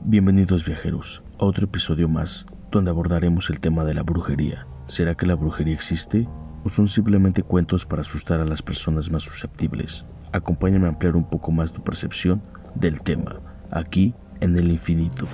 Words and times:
Bienvenidos 0.00 0.64
viajeros 0.64 1.22
a 1.38 1.44
otro 1.44 1.66
episodio 1.66 2.08
más 2.08 2.46
donde 2.72 2.90
abordaremos 2.90 3.48
el 3.48 3.60
tema 3.60 3.84
de 3.84 3.94
la 3.94 4.02
brujería. 4.02 4.66
¿Será 4.88 5.14
que 5.14 5.24
la 5.24 5.36
brujería 5.36 5.72
existe 5.72 6.26
o 6.64 6.68
son 6.68 6.88
simplemente 6.88 7.44
cuentos 7.44 7.86
para 7.86 8.02
asustar 8.02 8.40
a 8.40 8.44
las 8.44 8.60
personas 8.60 9.08
más 9.08 9.22
susceptibles? 9.22 10.04
Acompáñame 10.32 10.86
a 10.86 10.88
ampliar 10.88 11.14
un 11.14 11.30
poco 11.30 11.52
más 11.52 11.72
tu 11.72 11.80
percepción 11.80 12.42
del 12.74 13.00
tema, 13.02 13.38
aquí 13.70 14.14
en 14.40 14.58
el 14.58 14.72
infinito. 14.72 15.28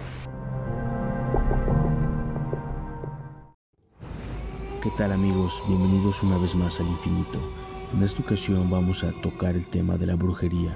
¿Qué 4.82 4.90
tal 4.98 5.12
amigos? 5.12 5.62
Bienvenidos 5.66 6.22
una 6.22 6.36
vez 6.36 6.54
más 6.54 6.78
al 6.80 6.88
infinito. 6.88 7.63
En 7.94 8.02
esta 8.02 8.22
ocasión 8.22 8.68
vamos 8.70 9.04
a 9.04 9.12
tocar 9.22 9.54
el 9.54 9.66
tema 9.66 9.96
de 9.96 10.06
la 10.06 10.16
brujería. 10.16 10.74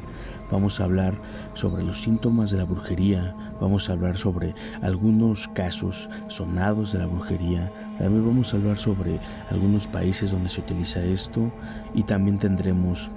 Vamos 0.53 0.79
a 0.79 0.85
hablar 0.85 1.21
sobre 1.55 1.83
los 1.83 2.01
síntomas 2.01 2.53
de 2.53 2.59
la 2.59 2.65
brujería, 2.65 3.35
vamos 3.61 3.89
a 3.89 3.95
hablar 3.95 4.17
sobre 4.17 4.55
algunos 4.83 5.49
casos 5.49 6.09
sonados 6.29 6.93
de 6.93 7.01
la 7.01 7.07
brujería, 7.07 7.73
también 7.99 8.25
vamos 8.25 8.55
a 8.55 8.59
hablar 8.59 8.79
sobre 8.79 9.19
algunos 9.51 9.89
países 9.89 10.31
donde 10.31 10.49
se 10.49 10.61
utiliza 10.61 11.03
esto 11.03 11.51
y 11.93 12.05
también 12.05 12.39
tendremos 12.39 13.11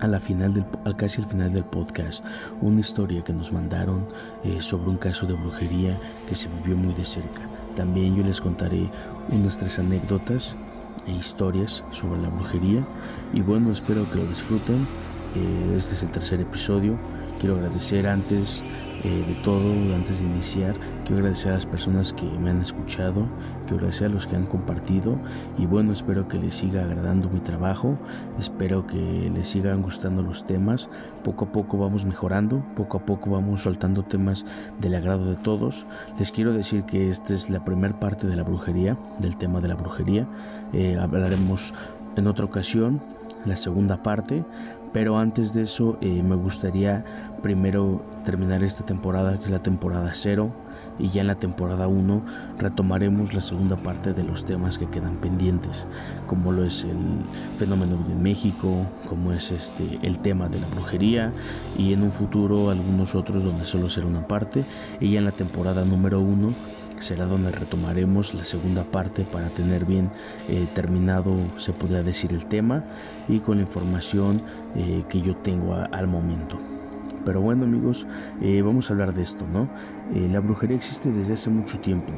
a 0.00 0.06
la 0.06 0.20
final 0.20 0.52
del, 0.52 0.66
casi 0.96 1.22
al 1.22 1.28
final 1.28 1.50
del 1.50 1.64
podcast 1.64 2.22
una 2.60 2.80
historia 2.80 3.24
que 3.24 3.32
nos 3.32 3.50
mandaron 3.50 4.06
eh, 4.44 4.60
sobre 4.60 4.90
un 4.90 4.98
caso 4.98 5.24
de 5.24 5.32
brujería 5.32 5.98
que 6.28 6.34
se 6.34 6.48
vivió 6.48 6.76
muy 6.76 6.92
de 6.92 7.06
cerca. 7.06 7.40
También 7.74 8.16
yo 8.16 8.22
les 8.22 8.42
contaré 8.42 8.90
unas 9.32 9.56
tres 9.56 9.78
anécdotas 9.78 10.54
e 11.06 11.12
historias 11.12 11.84
sobre 11.90 12.20
la 12.20 12.28
brujería. 12.28 12.86
Y 13.32 13.40
bueno, 13.40 13.72
espero 13.72 14.08
que 14.10 14.18
lo 14.18 14.26
disfruten. 14.26 14.86
Eh, 15.36 15.76
este 15.76 15.94
es 15.94 16.02
el 16.02 16.10
tercer 16.10 16.40
episodio. 16.40 16.98
Quiero 17.40 17.56
agradecer 17.56 18.06
antes 18.06 18.62
eh, 19.04 19.22
de 19.28 19.34
todo, 19.44 19.70
antes 19.94 20.20
de 20.20 20.26
iniciar, 20.26 20.74
quiero 21.04 21.18
agradecer 21.18 21.50
a 21.50 21.56
las 21.56 21.66
personas 21.66 22.14
que 22.14 22.24
me 22.24 22.48
han 22.48 22.62
escuchado, 22.62 23.28
quiero 23.66 23.76
agradecer 23.76 24.06
a 24.06 24.14
los 24.14 24.26
que 24.26 24.34
han 24.34 24.46
compartido 24.46 25.18
y 25.58 25.66
bueno, 25.66 25.92
espero 25.92 26.26
que 26.26 26.38
les 26.38 26.54
siga 26.54 26.84
agradando 26.84 27.28
mi 27.28 27.40
trabajo, 27.40 27.98
espero 28.38 28.86
que 28.86 29.30
les 29.34 29.46
sigan 29.46 29.82
gustando 29.82 30.22
los 30.22 30.46
temas, 30.46 30.88
poco 31.22 31.44
a 31.44 31.52
poco 31.52 31.76
vamos 31.76 32.06
mejorando, 32.06 32.64
poco 32.74 32.96
a 32.96 33.04
poco 33.04 33.28
vamos 33.28 33.64
soltando 33.64 34.04
temas 34.04 34.46
del 34.80 34.94
agrado 34.94 35.28
de 35.28 35.36
todos. 35.36 35.84
Les 36.18 36.32
quiero 36.32 36.54
decir 36.54 36.84
que 36.84 37.10
esta 37.10 37.34
es 37.34 37.50
la 37.50 37.62
primera 37.62 38.00
parte 38.00 38.26
de 38.26 38.36
la 38.36 38.42
brujería, 38.42 38.96
del 39.18 39.36
tema 39.36 39.60
de 39.60 39.68
la 39.68 39.74
brujería, 39.74 40.26
eh, 40.74 40.98
hablaremos 41.00 41.72
en 42.16 42.26
otra 42.26 42.44
ocasión 42.44 43.00
la 43.44 43.56
segunda 43.56 44.02
parte 44.02 44.44
pero 44.94 45.18
antes 45.18 45.52
de 45.52 45.62
eso 45.62 45.98
eh, 46.00 46.22
me 46.22 46.36
gustaría 46.36 47.04
primero 47.42 48.00
terminar 48.24 48.62
esta 48.62 48.86
temporada, 48.86 49.36
que 49.36 49.46
es 49.46 49.50
la 49.50 49.60
temporada 49.60 50.12
0, 50.14 50.52
y 51.00 51.08
ya 51.08 51.22
en 51.22 51.26
la 51.26 51.34
temporada 51.34 51.88
1 51.88 52.22
retomaremos 52.60 53.34
la 53.34 53.40
segunda 53.40 53.74
parte 53.74 54.12
de 54.14 54.22
los 54.22 54.46
temas 54.46 54.78
que 54.78 54.86
quedan 54.86 55.16
pendientes, 55.16 55.88
como 56.28 56.52
lo 56.52 56.64
es 56.64 56.84
el 56.84 56.96
fenómeno 57.58 57.96
de 58.04 58.14
México, 58.14 58.86
como 59.08 59.32
es 59.32 59.50
este 59.50 59.98
el 60.02 60.20
tema 60.20 60.48
de 60.48 60.60
la 60.60 60.68
brujería 60.68 61.32
y 61.76 61.92
en 61.92 62.04
un 62.04 62.12
futuro 62.12 62.70
algunos 62.70 63.16
otros 63.16 63.42
donde 63.42 63.64
solo 63.64 63.90
será 63.90 64.06
una 64.06 64.28
parte, 64.28 64.64
y 65.00 65.10
ya 65.10 65.18
en 65.18 65.24
la 65.24 65.32
temporada 65.32 65.84
número 65.84 66.20
1 66.20 66.54
será 67.04 67.26
donde 67.26 67.50
retomaremos 67.50 68.32
la 68.32 68.44
segunda 68.44 68.82
parte 68.82 69.24
para 69.24 69.48
tener 69.50 69.84
bien 69.84 70.10
eh, 70.48 70.66
terminado, 70.74 71.36
se 71.58 71.72
podría 71.74 72.02
decir, 72.02 72.32
el 72.32 72.46
tema 72.46 72.82
y 73.28 73.40
con 73.40 73.58
la 73.58 73.62
información 73.62 74.40
eh, 74.74 75.04
que 75.10 75.20
yo 75.20 75.36
tengo 75.36 75.74
al 75.74 76.06
momento. 76.06 76.58
Pero 77.26 77.42
bueno 77.42 77.64
amigos, 77.64 78.06
eh, 78.40 78.62
vamos 78.62 78.88
a 78.88 78.94
hablar 78.94 79.14
de 79.14 79.22
esto, 79.22 79.46
¿no? 79.46 79.68
la 80.14 80.40
brujería 80.40 80.76
existe 80.76 81.10
desde 81.10 81.34
hace 81.34 81.48
mucho 81.48 81.80
tiempo 81.80 82.12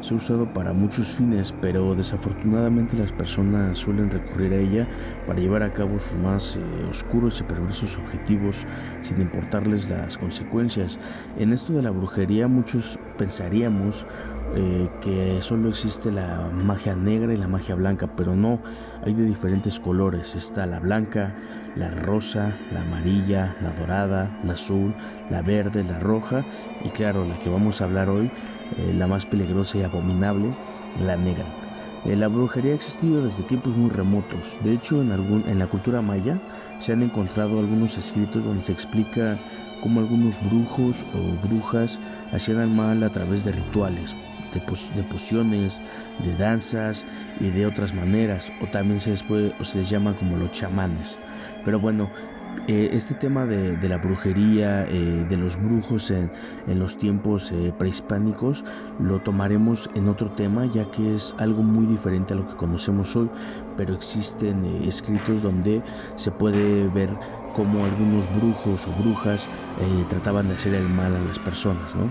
se 0.00 0.14
ha 0.14 0.16
usado 0.16 0.52
para 0.52 0.72
muchos 0.72 1.14
fines, 1.14 1.52
pero 1.60 1.94
desafortunadamente 1.94 2.96
las 2.96 3.12
personas 3.12 3.78
suelen 3.78 4.10
recurrir 4.10 4.52
a 4.52 4.56
ella 4.56 4.88
para 5.26 5.40
llevar 5.40 5.62
a 5.62 5.72
cabo 5.72 5.98
sus 5.98 6.16
más 6.16 6.56
eh, 6.56 6.60
oscuros 6.88 7.40
y 7.40 7.44
perversos 7.44 7.96
objetivos 7.98 8.66
sin 9.02 9.20
importarles 9.20 9.88
las 9.88 10.16
consecuencias. 10.16 10.98
En 11.36 11.52
esto 11.52 11.72
de 11.72 11.82
la 11.82 11.90
brujería 11.90 12.46
muchos 12.48 12.98
pensaríamos 13.16 14.06
eh, 14.54 14.88
que 15.02 15.42
solo 15.42 15.68
existe 15.68 16.10
la 16.10 16.48
magia 16.52 16.94
negra 16.94 17.34
y 17.34 17.36
la 17.36 17.48
magia 17.48 17.74
blanca, 17.74 18.08
pero 18.16 18.34
no, 18.34 18.60
hay 19.04 19.12
de 19.14 19.24
diferentes 19.24 19.78
colores. 19.78 20.34
Está 20.34 20.66
la 20.66 20.78
blanca, 20.78 21.34
la 21.76 21.90
rosa, 21.90 22.56
la 22.72 22.80
amarilla, 22.80 23.56
la 23.60 23.72
dorada, 23.72 24.40
la 24.44 24.54
azul, 24.54 24.94
la 25.30 25.42
verde, 25.42 25.84
la 25.84 25.98
roja 25.98 26.46
y 26.82 26.88
claro, 26.90 27.26
la 27.26 27.38
que 27.38 27.50
vamos 27.50 27.80
a 27.80 27.84
hablar 27.84 28.08
hoy 28.08 28.30
eh, 28.76 28.92
la 28.94 29.06
más 29.06 29.26
peligrosa 29.26 29.78
y 29.78 29.82
abominable, 29.82 30.54
la 31.00 31.16
negra. 31.16 31.46
Eh, 32.04 32.16
la 32.16 32.28
brujería 32.28 32.72
ha 32.72 32.76
existido 32.76 33.24
desde 33.24 33.42
tiempos 33.42 33.76
muy 33.76 33.90
remotos. 33.90 34.56
De 34.62 34.72
hecho, 34.72 35.00
en, 35.00 35.12
algún, 35.12 35.44
en 35.48 35.58
la 35.58 35.66
cultura 35.66 36.00
maya 36.02 36.38
se 36.78 36.92
han 36.92 37.02
encontrado 37.02 37.58
algunos 37.58 37.98
escritos 37.98 38.44
donde 38.44 38.62
se 38.62 38.72
explica 38.72 39.38
cómo 39.82 40.00
algunos 40.00 40.42
brujos 40.48 41.04
o 41.14 41.46
brujas 41.46 41.98
hacían 42.32 42.74
mal 42.74 43.02
a 43.02 43.10
través 43.10 43.44
de 43.44 43.52
rituales, 43.52 44.16
de, 44.54 45.02
pociones, 45.02 45.80
de 46.24 46.36
danzas 46.36 47.06
y 47.40 47.50
de 47.50 47.66
otras 47.66 47.94
maneras, 47.94 48.52
o 48.60 48.66
también 48.66 49.00
se 49.00 49.10
les, 49.10 49.22
puede, 49.22 49.52
o 49.60 49.64
se 49.64 49.78
les 49.78 49.90
llama 49.90 50.14
como 50.14 50.36
los 50.36 50.52
chamanes. 50.52 51.18
Pero 51.64 51.78
bueno, 51.78 52.10
eh, 52.66 52.90
este 52.92 53.14
tema 53.14 53.46
de, 53.46 53.88
la 53.88 53.98
brujería, 53.98 54.84
eh, 54.88 55.26
de 55.28 55.36
los 55.36 55.56
brujos 55.56 56.10
en, 56.10 56.30
los 56.66 56.98
tiempos 56.98 57.52
eh, 57.52 57.72
prehispánicos, 57.78 58.64
lo 58.98 59.20
tomaremos 59.20 59.88
en 59.94 60.08
otro 60.08 60.30
tema, 60.32 60.66
ya 60.66 60.90
que 60.90 61.14
es 61.14 61.34
algo 61.38 61.62
muy 61.62 61.86
diferente 61.86 62.34
a 62.34 62.36
lo 62.36 62.48
que 62.48 62.56
conocemos 62.56 63.14
hoy, 63.16 63.30
pero 63.76 63.94
existen 63.94 64.64
escritos 64.84 65.42
donde 65.42 65.82
se 66.16 66.30
puede 66.30 66.88
ver 66.88 67.10
cómo 67.54 67.84
algunos 67.84 68.28
brujos 68.34 68.86
o 68.86 68.92
brujas 69.02 69.48
trataban 70.08 70.48
de 70.48 70.54
hacer 70.54 70.74
el 70.74 70.88
mal 70.88 71.14
a 71.14 71.20
las 71.20 71.38
personas, 71.38 71.94
¿no? 71.94 72.10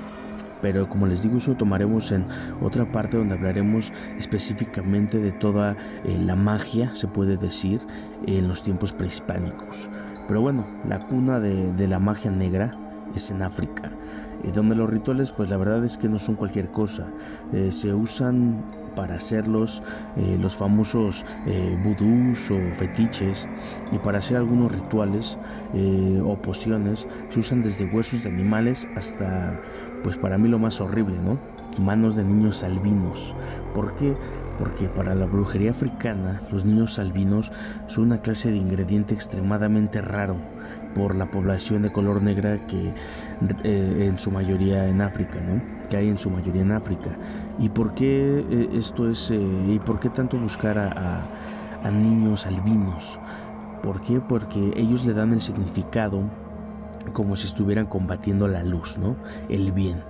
pero 0.61 0.89
como 0.89 1.05
les 1.05 1.21
digo 1.21 1.37
eso 1.37 1.53
tomaremos 1.55 2.11
en 2.11 2.25
otra 2.61 2.91
parte 2.91 3.15
donde 3.17 3.35
hablaremos 3.35 3.93
específicamente 4.17 5.19
de 5.19 5.31
toda 5.31 5.77
la 6.03 6.35
magia 6.35 6.95
se 6.95 7.07
puede 7.07 7.37
decir 7.37 7.79
en 8.25 8.47
los 8.47 8.63
tiempos 8.63 8.91
prehispánicos 8.91 9.87
pero 10.27 10.41
bueno, 10.41 10.65
la 10.87 10.99
cuna 10.99 11.39
de, 11.39 11.87
la 11.87 11.99
magia 11.99 12.31
negra 12.31 12.71
es 13.15 13.31
en 13.31 13.41
África, 13.41 13.91
y 14.43 14.51
donde 14.51 14.75
los 14.75 14.89
rituales 14.89 15.31
pues 15.31 15.49
la 15.49 15.57
verdad 15.57 15.83
es 15.85 15.97
que 15.97 16.09
no 16.09 16.19
son 16.19 16.35
cualquier 16.35 16.69
cosa, 16.69 17.07
eh, 17.53 17.71
se 17.71 17.93
usan 17.93 18.63
para 18.95 19.15
hacerlos 19.15 19.83
eh, 20.17 20.37
los 20.39 20.55
famosos 20.55 21.25
eh, 21.45 21.77
o 21.85 22.75
fetiches 22.75 23.47
y 23.91 23.97
para 23.99 24.19
hacer 24.19 24.37
algunos 24.37 24.71
rituales 24.71 25.37
o 26.23 26.35
pociones 26.41 27.07
se 27.29 27.39
usan 27.39 27.61
desde 27.61 27.85
huesos 27.85 28.23
de 28.23 28.29
animales 28.29 28.87
hasta 28.95 29.59
pues 30.03 30.17
para 30.17 30.37
mí 30.37 30.47
lo 30.47 30.59
más 30.59 30.81
horrible, 30.81 31.17
¿no? 31.19 31.37
Manos 31.83 32.15
de 32.15 32.23
niños 32.23 32.63
albinos. 32.63 33.35
¿Por 33.75 33.93
qué? 33.95 34.15
Porque 34.57 34.87
para 34.87 35.15
la 35.15 35.25
brujería 35.25 35.71
africana 35.71 36.41
los 36.51 36.65
niños 36.65 36.99
albinos 36.99 37.51
son 37.87 38.05
una 38.05 38.21
clase 38.21 38.49
de 38.49 38.57
ingrediente 38.57 39.13
extremadamente 39.13 40.01
raro 40.01 40.37
por 40.95 41.15
la 41.15 41.27
población 41.27 41.83
de 41.83 41.91
color 41.91 42.21
negra 42.21 42.65
que 42.65 42.93
eh, 43.63 44.07
en 44.07 44.17
su 44.17 44.31
mayoría 44.31 44.87
en 44.87 45.01
África, 45.01 45.35
¿no? 45.39 45.61
que 45.89 45.97
hay 45.97 46.09
en 46.09 46.17
su 46.17 46.29
mayoría 46.29 46.63
en 46.63 46.71
África. 46.71 47.11
¿Y 47.59 47.69
por 47.69 47.93
qué 47.93 48.45
eh, 48.49 48.69
esto 48.73 49.09
es, 49.09 49.31
eh, 49.31 49.39
y 49.39 49.79
por 49.79 49.99
qué 49.99 50.09
tanto 50.09 50.37
buscar 50.37 50.77
a, 50.77 51.23
a 51.83 51.91
niños 51.91 52.45
albinos? 52.45 53.19
¿Por 53.83 54.01
qué? 54.01 54.19
Porque 54.19 54.73
ellos 54.75 55.05
le 55.05 55.13
dan 55.13 55.33
el 55.33 55.41
significado 55.41 56.23
como 57.13 57.35
si 57.35 57.47
estuvieran 57.47 57.85
combatiendo 57.85 58.47
la 58.47 58.63
luz, 58.63 58.97
¿no? 58.97 59.15
El 59.49 59.71
bien 59.71 60.01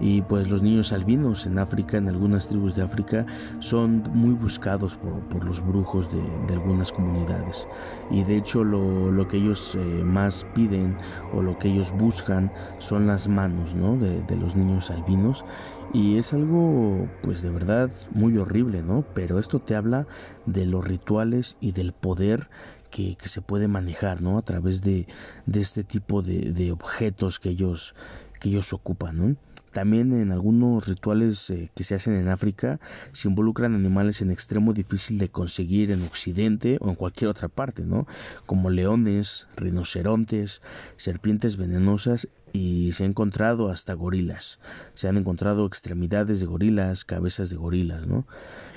y 0.00 0.22
pues 0.22 0.48
los 0.48 0.62
niños 0.62 0.92
albinos 0.92 1.46
en 1.46 1.58
África, 1.58 1.96
en 1.96 2.08
algunas 2.08 2.48
tribus 2.48 2.74
de 2.74 2.82
África, 2.82 3.26
son 3.60 4.02
muy 4.12 4.34
buscados 4.34 4.96
por, 5.30 5.44
los 5.44 5.64
brujos 5.64 6.08
de, 6.10 6.54
algunas 6.54 6.92
comunidades 6.92 7.66
y 8.10 8.22
de 8.22 8.36
hecho 8.36 8.64
lo, 8.64 9.26
que 9.28 9.38
ellos 9.38 9.74
eh, 9.74 9.78
más 9.78 10.46
piden 10.54 10.96
o 11.32 11.42
lo 11.42 11.58
que 11.58 11.68
ellos 11.68 11.90
buscan 11.92 12.52
son 12.78 13.06
las 13.06 13.28
manos 13.28 13.74
¿no? 13.74 13.96
de, 13.96 14.36
los 14.36 14.56
niños 14.56 14.90
albinos 14.90 15.44
y 15.92 16.16
es 16.18 16.32
algo 16.34 17.08
pues 17.22 17.42
de 17.42 17.50
verdad 17.50 17.90
muy 18.12 18.36
horrible, 18.36 18.82
¿no? 18.82 19.04
Pero 19.14 19.38
esto 19.38 19.60
te 19.60 19.76
habla 19.76 20.06
de 20.44 20.66
los 20.66 20.84
rituales 20.84 21.56
y 21.60 21.70
del 21.70 21.92
poder 21.92 22.48
que, 22.90 23.16
se 23.20 23.40
puede 23.40 23.68
manejar, 23.68 24.20
¿no? 24.20 24.38
A 24.38 24.42
través 24.42 24.82
de, 24.82 25.06
este 25.52 25.84
tipo 25.84 26.22
de, 26.22 26.52
de 26.52 26.72
objetos 26.72 27.38
que 27.38 27.50
ellos, 27.50 27.94
que 28.40 28.48
ellos 28.48 28.72
ocupan, 28.72 29.18
¿no? 29.18 29.36
También 29.74 30.12
en 30.12 30.30
algunos 30.30 30.86
rituales 30.86 31.50
eh, 31.50 31.68
que 31.74 31.82
se 31.82 31.96
hacen 31.96 32.14
en 32.14 32.28
África 32.28 32.78
se 33.10 33.26
involucran 33.26 33.74
animales 33.74 34.22
en 34.22 34.30
extremo 34.30 34.72
difícil 34.72 35.18
de 35.18 35.28
conseguir 35.28 35.90
en 35.90 36.04
Occidente 36.04 36.78
o 36.80 36.90
en 36.90 36.94
cualquier 36.94 37.28
otra 37.28 37.48
parte, 37.48 37.82
¿no? 37.82 38.06
Como 38.46 38.70
leones, 38.70 39.48
rinocerontes, 39.56 40.62
serpientes 40.96 41.56
venenosas 41.56 42.28
y 42.52 42.92
se 42.92 43.02
han 43.02 43.10
encontrado 43.10 43.68
hasta 43.68 43.94
gorilas, 43.94 44.60
se 44.94 45.08
han 45.08 45.16
encontrado 45.16 45.66
extremidades 45.66 46.38
de 46.38 46.46
gorilas, 46.46 47.04
cabezas 47.04 47.50
de 47.50 47.56
gorilas, 47.56 48.06
¿no? 48.06 48.28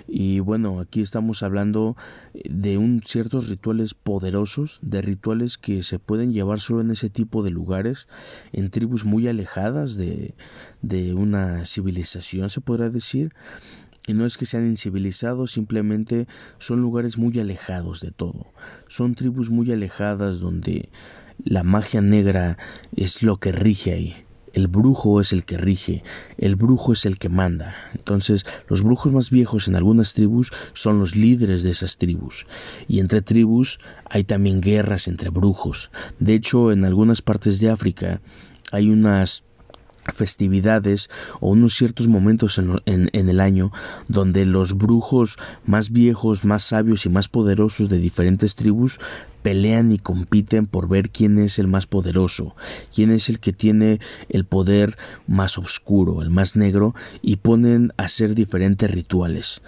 Y 0.08 0.40
bueno, 0.40 0.80
aquí 0.80 1.02
estamos 1.02 1.44
hablando 1.44 1.98
de 2.34 2.78
un 2.78 3.02
ciertos 3.06 3.50
rituales 3.50 3.94
poderosos, 3.94 4.80
de 4.82 5.02
rituales 5.02 5.58
que 5.58 5.84
se 5.84 6.00
pueden 6.00 6.32
llevar 6.32 6.60
solo 6.60 6.82
en 6.82 6.92
ese 6.92 7.10
tipo 7.10 7.44
de 7.44 7.52
lugares, 7.52 8.08
en 8.54 8.70
tribus 8.70 9.04
muy 9.04 9.28
alejadas 9.28 9.96
de, 9.96 10.36
de 10.82 11.14
una 11.14 11.66
civilización, 11.66 12.50
se 12.50 12.62
podrá 12.62 12.90
decir. 12.90 13.34
Y 14.08 14.14
no 14.14 14.26
es 14.26 14.38
que 14.38 14.46
sean 14.46 14.66
incivilizados, 14.66 15.52
simplemente 15.52 16.28
son 16.60 16.80
lugares 16.80 17.18
muy 17.18 17.38
alejados 17.40 18.00
de 18.00 18.12
todo. 18.12 18.54
Son 18.88 19.16
tribus 19.16 19.50
muy 19.50 19.70
alejadas 19.74 20.40
donde 20.40 20.90
la 21.44 21.64
magia 21.64 22.00
negra 22.00 22.58
es 22.96 23.22
lo 23.22 23.38
que 23.38 23.52
rige 23.52 23.92
ahí. 23.92 24.27
El 24.58 24.66
brujo 24.66 25.22
es 25.22 25.34
el 25.34 25.46
que 25.46 25.56
rige, 25.56 26.02
el 26.40 26.56
brujo 26.56 26.92
es 26.92 27.06
el 27.06 27.20
que 27.20 27.30
manda. 27.30 27.76
Entonces, 27.94 28.44
los 28.68 28.82
brujos 28.82 29.14
más 29.14 29.30
viejos 29.30 29.68
en 29.68 29.76
algunas 29.76 30.16
tribus 30.16 30.52
son 30.74 30.98
los 30.98 31.16
líderes 31.16 31.62
de 31.62 31.70
esas 31.70 31.98
tribus. 31.98 32.48
Y 32.88 33.00
entre 33.00 33.22
tribus 33.22 33.78
hay 34.10 34.24
también 34.24 34.60
guerras 34.60 35.08
entre 35.08 35.30
brujos. 35.30 35.92
De 36.18 36.34
hecho, 36.34 36.72
en 36.72 36.86
algunas 36.86 37.22
partes 37.22 37.60
de 37.60 37.70
África 37.70 38.20
hay 38.72 38.90
unas 38.90 39.44
festividades 40.14 41.10
o 41.40 41.50
unos 41.50 41.76
ciertos 41.76 42.08
momentos 42.08 42.58
en, 42.58 43.10
el 43.14 43.40
año 43.40 43.72
donde 44.08 44.46
los 44.46 44.76
brujos 44.76 45.38
más 45.66 45.92
viejos, 45.92 46.46
más 46.46 46.64
sabios 46.64 47.06
y 47.06 47.10
más 47.10 47.28
poderosos 47.28 47.90
de 47.90 48.00
diferentes 48.00 48.56
tribus 48.56 49.00
pelean 49.48 49.94
y 49.94 49.98
compiten 49.98 50.68
por 50.68 50.90
ver 50.90 51.10
quién 51.10 51.40
es 51.40 51.58
el 51.58 51.68
más 51.68 51.88
poderoso, 51.88 52.54
quién 52.94 53.12
es 53.12 53.30
el 53.30 53.40
que 53.40 53.54
tiene 53.54 54.02
el 54.28 54.44
poder 54.44 54.98
más 55.26 55.58
oscuro, 55.58 56.22
el 56.22 56.30
más 56.30 56.58
negro, 56.58 56.94
y 57.22 57.38
ponen 57.38 57.94
a 57.96 58.04
hacer 58.04 58.36
diferentes 58.36 58.92
rituales. 58.92 59.62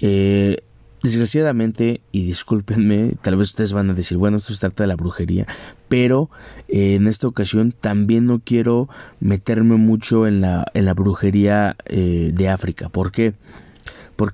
Eh, 0.00 0.60
Desgraciadamente, 1.02 2.02
y 2.12 2.24
discúlpenme, 2.24 3.12
tal 3.22 3.36
vez 3.36 3.48
ustedes 3.48 3.72
van 3.72 3.88
a 3.88 3.94
decir, 3.94 4.18
bueno, 4.18 4.36
esto 4.36 4.52
se 4.52 4.60
trata 4.60 4.84
de 4.84 4.88
la 4.88 4.96
brujería, 4.96 5.46
pero 5.88 6.28
eh, 6.68 6.94
en 6.94 7.06
esta 7.06 7.26
ocasión 7.26 7.72
también 7.72 8.26
no 8.26 8.40
quiero 8.44 8.88
meterme 9.18 9.76
mucho 9.76 10.26
en 10.26 10.42
la, 10.42 10.66
en 10.74 10.84
la 10.84 10.92
brujería 10.92 11.76
eh, 11.86 12.32
de 12.34 12.48
África. 12.50 12.90
¿Por 12.90 13.12
qué? 13.12 13.32
Porque 13.32 13.38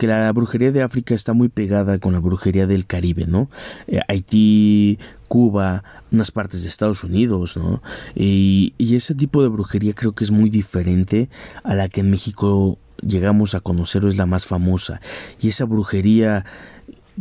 la 0.07 0.33
brujería 0.33 0.73
de 0.73 0.83
África 0.83 1.15
está 1.15 1.33
muy 1.33 1.49
pegada 1.49 1.99
con 1.99 2.13
la 2.13 2.19
brujería 2.19 2.67
del 2.67 2.87
Caribe, 2.87 3.27
¿no? 3.27 3.49
Eh, 3.87 4.01
Haití, 4.09 4.99
Cuba, 5.29 5.85
unas 6.13 6.31
partes 6.31 6.63
de 6.63 6.69
Estados 6.69 7.05
Unidos, 7.05 7.57
¿no? 7.57 7.83
Y, 8.15 8.75
y 8.79 8.97
ese 8.97 9.15
tipo 9.15 9.43
de 9.43 9.49
brujería 9.49 9.95
creo 9.95 10.13
que 10.13 10.25
es 10.25 10.31
muy 10.31 10.51
diferente 10.51 11.29
a 11.65 11.75
la 11.75 11.89
que 11.89 12.01
en 12.01 12.11
México 12.11 12.79
llegamos 13.03 13.55
a 13.55 13.61
conocer 13.61 14.05
es 14.05 14.17
la 14.17 14.27
más 14.27 14.47
famosa 14.47 15.01
y 15.41 15.49
esa 15.49 15.65
brujería 15.65 16.45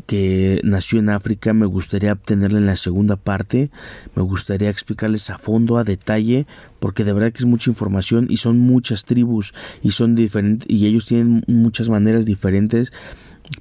que 0.08 0.60
nació 0.64 1.00
en 1.00 1.10
África 1.10 1.54
me 1.54 1.66
gustaría 1.66 2.14
obtenerla 2.14 2.60
en 2.60 2.66
la 2.66 2.76
segunda 2.76 3.16
parte. 3.16 3.70
Me 4.16 4.24
gustaría 4.24 4.70
explicarles 4.70 5.30
a 5.30 5.38
fondo 5.38 5.78
a 5.78 5.84
detalle 5.84 6.46
porque 6.80 7.04
de 7.04 7.14
verdad 7.14 7.32
que 7.32 7.40
es 7.40 7.46
mucha 7.46 7.70
información 7.70 8.28
y 8.30 8.38
son 8.38 8.60
muchas 8.60 9.06
tribus 9.06 9.54
y 9.82 9.92
son 9.92 10.16
diferentes 10.16 10.70
y 10.70 10.86
ellos 10.86 11.06
tienen 11.06 11.44
muchas 11.48 11.90
maneras 11.90 12.26
diferentes 12.26 12.92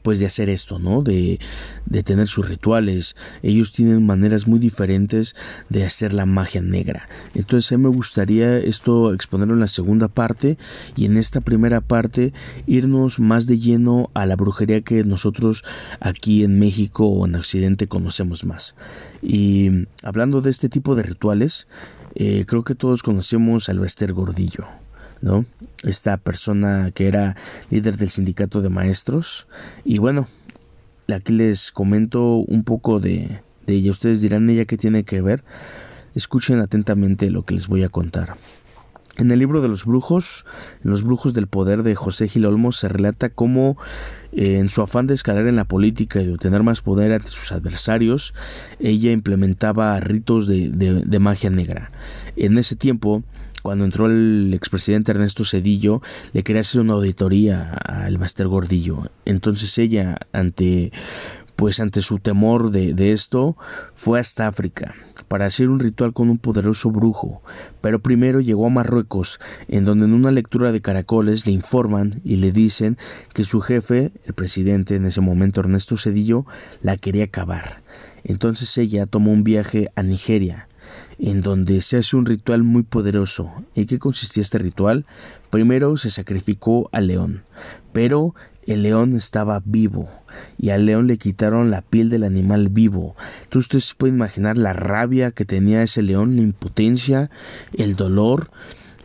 pues 0.02 0.19
de 0.19 0.26
hacer 0.26 0.48
esto, 0.48 0.78
¿no? 0.78 1.02
De, 1.02 1.38
de 1.86 2.02
tener 2.02 2.28
sus 2.28 2.48
rituales. 2.48 3.16
Ellos 3.42 3.72
tienen 3.72 4.04
maneras 4.04 4.46
muy 4.46 4.58
diferentes 4.58 5.34
de 5.69 5.84
hacer 5.84 6.12
la 6.12 6.26
magia 6.26 6.62
negra. 6.62 7.06
Entonces 7.34 7.72
a 7.72 7.76
mí 7.76 7.84
me 7.84 7.94
gustaría 7.94 8.58
esto 8.58 9.12
exponerlo 9.12 9.54
en 9.54 9.60
la 9.60 9.69
segunda 9.69 10.08
parte 10.08 10.58
y 10.96 11.06
en 11.06 11.16
esta 11.16 11.40
primera 11.40 11.81
parte 11.81 12.32
irnos 12.66 13.19
más 13.19 13.46
de 13.46 13.58
lleno 13.58 14.10
a 14.14 14.26
la 14.26 14.36
brujería 14.36 14.81
que 14.82 15.04
nosotros 15.04 15.64
aquí 16.00 16.44
en 16.44 16.58
México 16.58 17.06
o 17.06 17.26
en 17.26 17.37
Occidente 17.37 17.87
conocemos 17.87 18.44
más. 18.44 18.75
Y 19.22 19.87
hablando 20.02 20.40
de 20.40 20.50
este 20.50 20.69
tipo 20.69 20.94
de 20.94 21.02
rituales, 21.02 21.66
eh, 22.14 22.44
creo 22.46 22.62
que 22.64 22.75
todos 22.75 23.02
conocemos 23.02 23.69
al 23.69 23.80
Bester 23.80 24.12
Gordillo. 24.12 24.83
¿No? 25.25 25.47
Esta 25.82 26.19
persona 26.19 26.91
que 26.94 27.09
era 27.09 27.35
líder 27.71 27.97
del 27.97 28.11
sindicato 28.11 28.61
de 28.61 28.69
maestros. 28.69 29.49
Y 29.82 29.97
bueno, 29.97 30.29
aquí 31.12 31.32
les 31.32 31.73
comento 31.73 32.37
un 32.37 32.62
poco 32.62 33.00
de, 33.00 33.41
ella. 33.67 33.91
Ustedes 33.91 34.21
dirán, 34.21 34.50
¿ella 34.50 34.67
qué 34.67 34.76
tiene 34.76 35.05
que 35.05 35.23
ver? 35.23 35.43
Escuchen 36.15 36.61
atentamente 36.61 37.31
lo 37.31 37.43
que 37.43 37.55
les 37.55 37.69
voy 37.69 37.85
a 37.85 37.88
contar. 37.88 38.37
En 39.17 39.31
el 39.31 39.38
libro 39.38 39.62
de 39.62 39.69
los 39.69 39.87
brujos, 39.87 40.44
los 40.82 41.03
brujos 41.03 41.32
del 41.32 41.47
poder 41.47 41.85
de 41.85 41.94
José 41.94 42.29
Gil 42.29 42.44
Olmos, 42.44 42.76
se 42.76 42.88
relata 42.88 43.31
cómo, 43.31 43.79
eh, 44.32 44.59
en 44.59 44.69
su 44.69 44.82
afán 44.82 45.06
de 45.06 45.15
escalar 45.15 45.47
en 45.47 45.56
la 45.56 45.65
política 45.65 46.21
y 46.21 46.26
de 46.26 46.35
obtener 46.35 46.65
más 46.65 46.82
poder 46.82 47.12
ante 47.12 47.29
sus 47.29 47.50
adversarios, 47.50 48.35
ella 48.79 49.12
implementaba 49.12 49.99
ritos 50.00 50.47
de, 50.47 50.69
de 50.69 51.19
magia 51.19 51.49
negra. 51.49 51.93
En 52.37 52.59
ese 52.59 52.76
tiempo, 52.76 53.23
cuando 53.64 53.87
entró 53.87 54.05
el 54.08 54.52
expresidente 54.52 55.12
Ernesto 55.12 55.43
Cedillo, 55.43 56.02
le 56.34 56.43
quería 56.43 56.61
hacer 56.61 56.82
una 56.82 56.93
auditoría 56.93 57.72
al 57.72 58.19
Master 58.19 58.46
Gordillo. 58.46 59.11
Entonces 59.25 59.78
ella, 59.78 60.19
ante 60.32 60.93
pues 61.56 61.81
ante 61.81 62.02
su 62.02 62.19
temor 62.19 62.72
de, 62.72 62.93
de, 62.93 63.12
esto, 63.12 63.56
fue 63.94 64.20
hasta 64.20 64.49
África 64.49 64.94
para 65.28 65.46
hacer 65.46 65.70
un 65.70 65.81
ritual 65.81 66.12
con 66.12 66.28
un 66.28 66.37
poderoso 66.37 66.90
brujo, 66.90 67.43
pero 67.81 68.00
primero 68.00 68.40
llegó 68.40 68.66
a 68.66 68.70
Marruecos, 68.70 69.40
en 69.69 69.87
donde 69.87 70.05
en 70.05 70.12
una 70.12 70.31
lectura 70.31 70.70
de 70.70 70.82
caracoles 70.82 71.46
le 71.46 71.52
informan 71.52 72.20
y 72.22 72.37
le 72.37 72.52
dicen 72.52 72.99
que 73.32 73.44
su 73.44 73.62
jefe, 73.62 74.12
el 74.26 74.34
presidente 74.34 74.96
en 74.96 75.06
ese 75.06 75.22
momento 75.22 75.61
Ernesto 75.61 75.96
Cedillo, 75.96 76.44
la 76.82 76.99
quería 76.99 77.25
acabar. 77.25 77.82
Entonces 78.25 78.76
ella 78.76 79.06
tomó 79.06 79.32
un 79.32 79.43
viaje 79.43 79.88
a 79.96 80.02
Nigeria, 80.02 80.69
en 81.19 81.43
donde 81.43 81.82
se 81.82 81.96
hace 81.96 82.16
un 82.16 82.26
ritual 82.26 82.62
muy 82.62 82.82
poderoso. 82.82 83.52
¿En 83.75 83.87
qué 83.87 83.99
consistía 83.99 84.43
este 84.43 84.58
ritual? 84.58 85.06
Primero 85.50 85.96
se 85.96 86.11
sacrificó 86.11 86.88
al 86.93 87.06
león, 87.06 87.43
pero 87.93 88.34
el 88.66 88.82
león 88.82 89.14
estaba 89.14 89.62
vivo 89.64 90.08
y 90.58 90.70
al 90.70 90.87
león 90.87 91.06
le 91.06 91.19
quitaron 91.19 91.70
la 91.70 91.82
piel 91.82 92.11
del 92.11 92.25
animal 92.25 92.69
vivo. 92.69 93.14
Entonces 93.44 93.66
usted 93.66 93.81
se 93.81 93.94
puede 93.94 94.12
imaginar 94.12 94.58
la 94.58 94.72
rabia 94.72 95.31
que 95.31 95.44
tenía 95.44 95.83
ese 95.83 96.02
león, 96.02 96.37
la 96.37 96.42
impotencia, 96.42 97.30
el 97.73 97.97
dolor 97.97 98.50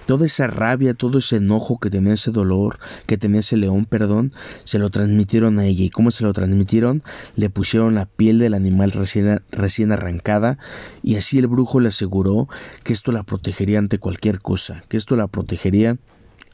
toda 0.09 0.25
esa 0.25 0.47
rabia, 0.47 0.95
todo 0.95 1.19
ese 1.19 1.35
enojo 1.35 1.77
que 1.79 1.91
tenía 1.91 2.13
ese 2.13 2.31
dolor, 2.31 2.79
que 3.05 3.19
tenía 3.19 3.41
ese 3.41 3.57
león, 3.57 3.85
perdón, 3.85 4.33
se 4.63 4.79
lo 4.79 4.89
transmitieron 4.89 5.59
a 5.59 5.67
ella. 5.67 5.83
¿Y 5.83 5.91
cómo 5.91 6.09
se 6.09 6.23
lo 6.23 6.33
transmitieron? 6.33 7.03
Le 7.35 7.51
pusieron 7.51 7.93
la 7.93 8.07
piel 8.07 8.39
del 8.39 8.55
animal 8.55 8.91
recién, 8.91 9.43
recién 9.51 9.91
arrancada 9.91 10.57
y 11.03 11.17
así 11.17 11.37
el 11.37 11.45
brujo 11.45 11.79
le 11.79 11.89
aseguró 11.89 12.49
que 12.81 12.91
esto 12.91 13.11
la 13.11 13.21
protegería 13.21 13.77
ante 13.77 13.99
cualquier 13.99 14.41
cosa, 14.41 14.83
que 14.87 14.97
esto 14.97 15.15
la 15.15 15.27
protegería 15.27 15.99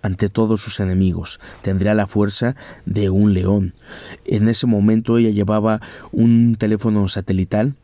ante 0.02 0.28
todos 0.28 0.60
sus 0.60 0.82
enemigos. 0.82 1.40
Tendría 1.62 1.94
la 1.94 2.08
fuerza 2.08 2.58
de 2.86 3.10
un 3.10 3.34
león. 3.34 3.74
En 4.26 4.50
ese 4.50 4.68
momento 4.68 5.18
ella 5.18 5.30
llevaba 5.30 5.80
un 6.12 6.58
teléfono 6.58 7.08
satelital 7.08 7.76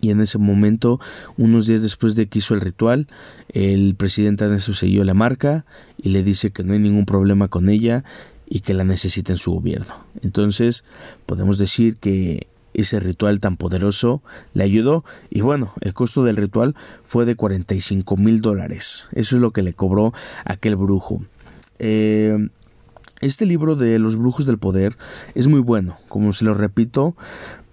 y 0.00 0.10
en 0.10 0.20
ese 0.20 0.38
momento, 0.38 1.00
unos 1.36 1.66
días 1.66 1.82
después 1.82 2.14
de 2.14 2.26
que 2.26 2.38
hizo 2.38 2.54
el 2.54 2.60
ritual, 2.60 3.08
el 3.48 3.94
presidente 3.94 4.44
Ernesto 4.44 4.74
selló 4.74 5.04
la 5.04 5.14
marca 5.14 5.64
y 5.96 6.10
le 6.10 6.22
dice 6.22 6.50
que 6.50 6.62
no 6.62 6.72
hay 6.72 6.78
ningún 6.78 7.06
problema 7.06 7.48
con 7.48 7.68
ella 7.68 8.04
y 8.48 8.60
que 8.60 8.74
la 8.74 8.84
necesita 8.84 9.32
en 9.32 9.38
su 9.38 9.52
gobierno. 9.52 10.04
Entonces, 10.22 10.84
podemos 11.26 11.58
decir 11.58 11.96
que 11.96 12.46
ese 12.74 13.00
ritual 13.00 13.40
tan 13.40 13.56
poderoso 13.56 14.22
le 14.52 14.64
ayudó 14.64 15.04
y 15.30 15.40
bueno, 15.40 15.72
el 15.80 15.94
costo 15.94 16.24
del 16.24 16.36
ritual 16.36 16.74
fue 17.04 17.24
de 17.24 17.34
45 17.34 18.16
mil 18.16 18.40
dólares. 18.40 19.04
Eso 19.12 19.36
es 19.36 19.42
lo 19.42 19.50
que 19.52 19.62
le 19.62 19.72
cobró 19.72 20.12
aquel 20.44 20.76
brujo. 20.76 21.22
Eh, 21.78 22.48
este 23.20 23.46
libro 23.46 23.76
de 23.76 23.98
los 23.98 24.16
brujos 24.16 24.44
del 24.44 24.58
poder 24.58 24.96
es 25.34 25.46
muy 25.46 25.60
bueno, 25.60 25.96
como 26.08 26.34
se 26.34 26.44
lo 26.44 26.52
repito, 26.52 27.16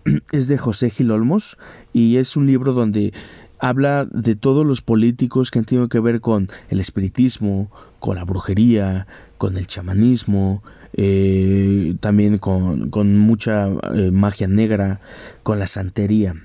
es 0.31 0.48
de 0.48 0.57
José 0.57 0.89
Gil 0.89 1.12
Olmos 1.12 1.57
y 1.91 2.17
es 2.17 2.36
un 2.36 2.48
libro 2.48 2.74
donde 2.74 3.13
habla 3.60 4.05
de 4.12 4.36
todos 4.36 4.65
los 4.65 4.81
políticos 4.81 5.50
que 5.50 5.60
han 5.60 5.65
tenido 5.65 5.88
que 5.88 6.00
ver 6.00 6.22
con 6.22 6.48
el 6.69 6.79
espiritismo, 6.79 7.72
con 8.00 8.15
la 8.15 8.25
brujería, 8.25 9.07
con 9.38 9.57
el 9.57 9.67
chamanismo, 9.67 10.63
eh, 10.93 11.95
también 12.00 12.38
con, 12.38 12.89
con 12.89 13.17
mucha 13.17 13.67
eh, 13.93 14.12
magia 14.12 14.48
negra, 14.48 15.00
con 15.43 15.60
la 15.60 15.67
santería. 15.67 16.36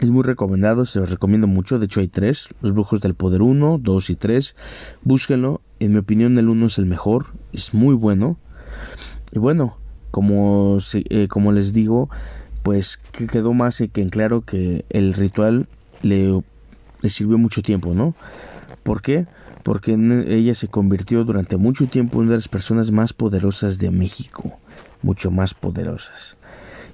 Es 0.00 0.10
muy 0.10 0.24
recomendado, 0.24 0.84
se 0.84 0.98
los 0.98 1.10
recomiendo 1.10 1.46
mucho. 1.46 1.78
De 1.78 1.86
hecho, 1.86 2.00
hay 2.00 2.08
tres: 2.08 2.48
Los 2.60 2.72
Brujos 2.72 3.00
del 3.00 3.14
Poder 3.14 3.40
1, 3.40 3.78
2 3.80 4.10
y 4.10 4.16
3. 4.16 4.56
Búsquenlo. 5.02 5.60
En 5.78 5.92
mi 5.92 5.98
opinión, 5.98 6.36
el 6.38 6.48
1 6.48 6.66
es 6.66 6.78
el 6.78 6.86
mejor, 6.86 7.26
es 7.52 7.72
muy 7.72 7.94
bueno. 7.94 8.36
Y 9.32 9.38
bueno, 9.38 9.78
como, 10.10 10.78
eh, 10.92 11.28
como 11.28 11.52
les 11.52 11.72
digo, 11.72 12.10
pues 12.62 12.98
que 13.12 13.26
quedó 13.26 13.52
más 13.52 13.82
que 13.92 14.02
en 14.02 14.10
claro 14.10 14.42
que 14.42 14.84
el 14.90 15.14
ritual 15.14 15.66
le, 16.02 16.42
sirvió 17.04 17.38
mucho 17.38 17.62
tiempo, 17.62 17.94
¿no? 17.94 18.14
¿Por 18.82 19.02
qué? 19.02 19.26
Porque 19.62 19.92
ella 19.92 20.54
se 20.54 20.68
convirtió 20.68 21.24
durante 21.24 21.56
mucho 21.56 21.86
tiempo 21.86 22.18
en 22.18 22.24
una 22.24 22.30
de 22.32 22.38
las 22.38 22.48
personas 22.48 22.90
más 22.90 23.12
poderosas 23.12 23.78
de 23.78 23.90
México, 23.90 24.58
mucho 25.02 25.30
más 25.30 25.54
poderosas. 25.54 26.36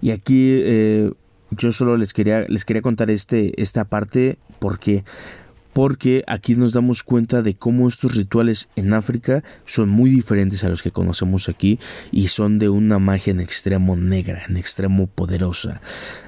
Y 0.01 0.11
aquí 0.11 0.51
eh, 0.53 1.13
yo 1.51 1.73
solo 1.73 1.97
les 1.97 2.13
quería, 2.13 2.43
les 2.49 2.65
quería 2.65 2.83
contar 2.83 3.11
este, 3.11 3.61
esta 3.61 3.85
parte 3.85 4.39
porque 4.59 5.05
porque 5.78 6.25
aquí 6.26 6.56
nos 6.56 6.73
damos 6.73 7.04
cuenta 7.04 7.40
de 7.40 7.54
cómo 7.54 7.87
estos 7.87 8.16
rituales 8.16 8.68
en 8.75 8.92
África 8.94 9.44
son 9.64 9.88
muy 9.88 10.11
diferentes 10.11 10.64
a 10.64 10.68
los 10.68 10.82
que 10.82 10.90
conocemos 10.90 11.49
aquí 11.49 11.78
y 12.11 12.26
son 12.26 12.58
de 12.58 12.68
una 12.68 12.99
magia 12.99 13.30
en 13.30 13.38
extremo 13.38 13.94
negra, 13.94 14.42
en 14.49 14.56
extremo 14.56 15.06
poderosa. 15.06 15.80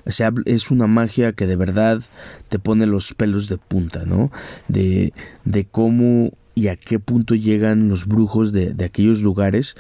O 0.06 0.12
sea, 0.12 0.32
es 0.44 0.70
una 0.70 0.86
magia 0.86 1.32
que 1.32 1.48
de 1.48 1.56
verdad 1.56 2.00
te 2.48 2.60
pone 2.60 2.86
los 2.86 3.12
pelos 3.12 3.48
de 3.48 3.56
punta, 3.56 4.04
¿no? 4.06 4.30
De, 4.68 5.12
de 5.44 5.64
cómo 5.64 6.30
y 6.54 6.68
a 6.68 6.76
qué 6.76 7.00
punto 7.00 7.34
llegan 7.34 7.88
los 7.88 8.06
brujos 8.06 8.52
de, 8.52 8.72
de 8.72 8.84
aquellos 8.84 9.20
lugares 9.20 9.74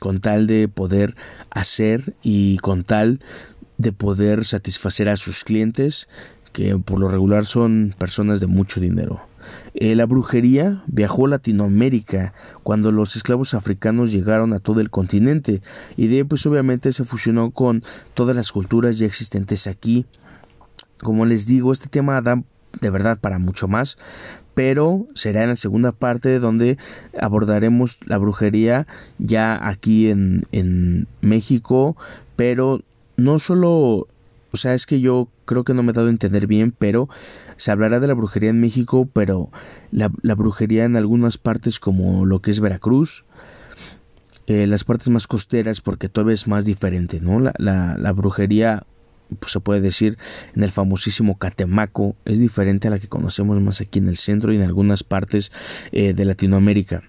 con 0.00 0.18
tal 0.18 0.48
de 0.48 0.66
poder 0.66 1.14
hacer 1.50 2.14
y 2.20 2.56
con 2.56 2.82
tal 2.82 3.20
de 3.76 3.92
poder 3.92 4.44
satisfacer 4.44 5.08
a 5.08 5.16
sus 5.16 5.44
clientes 5.44 6.08
que 6.58 6.76
por 6.76 6.98
lo 6.98 7.08
regular 7.08 7.46
son 7.46 7.94
personas 7.96 8.40
de 8.40 8.48
mucho 8.48 8.80
dinero. 8.80 9.20
Eh, 9.74 9.94
la 9.94 10.06
brujería 10.06 10.82
viajó 10.88 11.26
a 11.26 11.28
Latinoamérica 11.28 12.32
cuando 12.64 12.90
los 12.90 13.14
esclavos 13.14 13.54
africanos 13.54 14.10
llegaron 14.10 14.52
a 14.52 14.58
todo 14.58 14.80
el 14.80 14.90
continente 14.90 15.62
y 15.96 16.08
de 16.08 16.24
pues 16.24 16.44
obviamente 16.46 16.92
se 16.92 17.04
fusionó 17.04 17.52
con 17.52 17.84
todas 18.14 18.34
las 18.34 18.50
culturas 18.50 18.98
ya 18.98 19.06
existentes 19.06 19.68
aquí. 19.68 20.04
Como 21.00 21.26
les 21.26 21.46
digo, 21.46 21.72
este 21.72 21.88
tema 21.88 22.20
da 22.22 22.42
de 22.80 22.90
verdad 22.90 23.20
para 23.20 23.38
mucho 23.38 23.68
más, 23.68 23.96
pero 24.54 25.06
será 25.14 25.44
en 25.44 25.50
la 25.50 25.56
segunda 25.56 25.92
parte 25.92 26.40
donde 26.40 26.76
abordaremos 27.20 27.98
la 28.04 28.18
brujería 28.18 28.88
ya 29.20 29.68
aquí 29.68 30.10
en, 30.10 30.44
en 30.50 31.06
México, 31.20 31.96
pero 32.34 32.82
no 33.16 33.38
solo 33.38 34.08
o 34.52 34.56
sea, 34.56 34.74
es 34.74 34.86
que 34.86 35.00
yo 35.00 35.28
creo 35.44 35.64
que 35.64 35.74
no 35.74 35.82
me 35.82 35.92
he 35.92 35.94
dado 35.94 36.08
a 36.08 36.10
entender 36.10 36.46
bien, 36.46 36.74
pero 36.76 37.08
se 37.56 37.70
hablará 37.70 38.00
de 38.00 38.06
la 38.06 38.14
brujería 38.14 38.50
en 38.50 38.60
México, 38.60 39.08
pero 39.12 39.50
la, 39.90 40.08
brujería 40.34 40.84
en 40.84 40.96
algunas 40.96 41.38
partes 41.38 41.80
como 41.80 42.24
lo 42.24 42.40
que 42.40 42.50
es 42.50 42.60
Veracruz, 42.60 43.24
eh, 44.46 44.66
las 44.66 44.84
partes 44.84 45.10
más 45.10 45.26
costeras, 45.26 45.80
porque 45.80 46.08
todavía 46.08 46.34
es 46.34 46.46
más 46.46 46.64
diferente, 46.64 47.20
¿no? 47.20 47.40
La, 47.40 47.52
la, 47.58 48.12
brujería, 48.12 48.84
pues 49.38 49.52
se 49.52 49.60
puede 49.60 49.82
decir, 49.82 50.16
en 50.54 50.62
el 50.62 50.70
famosísimo 50.70 51.36
Catemaco, 51.36 52.16
es 52.24 52.38
diferente 52.38 52.88
a 52.88 52.92
la 52.92 52.98
que 52.98 53.08
conocemos 53.08 53.60
más 53.60 53.82
aquí 53.82 53.98
en 53.98 54.08
el 54.08 54.16
centro 54.16 54.52
y 54.52 54.56
en 54.56 54.62
algunas 54.62 55.04
partes 55.04 55.52
eh, 55.92 56.14
de 56.14 56.24
Latinoamérica. 56.24 57.02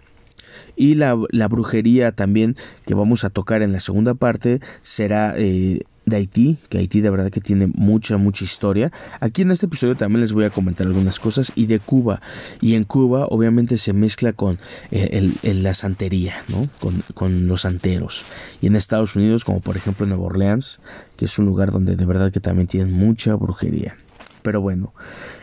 Y 0.75 0.95
la, 0.95 1.17
la, 1.29 1.47
brujería 1.47 2.13
también 2.13 2.55
que 2.85 2.93
vamos 2.93 3.23
a 3.23 3.29
tocar 3.29 3.61
en 3.61 3.73
la 3.73 3.79
segunda 3.79 4.13
parte 4.13 4.61
será 4.81 5.35
eh, 5.37 5.81
de 6.09 6.17
Haití, 6.17 6.57
que 6.69 6.79
Haití 6.79 7.01
de 7.01 7.09
verdad 7.09 7.29
que 7.29 7.41
tiene 7.41 7.67
mucha, 7.67 8.17
mucha 8.17 8.43
historia. 8.43 8.91
Aquí 9.19 9.43
en 9.43 9.51
este 9.51 9.67
episodio 9.67 9.95
también 9.95 10.21
les 10.21 10.33
voy 10.33 10.45
a 10.45 10.49
comentar 10.49 10.87
algunas 10.87 11.19
cosas 11.19 11.51
y 11.55 11.65
de 11.67 11.79
Cuba. 11.79 12.21
Y 12.61 12.75
en 12.75 12.83
Cuba 12.83 13.25
obviamente 13.29 13.77
se 13.77 13.93
mezcla 13.93 14.33
con 14.33 14.59
eh, 14.91 15.31
la 15.43 15.73
santería, 15.73 16.43
¿no? 16.47 16.67
Con, 16.79 17.01
con, 17.13 17.47
los 17.47 17.61
santeros. 17.61 18.23
Y 18.61 18.67
en 18.67 18.75
Estados 18.75 19.15
Unidos, 19.15 19.45
como 19.45 19.59
por 19.59 19.77
ejemplo 19.77 20.05
en 20.05 20.09
Nueva 20.09 20.25
Orleans, 20.25 20.79
que 21.15 21.25
es 21.25 21.39
un 21.39 21.45
lugar 21.45 21.71
donde 21.71 21.95
de 21.95 22.05
verdad 22.05 22.31
que 22.31 22.39
también 22.39 22.67
tienen 22.67 22.91
mucha 22.91 23.35
brujería. 23.35 23.95
Pero 24.41 24.61
bueno, 24.61 24.93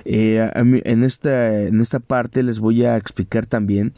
eh, 0.05 0.51
en, 0.55 1.05
esta, 1.05 1.63
en 1.63 1.81
esta 1.81 2.01
parte 2.01 2.43
les 2.43 2.59
voy 2.59 2.85
a 2.85 2.97
explicar 2.97 3.47
también 3.47 3.93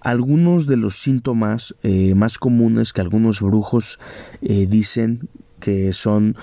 algunos 0.00 0.66
de 0.66 0.76
los 0.76 0.96
síntomas 0.96 1.74
eh, 1.82 2.14
más 2.14 2.36
comunes 2.36 2.92
que 2.92 3.00
algunos 3.00 3.40
brujos 3.40 3.98
dicen 4.40 5.28
que 5.62 5.92
son 5.92 6.36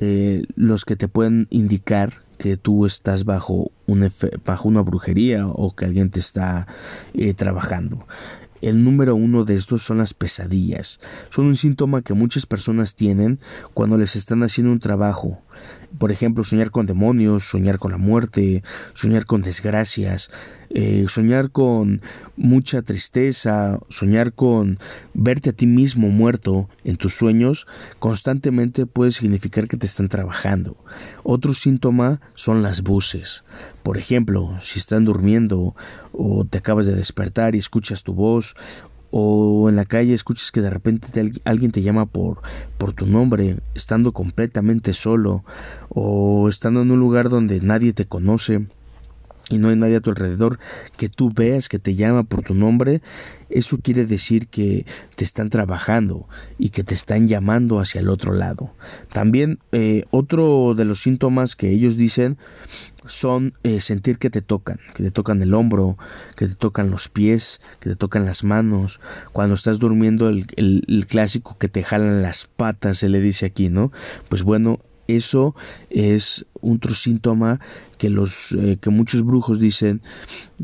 eh, 0.00 0.42
los 0.56 0.84
que 0.84 0.96
te 0.96 1.06
pueden 1.06 1.46
indicar 1.50 2.24
que 2.36 2.56
tú 2.56 2.84
estás 2.84 3.24
bajo, 3.24 3.70
un 3.86 4.10
bajo 4.44 4.68
una 4.68 4.82
brujería 4.82 5.46
o 5.46 5.74
que 5.74 5.84
alguien 5.84 6.10
te 6.10 6.18
está 6.18 6.66
eh, 7.14 7.32
trabajando. 7.32 8.06
El 8.60 8.82
número 8.82 9.14
uno 9.14 9.44
de 9.44 9.54
estos 9.54 9.82
son 9.82 9.98
las 9.98 10.14
pesadillas. 10.14 10.98
Son 11.30 11.46
un 11.46 11.56
síntoma 11.56 12.02
que 12.02 12.14
muchas 12.14 12.44
personas 12.44 12.96
tienen 12.96 13.38
cuando 13.72 13.96
les 13.98 14.16
están 14.16 14.42
haciendo 14.42 14.72
un 14.72 14.80
trabajo. 14.80 15.40
Por 15.98 16.10
ejemplo, 16.10 16.44
soñar 16.44 16.70
con 16.70 16.86
demonios, 16.86 17.44
soñar 17.44 17.78
con 17.78 17.92
la 17.92 17.98
muerte, 17.98 18.62
soñar 18.94 19.24
con 19.24 19.42
desgracias, 19.42 20.30
eh, 20.70 21.06
soñar 21.08 21.50
con 21.50 22.02
mucha 22.36 22.82
tristeza, 22.82 23.78
soñar 23.88 24.32
con 24.32 24.80
verte 25.12 25.50
a 25.50 25.52
ti 25.52 25.66
mismo 25.66 26.08
muerto 26.08 26.68
en 26.82 26.96
tus 26.96 27.14
sueños, 27.14 27.66
constantemente 28.00 28.86
puede 28.86 29.12
significar 29.12 29.68
que 29.68 29.76
te 29.76 29.86
están 29.86 30.08
trabajando. 30.08 30.76
Otro 31.22 31.54
síntoma 31.54 32.20
son 32.34 32.62
las 32.62 32.82
voces. 32.82 33.44
Por 33.84 33.98
ejemplo, 33.98 34.58
si 34.60 34.80
están 34.80 35.04
durmiendo 35.04 35.76
o 36.12 36.44
te 36.44 36.58
acabas 36.58 36.86
de 36.86 36.94
despertar 36.94 37.54
y 37.54 37.58
escuchas 37.58 38.02
tu 38.02 38.14
voz 38.14 38.56
o 39.16 39.68
en 39.68 39.76
la 39.76 39.84
calle 39.84 40.12
escuchas 40.12 40.50
que 40.50 40.60
de 40.60 40.70
repente 40.70 41.06
alguien 41.44 41.70
te 41.70 41.82
llama 41.82 42.04
por, 42.04 42.42
por 42.78 42.94
tu 42.94 43.06
nombre, 43.06 43.58
estando 43.72 44.10
completamente 44.10 44.92
solo, 44.92 45.44
o 45.88 46.48
estando 46.48 46.82
en 46.82 46.90
un 46.90 46.98
lugar 46.98 47.28
donde 47.28 47.60
nadie 47.60 47.92
te 47.92 48.06
conoce, 48.06 48.66
y 49.50 49.58
no 49.58 49.68
hay 49.68 49.76
nadie 49.76 49.96
a 49.96 50.00
tu 50.00 50.10
alrededor 50.10 50.58
que 50.96 51.08
tú 51.08 51.30
veas 51.32 51.68
que 51.68 51.78
te 51.78 51.94
llama 51.94 52.24
por 52.24 52.42
tu 52.42 52.54
nombre, 52.54 53.02
eso 53.50 53.78
quiere 53.82 54.06
decir 54.06 54.48
que 54.48 54.86
te 55.16 55.24
están 55.24 55.50
trabajando 55.50 56.26
y 56.58 56.70
que 56.70 56.82
te 56.82 56.94
están 56.94 57.28
llamando 57.28 57.78
hacia 57.78 58.00
el 58.00 58.08
otro 58.08 58.32
lado. 58.32 58.72
También 59.12 59.58
eh, 59.72 60.04
otro 60.10 60.74
de 60.74 60.84
los 60.84 61.00
síntomas 61.00 61.54
que 61.54 61.70
ellos 61.70 61.96
dicen 61.96 62.38
son 63.06 63.54
eh, 63.62 63.80
sentir 63.80 64.18
que 64.18 64.30
te 64.30 64.40
tocan, 64.40 64.80
que 64.94 65.02
te 65.02 65.10
tocan 65.10 65.42
el 65.42 65.54
hombro, 65.54 65.98
que 66.36 66.48
te 66.48 66.54
tocan 66.54 66.90
los 66.90 67.08
pies, 67.08 67.60
que 67.80 67.90
te 67.90 67.96
tocan 67.96 68.24
las 68.24 68.44
manos. 68.44 68.98
Cuando 69.32 69.54
estás 69.54 69.78
durmiendo 69.78 70.28
el, 70.30 70.46
el 70.56 71.06
clásico 71.06 71.56
que 71.58 71.68
te 71.68 71.82
jalan 71.82 72.22
las 72.22 72.46
patas, 72.46 72.98
se 72.98 73.08
le 73.08 73.20
dice 73.20 73.46
aquí, 73.46 73.68
¿no? 73.68 73.92
Pues 74.28 74.42
bueno, 74.42 74.80
eso 75.08 75.54
es 75.90 76.46
otro 76.60 76.94
síntoma 76.94 77.60
que 77.98 78.10
los 78.10 78.52
eh, 78.52 78.78
que 78.80 78.90
muchos 78.90 79.24
brujos 79.24 79.60
dicen 79.60 80.00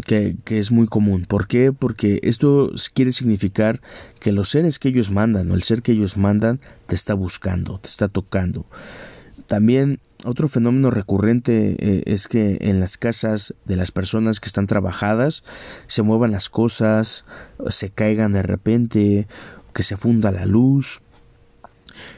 que, 0.06 0.36
que, 0.44 0.58
es 0.58 0.70
muy 0.70 0.86
común. 0.86 1.26
¿Por 1.26 1.46
qué? 1.46 1.72
Porque 1.72 2.20
esto 2.22 2.72
quiere 2.94 3.12
significar 3.12 3.80
que 4.18 4.32
los 4.32 4.50
seres 4.50 4.78
que 4.78 4.88
ellos 4.88 5.10
mandan 5.10 5.50
o 5.50 5.54
el 5.54 5.62
ser 5.62 5.82
que 5.82 5.92
ellos 5.92 6.16
mandan 6.16 6.60
te 6.86 6.94
está 6.94 7.14
buscando, 7.14 7.78
te 7.78 7.88
está 7.88 8.08
tocando. 8.08 8.66
También 9.46 10.00
otro 10.24 10.48
fenómeno 10.48 10.90
recurrente 10.90 11.76
eh, 11.78 12.02
es 12.06 12.28
que 12.28 12.58
en 12.60 12.80
las 12.80 12.98
casas 12.98 13.54
de 13.64 13.76
las 13.76 13.90
personas 13.90 14.38
que 14.38 14.48
están 14.48 14.66
trabajadas 14.66 15.44
se 15.86 16.02
muevan 16.02 16.32
las 16.32 16.50
cosas, 16.50 17.24
se 17.68 17.90
caigan 17.90 18.32
de 18.32 18.42
repente, 18.42 19.28
que 19.72 19.82
se 19.82 19.96
funda 19.96 20.30
la 20.30 20.46
luz, 20.46 21.00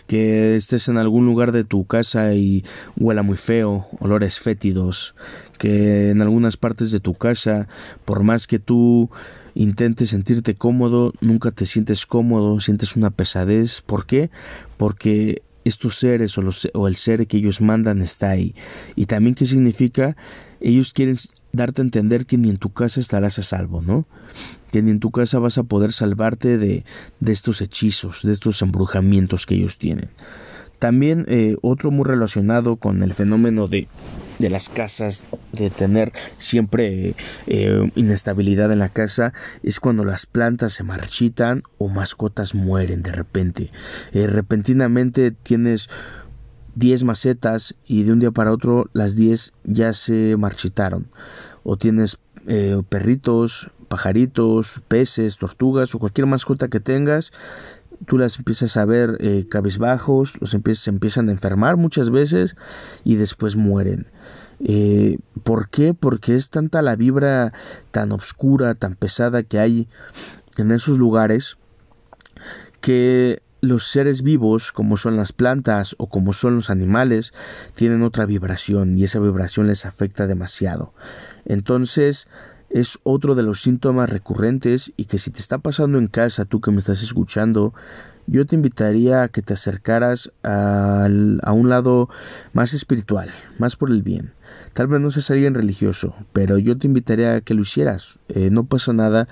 que 0.06 0.56
estés 0.56 0.88
en 0.88 0.98
algún 0.98 1.26
lugar 1.26 1.52
de 1.52 1.64
tu 1.64 1.84
casa 1.86 2.34
y 2.34 2.64
huela 2.96 3.22
muy 3.22 3.36
feo, 3.36 3.86
olores 4.00 4.40
fétidos, 4.40 5.14
que 5.58 6.10
en 6.10 6.22
algunas 6.22 6.56
partes 6.56 6.90
de 6.90 7.00
tu 7.00 7.14
casa, 7.14 7.68
por 8.04 8.22
más 8.22 8.46
que 8.46 8.58
tú 8.58 9.10
intentes 9.54 10.10
sentirte 10.10 10.54
cómodo, 10.54 11.12
nunca 11.20 11.50
te 11.50 11.66
sientes 11.66 12.06
cómodo, 12.06 12.60
sientes 12.60 12.96
una 12.96 13.10
pesadez. 13.10 13.82
¿Por 13.82 14.06
qué? 14.06 14.30
Porque 14.76 15.42
estos 15.64 15.98
seres 15.98 16.36
o, 16.38 16.42
o 16.74 16.88
el 16.88 16.96
ser 16.96 17.26
que 17.26 17.36
ellos 17.36 17.60
mandan 17.60 18.02
está 18.02 18.30
ahí. 18.30 18.54
Y 18.96 19.06
también 19.06 19.34
qué 19.34 19.46
significa, 19.46 20.16
ellos 20.60 20.92
quieren 20.92 21.16
darte 21.52 21.82
a 21.82 21.84
entender 21.84 22.26
que 22.26 22.38
ni 22.38 22.50
en 22.50 22.56
tu 22.56 22.72
casa 22.72 23.00
estarás 23.00 23.38
a 23.38 23.42
salvo, 23.42 23.82
¿no? 23.82 24.06
Que 24.72 24.82
ni 24.82 24.90
en 24.90 24.98
tu 24.98 25.12
casa 25.12 25.38
vas 25.38 25.58
a 25.58 25.62
poder 25.62 25.92
salvarte 25.92 26.58
de, 26.58 26.84
de 27.20 27.32
estos 27.32 27.60
hechizos, 27.60 28.22
de 28.22 28.32
estos 28.32 28.60
embrujamientos 28.62 29.46
que 29.46 29.54
ellos 29.54 29.78
tienen. 29.78 30.08
También 30.82 31.26
eh, 31.28 31.56
otro 31.62 31.92
muy 31.92 32.04
relacionado 32.04 32.74
con 32.74 33.04
el 33.04 33.14
fenómeno 33.14 33.68
de, 33.68 33.86
de 34.40 34.50
las 34.50 34.68
casas, 34.68 35.24
de 35.52 35.70
tener 35.70 36.12
siempre 36.38 37.14
eh, 37.46 37.90
inestabilidad 37.94 38.72
en 38.72 38.80
la 38.80 38.88
casa, 38.88 39.32
es 39.62 39.78
cuando 39.78 40.02
las 40.02 40.26
plantas 40.26 40.72
se 40.72 40.82
marchitan 40.82 41.62
o 41.78 41.86
mascotas 41.86 42.56
mueren 42.56 43.04
de 43.04 43.12
repente. 43.12 43.70
Eh, 44.12 44.26
repentinamente 44.26 45.30
tienes 45.30 45.88
10 46.74 47.04
macetas 47.04 47.76
y 47.86 48.02
de 48.02 48.12
un 48.12 48.18
día 48.18 48.32
para 48.32 48.50
otro 48.50 48.90
las 48.92 49.14
10 49.14 49.52
ya 49.62 49.92
se 49.92 50.36
marchitaron. 50.36 51.06
O 51.62 51.76
tienes 51.76 52.18
eh, 52.46 52.80
perritos, 52.88 53.70
pajaritos, 53.88 54.80
peces, 54.88 55.38
tortugas 55.38 55.94
o 55.94 55.98
cualquier 55.98 56.26
mascota 56.26 56.68
que 56.68 56.80
tengas, 56.80 57.32
tú 58.06 58.18
las 58.18 58.38
empiezas 58.38 58.76
a 58.76 58.84
ver 58.84 59.16
eh, 59.20 59.46
cabezbajos, 59.48 60.40
los 60.40 60.54
empiezas, 60.54 60.84
se 60.84 60.90
empiezan 60.90 61.28
a 61.28 61.32
enfermar 61.32 61.76
muchas 61.76 62.10
veces 62.10 62.56
y 63.04 63.16
después 63.16 63.56
mueren. 63.56 64.06
Eh, 64.64 65.18
¿Por 65.42 65.68
qué? 65.68 65.94
Porque 65.94 66.36
es 66.36 66.50
tanta 66.50 66.82
la 66.82 66.96
vibra 66.96 67.52
tan 67.90 68.12
oscura, 68.12 68.74
tan 68.74 68.94
pesada 68.94 69.42
que 69.42 69.58
hay 69.58 69.88
en 70.56 70.70
esos 70.70 70.98
lugares 70.98 71.58
que 72.80 73.42
los 73.60 73.90
seres 73.90 74.22
vivos, 74.22 74.72
como 74.72 74.96
son 74.96 75.16
las 75.16 75.32
plantas 75.32 75.94
o 75.98 76.08
como 76.08 76.32
son 76.32 76.56
los 76.56 76.70
animales, 76.70 77.32
tienen 77.74 78.02
otra 78.02 78.26
vibración 78.26 78.98
y 78.98 79.04
esa 79.04 79.20
vibración 79.20 79.68
les 79.68 79.86
afecta 79.86 80.26
demasiado. 80.26 80.92
Entonces, 81.44 82.28
es 82.70 82.98
otro 83.02 83.34
de 83.34 83.42
los 83.42 83.62
síntomas 83.62 84.08
recurrentes 84.08 84.92
y 84.96 85.04
que 85.04 85.18
si 85.18 85.30
te 85.30 85.40
está 85.40 85.58
pasando 85.58 85.98
en 85.98 86.06
casa, 86.06 86.44
tú 86.44 86.60
que 86.60 86.70
me 86.70 86.78
estás 86.78 87.02
escuchando, 87.02 87.74
yo 88.26 88.46
te 88.46 88.54
invitaría 88.54 89.22
a 89.22 89.28
que 89.28 89.42
te 89.42 89.54
acercaras 89.54 90.32
a 90.42 91.06
un 91.08 91.68
lado 91.68 92.08
más 92.52 92.72
espiritual, 92.72 93.30
más 93.58 93.76
por 93.76 93.90
el 93.90 94.02
bien. 94.02 94.32
Tal 94.72 94.86
vez 94.86 95.00
no 95.00 95.10
seas 95.10 95.30
alguien 95.30 95.54
religioso, 95.54 96.14
pero 96.32 96.56
yo 96.56 96.78
te 96.78 96.86
invitaría 96.86 97.34
a 97.34 97.40
que 97.40 97.54
lo 97.54 97.62
hicieras. 97.62 98.18
Eh, 98.28 98.50
no 98.50 98.64
pasa 98.64 98.92
nada 98.92 99.28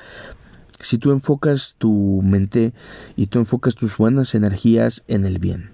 si 0.81 0.99
tú 0.99 1.13
enfocas 1.13 1.77
tu 1.79 2.21
mente 2.23 2.73
y 3.17 3.29
tú 3.29 3.39
enfocas 3.39 3.75
tus 3.75 3.97
buenas 3.97 4.35
energías 4.35 5.03
en 5.09 5.25
el 5.25 5.39
bien. 5.39 5.71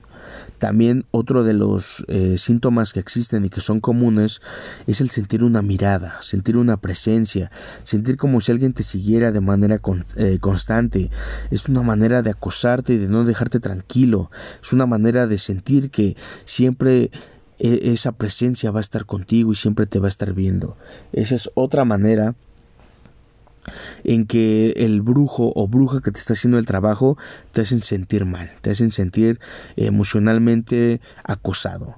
También 0.59 1.05
otro 1.11 1.45
de 1.45 1.53
los 1.53 2.05
eh, 2.09 2.37
síntomas 2.39 2.93
que 2.93 3.01
existen 3.01 3.45
y 3.45 3.51
que 3.51 3.61
son 3.61 3.81
comunes 3.81 4.41
es 4.87 5.01
el 5.01 5.11
sentir 5.11 5.45
una 5.45 5.63
mirada, 5.63 6.19
sentir 6.23 6.57
una 6.57 6.79
presencia, 6.79 7.51
sentir 7.85 8.17
como 8.17 8.41
si 8.41 8.53
alguien 8.53 8.73
te 8.73 8.83
siguiera 8.83 9.33
de 9.33 9.41
manera 9.41 9.81
eh, 10.17 10.39
constante. 10.41 11.11
Es 11.51 11.69
una 11.69 11.83
manera 11.83 12.23
de 12.23 12.31
acosarte 12.31 12.95
y 12.95 12.99
de 12.99 13.09
no 13.09 13.25
dejarte 13.25 13.61
tranquilo. 13.61 14.31
Es 14.63 14.73
una 14.73 14.87
manera 14.87 15.27
de 15.27 15.39
sentir 15.39 15.91
que 15.91 16.17
siempre 16.45 17.11
e, 17.59 17.93
esa 17.93 18.13
presencia 18.13 18.71
va 18.71 18.81
a 18.81 18.83
estar 18.83 19.07
contigo 19.07 19.53
y 19.53 19.57
siempre 19.57 19.87
te 19.87 19.99
va 19.99 20.07
a 20.07 20.09
estar 20.09 20.33
viendo. 20.33 20.77
Esa 21.13 21.35
es 21.35 21.51
otra 21.55 21.85
manera 21.85 22.35
en 24.05 24.27
que 24.27 24.71
el 24.77 25.03
brujo 25.03 25.53
o 25.55 25.69
bruja 25.69 26.01
que 26.01 26.11
te 26.11 26.19
está 26.19 26.35
haciendo 26.35 26.59
el 26.59 26.67
trabajo 26.67 27.19
te 27.53 27.63
hacen 27.63 27.81
sentir 27.81 28.25
mal, 28.25 28.51
te 28.63 28.71
hacen 28.71 28.91
sentir 28.91 29.41
emocionalmente 29.77 31.01
acosado. 31.25 31.97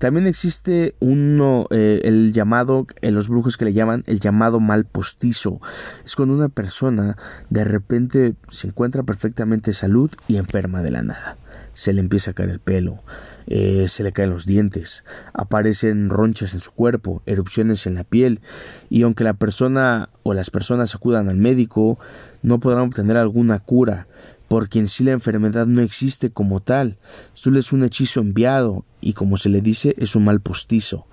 También 0.00 0.26
existe 0.26 0.94
uno, 0.98 1.66
eh, 1.68 2.00
el 2.04 2.32
llamado, 2.32 2.86
en 3.02 3.14
los 3.14 3.28
brujos 3.28 3.58
que 3.58 3.66
le 3.66 3.74
llaman 3.74 4.02
el 4.06 4.18
llamado 4.18 4.58
mal 4.58 4.86
postizo. 4.86 5.60
Es 6.06 6.16
cuando 6.16 6.34
una 6.34 6.48
persona 6.48 7.18
de 7.50 7.64
repente 7.64 8.34
se 8.48 8.68
encuentra 8.68 9.02
perfectamente 9.02 9.74
salud 9.74 10.10
y 10.26 10.36
enferma 10.36 10.80
de 10.80 10.90
la 10.90 11.02
nada. 11.02 11.36
Se 11.74 11.92
le 11.92 12.00
empieza 12.00 12.30
a 12.30 12.34
caer 12.34 12.48
el 12.48 12.60
pelo, 12.60 13.02
eh, 13.50 13.88
se 13.88 14.04
le 14.04 14.12
caen 14.12 14.30
los 14.30 14.46
dientes, 14.46 15.04
aparecen 15.34 16.08
ronchas 16.08 16.54
en 16.54 16.60
su 16.60 16.70
cuerpo, 16.70 17.20
erupciones 17.26 17.86
en 17.86 17.96
la 17.96 18.04
piel, 18.04 18.40
y 18.88 19.02
aunque 19.02 19.24
la 19.24 19.34
persona 19.34 20.08
o 20.22 20.34
las 20.34 20.50
personas 20.50 20.94
acudan 20.94 21.28
al 21.28 21.36
médico, 21.36 21.98
no 22.42 22.60
podrán 22.60 22.84
obtener 22.84 23.16
alguna 23.16 23.58
cura, 23.58 24.06
porque 24.46 24.78
en 24.78 24.86
sí 24.86 25.02
la 25.02 25.10
enfermedad 25.10 25.66
no 25.66 25.82
existe 25.82 26.30
como 26.30 26.60
tal, 26.60 26.96
solo 27.34 27.58
es 27.58 27.72
un 27.72 27.82
hechizo 27.82 28.20
enviado, 28.20 28.84
y 29.00 29.14
como 29.14 29.36
se 29.36 29.48
le 29.48 29.60
dice, 29.60 29.96
es 29.98 30.14
un 30.14 30.24
mal 30.24 30.40
postizo. 30.40 31.06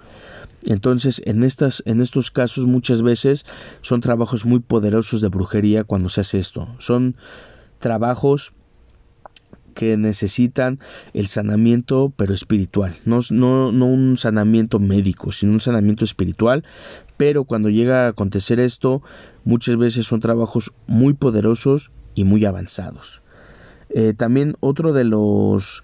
Entonces, 0.64 1.24
en, 1.26 1.44
estas, 1.44 1.82
en 1.88 2.02
estos 2.02 2.30
casos 2.30 2.68
muchas 2.68 3.02
veces 3.02 3.48
son 3.82 4.02
trabajos 4.02 4.46
muy 4.46 4.60
poderosos 4.60 5.22
de 5.22 5.30
brujería 5.30 5.86
cuando 5.86 6.10
se 6.10 6.22
hace 6.22 6.38
esto. 6.38 6.68
Son 6.78 7.16
trabajos 7.80 8.54
que 9.78 9.96
necesitan 9.96 10.80
el 11.14 11.28
sanamiento 11.28 12.12
pero 12.16 12.34
espiritual, 12.34 12.96
no, 13.06 13.20
no, 13.30 13.72
no 13.72 13.86
un 13.86 14.18
sanamiento 14.18 14.80
médico, 14.80 15.32
sino 15.32 15.52
un 15.52 15.60
sanamiento 15.60 16.04
espiritual, 16.04 16.64
pero 17.16 17.44
cuando 17.44 17.70
llega 17.70 18.06
a 18.06 18.10
acontecer 18.10 18.60
esto, 18.60 19.04
muchas 19.46 19.78
veces 19.78 20.08
son 20.08 20.20
trabajos 20.20 20.74
muy 20.88 21.14
poderosos 21.14 21.92
y 22.16 22.24
muy 22.24 22.44
avanzados. 22.46 23.22
Eh, 23.90 24.16
también 24.18 24.56
otro 24.62 24.94
de 24.94 25.04
los 25.04 25.84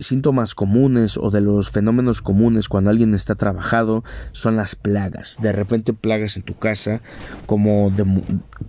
síntomas 0.00 0.54
comunes 0.54 1.16
o 1.16 1.30
de 1.30 1.40
los 1.40 1.70
fenómenos 1.70 2.22
comunes 2.22 2.68
cuando 2.68 2.90
alguien 2.90 3.14
está 3.14 3.34
trabajado 3.34 4.04
son 4.32 4.56
las 4.56 4.74
plagas. 4.74 5.38
De 5.40 5.52
repente 5.52 5.92
plagas 5.92 6.36
en 6.36 6.42
tu 6.42 6.54
casa, 6.58 7.00
como 7.46 7.90
de, 7.90 8.04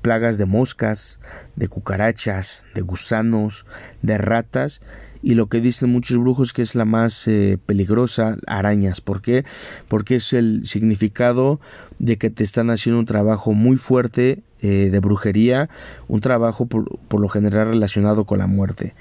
plagas 0.01 0.37
de 0.37 0.45
moscas, 0.45 1.19
de 1.55 1.67
cucarachas, 1.67 2.63
de 2.73 2.81
gusanos, 2.81 3.65
de 4.01 4.17
ratas. 4.17 4.81
Y 5.21 5.35
lo 5.35 5.47
que 5.47 5.59
dicen 5.59 5.89
muchos 5.89 6.17
brujos 6.17 6.53
que 6.53 6.61
es 6.61 6.75
la 6.75 6.85
más 6.85 7.27
eh, 7.27 7.57
peligrosa, 7.65 8.37
arañas. 8.47 9.01
¿Por 9.01 9.21
qué? 9.21 9.43
Porque 9.89 10.15
es 10.15 10.31
el 10.31 10.65
significado 10.65 11.59
de 11.99 12.17
que 12.17 12.29
te 12.29 12.45
están 12.45 12.69
haciendo 12.69 12.99
un 12.99 13.05
trabajo 13.05 13.51
muy 13.51 13.75
fuerte 13.75 14.43
eh, 14.61 14.89
de 14.89 14.99
brujería, 14.99 15.69
un 16.07 16.21
trabajo 16.21 16.67
por, 16.67 16.99
por, 16.99 17.19
lo 17.19 17.27
general 17.27 17.67
relacionado 17.67 18.23
con 18.23 18.39
la 18.39 18.47
muerte. 18.47 18.93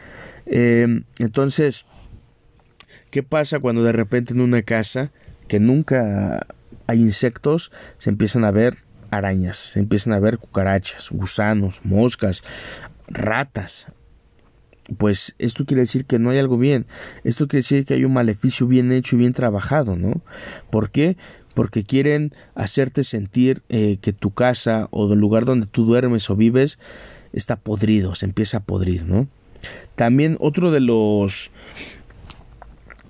Eh, 0.47 1.03
entonces, 1.19 1.85
¿Qué 3.11 3.23
pasa 3.23 3.59
cuando 3.59 3.83
de 3.83 3.93
repente 3.93 4.35
en 4.35 4.41
una 4.41 4.63
casa 4.63 5.11
que 5.47 5.61
nunca 5.61 6.47
hay 6.87 7.01
insectos 7.01 7.73
se 7.99 8.11
empiezan 8.11 8.45
a 8.45 8.51
ver 8.51 8.79
arañas, 9.11 9.57
se 9.57 9.81
empiezan 9.81 10.13
a 10.13 10.21
ver 10.21 10.39
cucarachas, 10.39 11.11
gusanos, 11.11 11.81
moscas, 11.85 12.43
ratas? 13.07 13.87
Pues 14.97 15.35
esto 15.39 15.65
quiere 15.65 15.83
decir 15.83 16.05
que 16.05 16.19
no 16.19 16.31
hay 16.31 16.39
algo 16.39 16.59
bien. 16.59 16.87
Esto 17.25 17.47
quiere 17.47 17.61
decir 17.61 17.85
que 17.85 17.95
hay 17.95 18.05
un 18.05 18.13
maleficio 18.13 18.67
bien 18.67 18.91
hecho 18.93 19.17
y 19.17 19.21
bien 19.21 19.35
trabajado, 19.35 19.97
¿no? 19.97 20.23
¿Por 20.71 20.91
qué? 20.91 21.17
Porque 21.55 21.85
quieren 21.85 22.33
hacerte 22.55 23.05
sentir 23.05 23.63
eh, 23.69 23.99
que 24.01 24.13
tu 24.13 24.31
casa 24.31 24.89
o 24.91 25.13
el 25.13 25.19
lugar 25.19 25.45
donde 25.45 25.67
tú 25.67 25.85
duermes 25.85 26.29
o 26.31 26.37
vives 26.37 26.79
está 27.33 27.57
podrido, 27.57 28.15
se 28.15 28.27
empieza 28.27 28.59
a 28.59 28.61
podrir, 28.61 29.05
¿no? 29.05 29.29
También 29.95 30.37
otro 30.41 30.71
de 30.71 30.81
los 30.81 31.51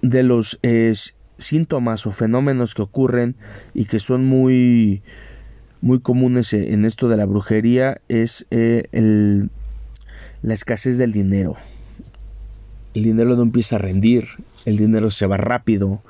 de 0.03 0.23
los 0.23 0.59
síntomas 1.39 2.07
o 2.07 2.13
fenómenos 2.13 2.75
que 2.75 2.83
ocurren 2.83 3.37
y 3.75 3.87
que 3.87 3.99
son 3.99 4.25
muy 4.25 5.03
muy 5.81 6.01
comunes 6.01 6.53
en 6.53 6.85
esto 6.85 7.09
de 7.09 7.17
la 7.17 7.25
brujería 7.25 8.01
es 8.09 8.47
eh, 8.51 8.89
el, 8.93 9.51
la 10.43 10.55
escasez 10.55 10.99
del 10.99 11.13
dinero. 11.13 11.57
El 12.95 13.05
dinero 13.05 13.37
no 13.37 13.43
empieza 13.43 13.77
a 13.77 13.79
rendir, 13.79 14.27
el 14.65 14.77
dinero 14.77 15.11
se 15.11 15.27
va 15.27 15.37
rápido 15.37 16.03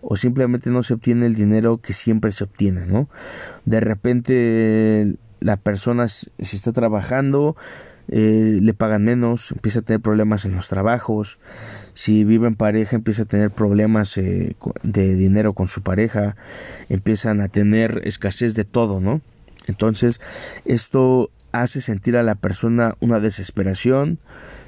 o 0.00 0.16
simplemente 0.16 0.70
no 0.70 0.82
se 0.82 0.94
obtiene 0.94 1.26
el 1.26 1.34
dinero 1.34 1.78
que 1.78 1.92
siempre 1.92 2.32
se 2.32 2.44
obtiene, 2.44 2.84
¿no? 2.86 3.08
De 3.64 3.78
repente 3.78 5.14
la 5.38 5.56
persona 5.56 6.08
si 6.08 6.30
está 6.40 6.72
trabajando 6.72 7.56
eh, 8.08 8.58
le 8.60 8.74
pagan 8.74 9.04
menos, 9.04 9.52
empieza 9.52 9.80
a 9.80 9.82
tener 9.82 10.00
problemas 10.00 10.44
en 10.44 10.54
los 10.54 10.68
trabajos, 10.68 11.38
si 11.94 12.24
vive 12.24 12.48
en 12.48 12.54
pareja 12.54 12.96
empieza 12.96 13.22
a 13.22 13.26
tener 13.26 13.50
problemas 13.50 14.16
eh, 14.16 14.56
de 14.82 15.14
dinero 15.14 15.52
con 15.52 15.68
su 15.68 15.82
pareja, 15.82 16.36
empiezan 16.88 17.40
a 17.40 17.48
tener 17.48 18.02
escasez 18.04 18.54
de 18.54 18.64
todo, 18.64 19.00
¿no? 19.00 19.20
Entonces, 19.66 20.20
esto 20.64 21.30
hace 21.52 21.80
sentir 21.80 22.16
a 22.16 22.22
la 22.22 22.34
persona 22.34 22.96
una 23.00 23.20
desesperación 23.20 24.18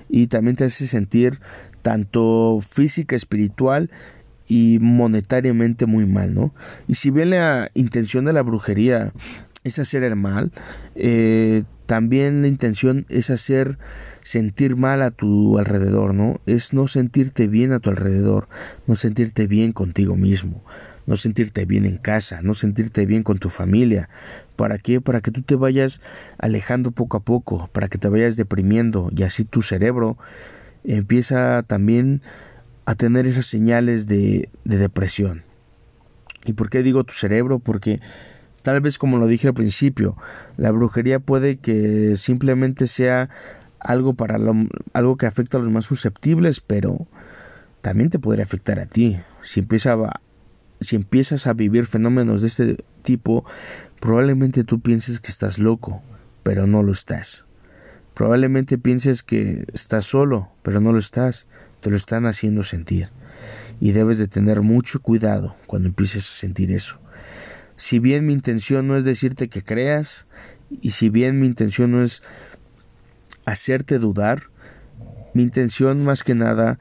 y 0.09 0.27
también 0.27 0.57
te 0.57 0.65
hace 0.65 0.87
sentir 0.87 1.41
tanto 1.83 2.61
física, 2.67 3.17
espiritual 3.17 3.91
y 4.47 4.79
monetariamente 4.81 5.87
muy 5.87 6.07
mal, 6.07 6.35
¿no? 6.35 6.55
Y 6.87 6.95
si 6.95 7.11
bien 7.11 7.31
la 7.31 7.71
intención 7.75 8.27
de 8.27 8.33
la 8.33 8.43
brujería 8.43 9.13
es 9.65 9.79
hacer 9.79 10.05
el 10.05 10.15
mal, 10.15 10.53
eh, 10.95 11.65
también 11.87 12.43
la 12.43 12.49
intención 12.49 13.07
es 13.09 13.31
hacer 13.31 13.79
sentir 14.23 14.77
mal 14.77 15.03
a 15.03 15.11
tu 15.11 15.59
alrededor, 15.59 16.15
¿no? 16.15 16.41
Es 16.47 16.73
no 16.73 16.87
sentirte 16.87 17.47
bien 17.49 17.73
a 17.73 17.81
tu 17.81 17.91
alrededor, 17.91 18.49
no 18.87 18.95
sentirte 18.95 19.47
bien 19.47 19.73
contigo 19.73 20.17
mismo, 20.17 20.65
no 21.07 21.17
sentirte 21.17 21.65
bien 21.67 21.85
en 21.85 21.99
casa, 21.99 22.41
no 22.43 22.55
sentirte 22.55 23.05
bien 23.05 23.23
con 23.23 23.39
tu 23.39 23.51
familia. 23.51 24.09
¿Para 24.57 24.79
qué? 24.79 25.01
Para 25.01 25.21
que 25.21 25.31
tú 25.31 25.43
te 25.43 25.57
vayas 25.57 26.01
alejando 26.39 26.91
poco 26.91 27.19
a 27.19 27.21
poco, 27.21 27.69
para 27.73 27.89
que 27.89 27.99
te 27.99 28.09
vayas 28.09 28.37
deprimiendo 28.37 29.11
y 29.15 29.23
así 29.25 29.45
tu 29.45 29.63
cerebro 29.63 30.17
empieza 30.85 31.63
también 31.63 32.23
a 32.87 32.95
tener 32.95 33.27
esas 33.27 33.47
señales 33.47 34.07
de, 34.07 34.49
de 34.65 34.77
depresión. 34.79 35.43
¿Y 36.45 36.53
por 36.53 36.69
qué 36.69 36.83
digo 36.83 37.05
tu 37.05 37.15
cerebro? 37.15 37.59
Porque 37.59 38.01
tal 38.65 38.81
vez 38.81 38.99
como 38.99 39.19
lo 39.19 39.27
dije 39.27 39.49
al 39.49 39.55
principio, 39.55 40.17
la 40.57 40.71
brujería 40.71 41.21
puede 41.21 41.59
que 41.59 42.17
simplemente 42.17 42.87
sea 42.87 43.29
algo 43.79 44.15
para 44.15 44.39
algo 44.95 45.17
que 45.19 45.27
afecta 45.27 45.59
a 45.59 45.61
los 45.61 45.71
más 45.71 45.85
susceptibles, 45.85 46.61
pero 46.61 47.07
también 47.83 48.09
te 48.09 48.19
podría 48.19 48.45
afectar 48.45 48.81
a 48.81 48.87
ti. 48.87 49.21
Si 49.43 49.61
empieza 49.61 49.95
si 50.81 50.97
empiezas 50.97 51.47
a 51.47 51.53
vivir 51.53 51.85
fenómenos 51.85 52.41
de 52.41 52.49
este 52.49 52.85
tipo, 53.03 53.45
probablemente 54.01 54.65
tú 54.65 54.81
pienses 54.81 55.21
que 55.21 55.31
estás 55.31 55.59
loco, 55.59 56.03
pero 56.43 56.67
no 56.67 56.83
lo 56.83 56.93
estás. 56.93 57.45
Probablemente 58.15 58.79
pienses 58.79 59.23
que 59.23 59.67
estás 59.75 60.07
solo, 60.07 60.49
pero 60.63 60.81
no 60.81 60.91
lo 60.91 60.99
estás, 60.99 61.47
te 61.81 61.91
lo 61.91 61.97
están 61.97 62.25
haciendo 62.25 62.63
sentir. 62.63 63.11
Y 63.79 63.93
debes 63.93 64.17
de 64.17 64.27
tener 64.29 64.63
mucho 64.63 65.03
cuidado 65.03 65.55
cuando 65.67 65.89
empieces 65.89 66.25
a 66.31 66.35
sentir 66.35 66.71
eso. 66.71 66.99
Si 67.77 67.99
bien 67.99 68.27
mi 68.27 68.33
intención 68.33 68.87
no 68.87 68.97
es 68.97 69.05
decirte 69.05 69.49
que 69.49 69.63
creas, 69.63 70.27
y 70.81 70.91
si 70.91 71.09
bien 71.09 71.41
mi 71.41 71.47
intención 71.47 71.93
no 71.93 72.03
es 72.03 72.23
hacerte 73.45 73.99
dudar, 73.99 74.45
mi 75.35 75.43
intención 75.43 76.05
más 76.05 76.23
que 76.23 76.35
nada 76.35 76.79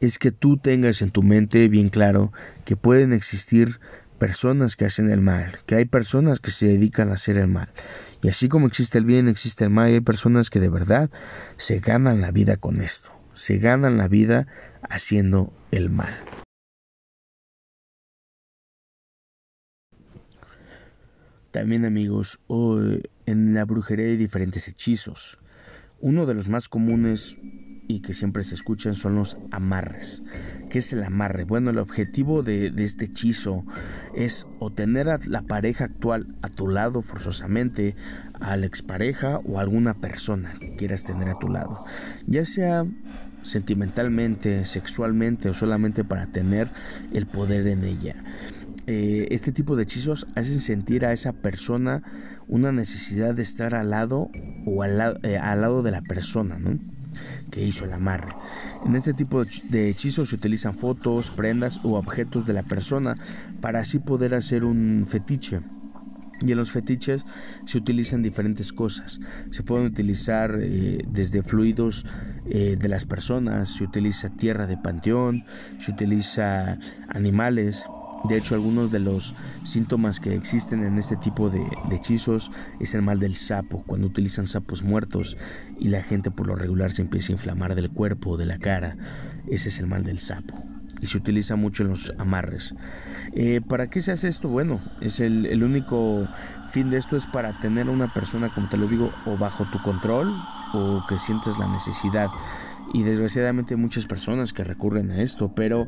es 0.00 0.18
que 0.18 0.30
tú 0.30 0.58
tengas 0.58 1.00
en 1.02 1.10
tu 1.10 1.22
mente 1.22 1.68
bien 1.68 1.88
claro 1.88 2.32
que 2.64 2.76
pueden 2.76 3.12
existir 3.12 3.80
personas 4.18 4.76
que 4.76 4.84
hacen 4.84 5.10
el 5.10 5.20
mal, 5.20 5.58
que 5.66 5.76
hay 5.76 5.84
personas 5.84 6.40
que 6.40 6.50
se 6.50 6.66
dedican 6.66 7.10
a 7.10 7.14
hacer 7.14 7.36
el 7.38 7.48
mal. 7.48 7.68
Y 8.22 8.28
así 8.28 8.48
como 8.48 8.66
existe 8.66 8.98
el 8.98 9.04
bien, 9.04 9.28
existe 9.28 9.64
el 9.64 9.70
mal, 9.70 9.90
y 9.90 9.94
hay 9.94 10.00
personas 10.00 10.50
que 10.50 10.60
de 10.60 10.68
verdad 10.68 11.10
se 11.56 11.80
ganan 11.80 12.20
la 12.20 12.30
vida 12.30 12.56
con 12.56 12.80
esto, 12.80 13.10
se 13.34 13.58
ganan 13.58 13.98
la 13.98 14.08
vida 14.08 14.46
haciendo 14.88 15.52
el 15.70 15.90
mal. 15.90 16.14
También 21.56 21.86
amigos, 21.86 22.38
en 23.24 23.54
la 23.54 23.64
brujería 23.64 24.04
hay 24.04 24.18
diferentes 24.18 24.68
hechizos. 24.68 25.38
Uno 26.02 26.26
de 26.26 26.34
los 26.34 26.50
más 26.50 26.68
comunes 26.68 27.38
y 27.88 28.00
que 28.00 28.12
siempre 28.12 28.44
se 28.44 28.54
escuchan 28.54 28.94
son 28.94 29.14
los 29.14 29.38
amarres. 29.52 30.22
¿Qué 30.68 30.80
es 30.80 30.92
el 30.92 31.02
amarre? 31.02 31.44
Bueno, 31.44 31.70
el 31.70 31.78
objetivo 31.78 32.42
de, 32.42 32.70
este 32.76 33.06
hechizo 33.06 33.64
es 34.14 34.46
o 34.58 34.70
tener 34.70 35.08
a 35.08 35.18
la 35.24 35.40
pareja 35.40 35.86
actual 35.86 36.36
a 36.42 36.50
tu 36.50 36.68
lado 36.68 37.00
forzosamente, 37.00 37.96
a 38.34 38.58
la 38.58 38.66
expareja 38.66 39.38
o 39.38 39.56
a 39.58 39.62
alguna 39.62 39.94
persona 39.94 40.52
que 40.60 40.76
quieras 40.76 41.04
tener 41.04 41.30
a 41.30 41.38
tu 41.38 41.48
lado, 41.48 41.86
ya 42.26 42.44
sea 42.44 42.84
sentimentalmente, 43.44 44.66
sexualmente 44.66 45.48
o 45.48 45.54
solamente 45.54 46.04
para 46.04 46.26
tener 46.26 46.70
el 47.14 47.26
poder 47.26 47.66
en 47.66 47.84
ella. 47.84 48.22
Eh, 48.86 49.26
este 49.32 49.50
tipo 49.50 49.74
de 49.74 49.82
hechizos 49.82 50.28
hacen 50.36 50.60
sentir 50.60 51.04
a 51.04 51.12
esa 51.12 51.32
persona 51.32 52.04
una 52.46 52.70
necesidad 52.70 53.34
de 53.34 53.42
estar 53.42 53.74
al 53.74 53.90
lado 53.90 54.30
o 54.64 54.82
al, 54.82 55.18
eh, 55.24 55.38
lado 55.40 55.82
de 55.82 55.90
la 55.90 56.02
persona, 56.02 56.58
¿no? 56.58 56.78
que 57.50 57.64
hizo 57.64 57.84
el 57.84 57.92
amarre. 57.92 58.36
En 58.84 58.94
este 58.94 59.12
tipo 59.14 59.44
de 59.44 59.88
hechizos 59.88 60.28
se 60.28 60.36
utilizan 60.36 60.74
fotos, 60.74 61.30
prendas 61.30 61.84
u 61.84 61.94
objetos 61.94 62.46
de 62.46 62.52
la 62.52 62.62
persona 62.62 63.14
para 63.60 63.80
así 63.80 63.98
poder 63.98 64.34
hacer 64.34 64.64
un 64.64 65.04
fetiche. 65.08 65.60
Y 66.42 66.52
en 66.52 66.58
los 66.58 66.70
fetiches 66.70 67.24
se 67.64 67.78
utilizan 67.78 68.22
diferentes 68.22 68.72
cosas. 68.72 69.20
Se 69.50 69.62
pueden 69.62 69.86
utilizar 69.86 70.58
eh, 70.60 71.02
desde 71.08 71.42
fluidos 71.42 72.04
de 72.44 72.88
las 72.88 73.04
personas, 73.06 73.70
se 73.70 73.82
utiliza 73.82 74.30
tierra 74.30 74.68
de 74.68 74.76
panteón, 74.76 75.44
se 75.78 75.90
utiliza 75.90 76.78
animales, 77.08 77.84
de 78.26 78.38
hecho, 78.38 78.54
algunos 78.54 78.90
de 78.90 79.00
los 79.00 79.34
síntomas 79.64 80.20
que 80.20 80.34
existen 80.34 80.84
en 80.84 80.98
este 80.98 81.16
tipo 81.16 81.50
de, 81.50 81.66
hechizos 81.90 82.50
es 82.80 82.94
el 82.94 83.02
mal 83.02 83.18
del 83.18 83.34
sapo, 83.34 83.82
cuando 83.86 84.06
utilizan 84.06 84.46
sapos 84.46 84.82
muertos 84.82 85.36
y 85.78 85.88
la 85.88 86.02
gente 86.02 86.30
por 86.30 86.46
lo 86.46 86.56
regular 86.56 86.92
se 86.92 87.02
empieza 87.02 87.32
a 87.32 87.36
inflamar 87.36 87.74
del 87.74 87.90
cuerpo 87.90 88.30
o 88.30 88.36
de 88.36 88.46
la 88.46 88.58
cara. 88.58 88.96
Ese 89.48 89.68
es 89.68 89.78
el 89.78 89.86
mal 89.86 90.04
del 90.04 90.18
sapo 90.18 90.62
y 91.00 91.06
se 91.06 91.18
utiliza 91.18 91.56
mucho 91.56 91.82
en 91.82 91.90
los 91.90 92.12
amarres. 92.18 92.74
Eh, 93.32 93.60
¿Para 93.60 93.88
qué 93.88 94.00
se 94.00 94.12
hace 94.12 94.28
esto? 94.28 94.48
Bueno, 94.48 94.80
es 95.00 95.20
el, 95.20 95.46
el, 95.46 95.62
único 95.62 96.26
fin 96.70 96.90
de 96.90 96.96
esto 96.96 97.16
es 97.16 97.26
para 97.26 97.58
tener 97.60 97.88
a 97.88 97.90
una 97.90 98.12
persona, 98.12 98.52
como 98.54 98.68
te 98.68 98.76
lo 98.76 98.86
digo, 98.86 99.12
o 99.26 99.36
bajo 99.36 99.64
tu 99.66 99.80
control 99.82 100.32
o 100.72 101.04
que 101.08 101.18
sientes 101.18 101.58
la 101.58 101.68
necesidad. 101.68 102.28
Y 102.92 103.02
desgraciadamente 103.02 103.76
muchas 103.76 104.06
personas 104.06 104.52
que 104.52 104.64
recurren 104.64 105.10
a 105.10 105.22
esto, 105.22 105.52
pero 105.54 105.86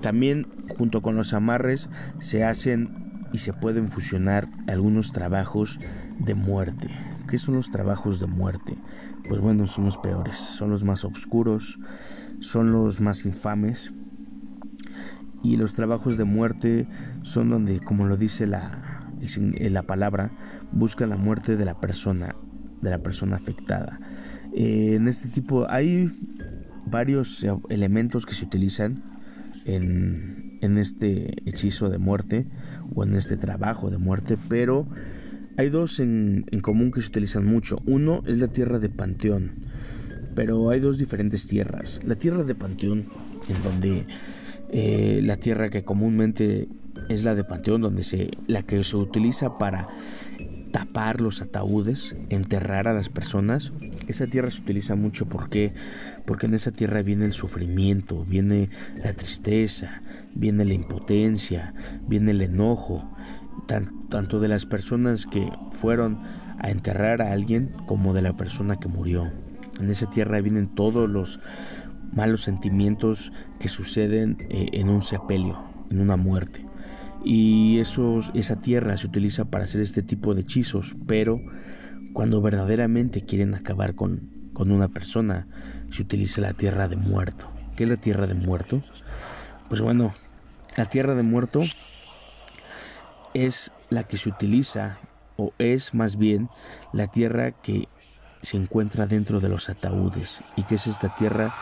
también 0.00 0.46
junto 0.76 1.02
con 1.02 1.16
los 1.16 1.32
amarres 1.32 1.88
se 2.18 2.44
hacen 2.44 3.06
y 3.32 3.38
se 3.38 3.52
pueden 3.52 3.88
fusionar 3.88 4.48
algunos 4.66 5.12
trabajos 5.12 5.80
de 6.18 6.34
muerte. 6.34 6.88
¿Qué 7.28 7.38
son 7.38 7.56
los 7.56 7.70
trabajos 7.70 8.20
de 8.20 8.26
muerte? 8.26 8.76
Pues 9.28 9.40
bueno, 9.40 9.66
son 9.66 9.84
los 9.84 9.98
peores, 9.98 10.36
son 10.36 10.70
los 10.70 10.84
más 10.84 11.04
oscuros, 11.04 11.78
son 12.40 12.72
los 12.72 13.00
más 13.00 13.24
infames. 13.24 13.92
Y 15.42 15.56
los 15.56 15.74
trabajos 15.74 16.16
de 16.16 16.24
muerte 16.24 16.86
son 17.22 17.50
donde, 17.50 17.80
como 17.80 18.06
lo 18.06 18.16
dice 18.16 18.46
la, 18.46 19.06
la 19.58 19.82
palabra, 19.82 20.30
buscan 20.72 21.10
la 21.10 21.16
muerte 21.16 21.56
de 21.56 21.64
la 21.64 21.80
persona, 21.80 22.34
de 22.80 22.90
la 22.90 22.98
persona 22.98 23.36
afectada. 23.36 23.98
Eh, 24.56 24.94
en 24.94 25.06
este 25.06 25.28
tipo 25.28 25.70
hay 25.70 26.10
varios 26.86 27.46
elementos 27.68 28.24
que 28.24 28.34
se 28.34 28.44
utilizan 28.44 29.02
en, 29.66 30.58
en 30.62 30.78
este 30.78 31.42
hechizo 31.48 31.90
de 31.90 31.98
muerte 31.98 32.46
o 32.94 33.04
en 33.04 33.14
este 33.14 33.36
trabajo 33.36 33.90
de 33.90 33.98
muerte, 33.98 34.38
pero 34.48 34.88
hay 35.58 35.68
dos 35.68 36.00
en, 36.00 36.46
en, 36.50 36.60
común 36.60 36.90
que 36.90 37.02
se 37.02 37.08
utilizan 37.08 37.44
mucho. 37.44 37.82
Uno 37.86 38.22
es 38.26 38.38
la 38.38 38.48
tierra 38.48 38.78
de 38.78 38.88
Panteón, 38.88 39.52
pero 40.34 40.70
hay 40.70 40.80
dos 40.80 40.98
diferentes 40.98 41.46
tierras. 41.46 42.00
La 42.04 42.16
tierra 42.16 42.44
de 42.44 42.54
Panteón, 42.54 43.06
en 43.48 43.62
donde 43.62 44.06
eh, 44.70 45.20
la 45.22 45.36
tierra 45.36 45.68
que 45.68 45.84
comúnmente 45.84 46.68
es 47.08 47.24
la 47.24 47.34
de 47.34 47.44
Panteón, 47.44 47.82
donde 47.82 48.04
se, 48.04 48.30
la 48.46 48.62
que 48.62 48.82
se 48.82 48.96
utiliza 48.96 49.58
para 49.58 49.88
tapar 50.76 51.22
los 51.22 51.40
ataúdes, 51.40 52.14
enterrar 52.28 52.86
a 52.86 52.92
las 52.92 53.08
personas. 53.08 53.72
Esa 54.08 54.26
tierra 54.26 54.50
se 54.50 54.60
utiliza 54.60 54.94
mucho 54.94 55.24
porque 55.24 55.72
porque 56.26 56.44
en 56.44 56.52
esa 56.52 56.70
tierra 56.70 57.00
viene 57.00 57.24
el 57.24 57.32
sufrimiento, 57.32 58.26
viene 58.26 58.68
la 59.02 59.14
tristeza, 59.14 60.02
viene 60.34 60.66
la 60.66 60.74
impotencia, 60.74 61.72
viene 62.06 62.32
el 62.32 62.42
enojo, 62.42 63.10
tanto 64.10 64.38
de 64.38 64.48
las 64.48 64.66
personas 64.66 65.24
que 65.24 65.50
fueron 65.70 66.18
a 66.58 66.70
enterrar 66.70 67.22
a 67.22 67.32
alguien 67.32 67.72
como 67.86 68.12
de 68.12 68.20
la 68.20 68.36
persona 68.36 68.76
que 68.76 68.88
murió. 68.88 69.32
En 69.80 69.88
esa 69.88 70.10
tierra 70.10 70.42
vienen 70.42 70.74
todos 70.74 71.08
los 71.08 71.40
malos 72.12 72.42
sentimientos 72.42 73.32
que 73.60 73.68
suceden 73.68 74.36
eh, 74.50 74.68
en 74.74 74.90
un 74.90 75.00
sepelio, 75.00 75.58
en 75.88 76.00
una 76.00 76.16
muerte 76.16 76.66
y 77.28 77.80
esa 77.80 78.56
tierra 78.60 78.96
se 78.96 79.08
utiliza 79.08 79.46
para 79.46 79.64
hacer 79.64 79.80
este 79.80 80.00
tipo 80.00 80.32
de 80.32 80.42
hechizos, 80.42 80.94
pero 81.08 81.40
cuando 82.12 82.40
verdaderamente 82.40 83.24
quieren 83.24 83.56
acabar 83.56 83.96
con, 83.96 84.30
con 84.52 84.70
una 84.70 84.86
persona, 84.86 85.48
se 85.90 86.02
utiliza 86.02 86.40
la 86.40 86.52
tierra 86.52 86.86
de 86.86 86.94
muerto. 86.94 87.48
¿Qué 87.74 87.82
es 87.82 87.90
la 87.90 87.96
tierra 87.96 88.28
de 88.28 88.34
muerto? 88.34 88.80
Pues 89.68 89.80
bueno, 89.80 90.14
la 90.76 90.86
tierra 90.86 91.16
de 91.16 91.24
muerto 91.24 91.62
es 93.34 93.72
la 93.90 94.04
que 94.04 94.18
se 94.18 94.28
utiliza, 94.28 95.00
o 95.36 95.52
es 95.58 95.94
más 95.94 96.16
bien 96.18 96.48
la 96.92 97.08
tierra 97.08 97.50
que 97.50 97.88
se 98.40 98.56
encuentra 98.56 99.08
dentro 99.08 99.40
de 99.40 99.48
los 99.48 99.68
ataúdes. 99.68 100.44
¿Y 100.54 100.62
qué 100.62 100.76
es 100.76 100.86
esta 100.86 101.12
tierra? 101.16 101.52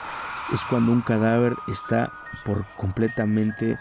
Es 0.53 0.62
cuando 0.66 0.92
un 0.92 1.00
cadáver 1.00 1.55
está 1.68 2.12
por 2.44 2.66
completamente 2.77 3.79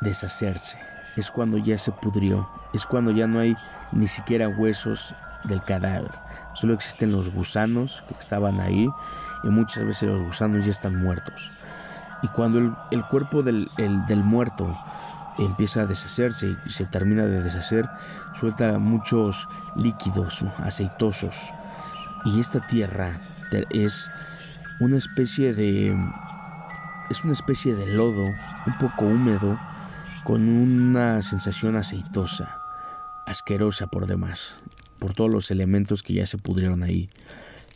deshacerse. 0.00 0.78
Es 1.16 1.30
cuando 1.30 1.58
ya 1.58 1.78
se 1.78 1.92
pudrió. 1.92 2.48
Es 2.72 2.86
cuando 2.86 3.10
ya 3.10 3.26
no 3.26 3.38
hay 3.38 3.56
ni 3.92 4.08
siquiera 4.08 4.48
huesos 4.48 5.14
del 5.44 5.62
cadáver. 5.62 6.10
Solo 6.54 6.74
existen 6.74 7.12
los 7.12 7.30
gusanos 7.30 8.02
que 8.08 8.14
estaban 8.14 8.60
ahí 8.60 8.88
y 9.44 9.48
muchas 9.48 9.84
veces 9.84 10.08
los 10.08 10.22
gusanos 10.22 10.64
ya 10.64 10.70
están 10.70 10.96
muertos. 10.96 11.50
Y 12.22 12.28
cuando 12.28 12.76
el, 12.90 13.04
cuerpo 13.04 13.42
del, 13.42 13.68
del 13.76 14.24
muerto 14.24 14.74
empieza 15.38 15.82
a 15.82 15.86
deshacerse 15.86 16.56
y 16.64 16.70
se 16.70 16.86
termina 16.86 17.26
de 17.26 17.42
deshacer, 17.42 17.88
suelta 18.34 18.78
muchos 18.78 19.48
líquidos 19.76 20.44
aceitosos. 20.58 21.52
Y 22.24 22.40
esta 22.40 22.66
tierra 22.66 23.18
es 23.70 24.10
una 24.80 24.96
especie 24.96 25.54
de 25.54 25.96
es 27.08 27.22
una 27.22 27.34
especie 27.34 27.74
de 27.74 27.86
lodo 27.86 28.24
un 28.66 28.78
poco 28.80 29.04
húmedo 29.04 29.56
con 30.26 30.48
una 30.48 31.22
sensación 31.22 31.76
aceitosa, 31.76 32.60
asquerosa 33.26 33.86
por 33.86 34.08
demás, 34.08 34.56
por 34.98 35.12
todos 35.12 35.30
los 35.30 35.52
elementos 35.52 36.02
que 36.02 36.14
ya 36.14 36.26
se 36.26 36.36
pudrieron 36.36 36.82
ahí. 36.82 37.08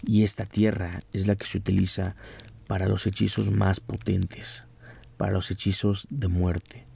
Y 0.05 0.25
esta 0.25 0.47
tierra 0.47 0.99
es 1.13 1.29
la 1.29 1.37
que 1.37 1.47
se 1.47 1.59
utiliza 1.59 2.17
para 2.67 2.89
los 2.89 3.07
hechizos 3.07 3.53
más 3.53 3.79
potentes, 3.79 4.65
para 5.17 5.31
los 5.31 5.53
hechizos 5.53 6.09
de 6.11 6.27
muerte, 6.27 6.87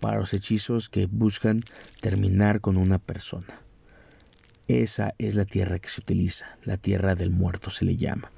para 0.00 0.18
los 0.18 0.34
hechizos 0.34 0.88
que 0.88 1.06
buscan 1.06 1.60
terminar 2.00 2.60
con 2.60 2.76
una 2.76 2.98
persona. 2.98 3.60
Esa 4.66 5.14
es 5.18 5.36
la 5.36 5.44
tierra 5.44 5.78
que 5.78 5.88
se 5.88 6.00
utiliza, 6.00 6.46
la 6.64 6.78
tierra 6.78 7.14
del 7.14 7.30
muerto 7.30 7.70
se 7.70 7.84
le 7.84 7.96
llama. 7.96 8.32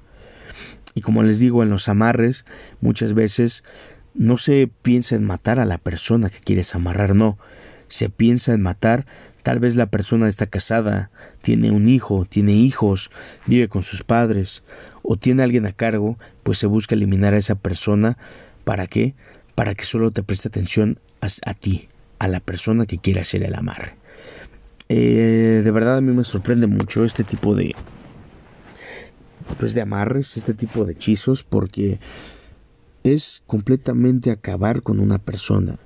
Y 0.93 1.01
como 1.01 1.23
les 1.23 1.39
digo, 1.39 1.63
en 1.63 1.71
los 1.71 1.89
amarres 1.89 2.45
muchas 2.79 3.13
veces 3.13 3.63
no 4.13 4.37
se 4.37 4.69
piensa 4.81 5.15
en 5.15 5.23
matar 5.23 5.59
a 5.59 5.65
la 5.65 5.77
persona 5.77 6.29
que 6.29 6.39
quieres 6.39 6.75
amarrar, 6.75 7.15
no. 7.15 7.37
Se 7.87 8.09
piensa 8.09 8.53
en 8.53 8.61
matar 8.61 9.05
Tal 9.43 9.59
vez 9.59 9.75
la 9.75 9.85
persona 9.85 10.27
está 10.27 10.47
casada, 10.47 11.09
tiene 11.41 11.71
un 11.71 11.87
hijo, 11.87 12.25
tiene 12.25 12.53
hijos, 12.53 13.09
vive 13.45 13.67
con 13.67 13.83
sus 13.83 14.03
padres 14.03 14.63
o 15.01 15.15
tiene 15.15 15.43
alguien 15.43 15.65
a 15.65 15.71
cargo, 15.71 16.17
pues 16.43 16.57
se 16.57 16.67
busca 16.67 16.95
eliminar 16.95 17.33
a 17.33 17.37
esa 17.37 17.55
persona. 17.55 18.17
¿Para 18.63 18.87
qué? 18.87 19.15
Para 19.55 19.75
que 19.75 19.85
solo 19.85 20.11
te 20.11 20.23
preste 20.23 20.49
atención 20.49 20.99
a, 21.21 21.53
ti, 21.53 21.87
a 22.19 22.27
la 22.27 22.41
persona 22.41 22.85
que 22.85 22.97
quiere 22.97 23.21
hacer 23.21 23.43
el 23.43 23.55
amarre. 23.55 23.95
Eh, 24.89 25.61
de 25.63 25.71
verdad 25.71 25.97
a 25.97 26.01
mí 26.01 26.13
me 26.13 26.23
sorprende 26.23 26.67
mucho 26.67 27.05
este 27.05 27.23
tipo 27.23 27.55
de 27.55 27.75
pues 29.57 29.73
de 29.73 29.81
amarres, 29.81 30.37
este 30.37 30.53
tipo 30.53 30.85
de 30.85 30.93
hechizos 30.93 31.43
porque 31.43 31.97
es 33.03 33.43
completamente 33.47 34.31
acabar 34.31 34.81
con 34.81 34.99
una 34.99 35.17
persona. 35.17 35.79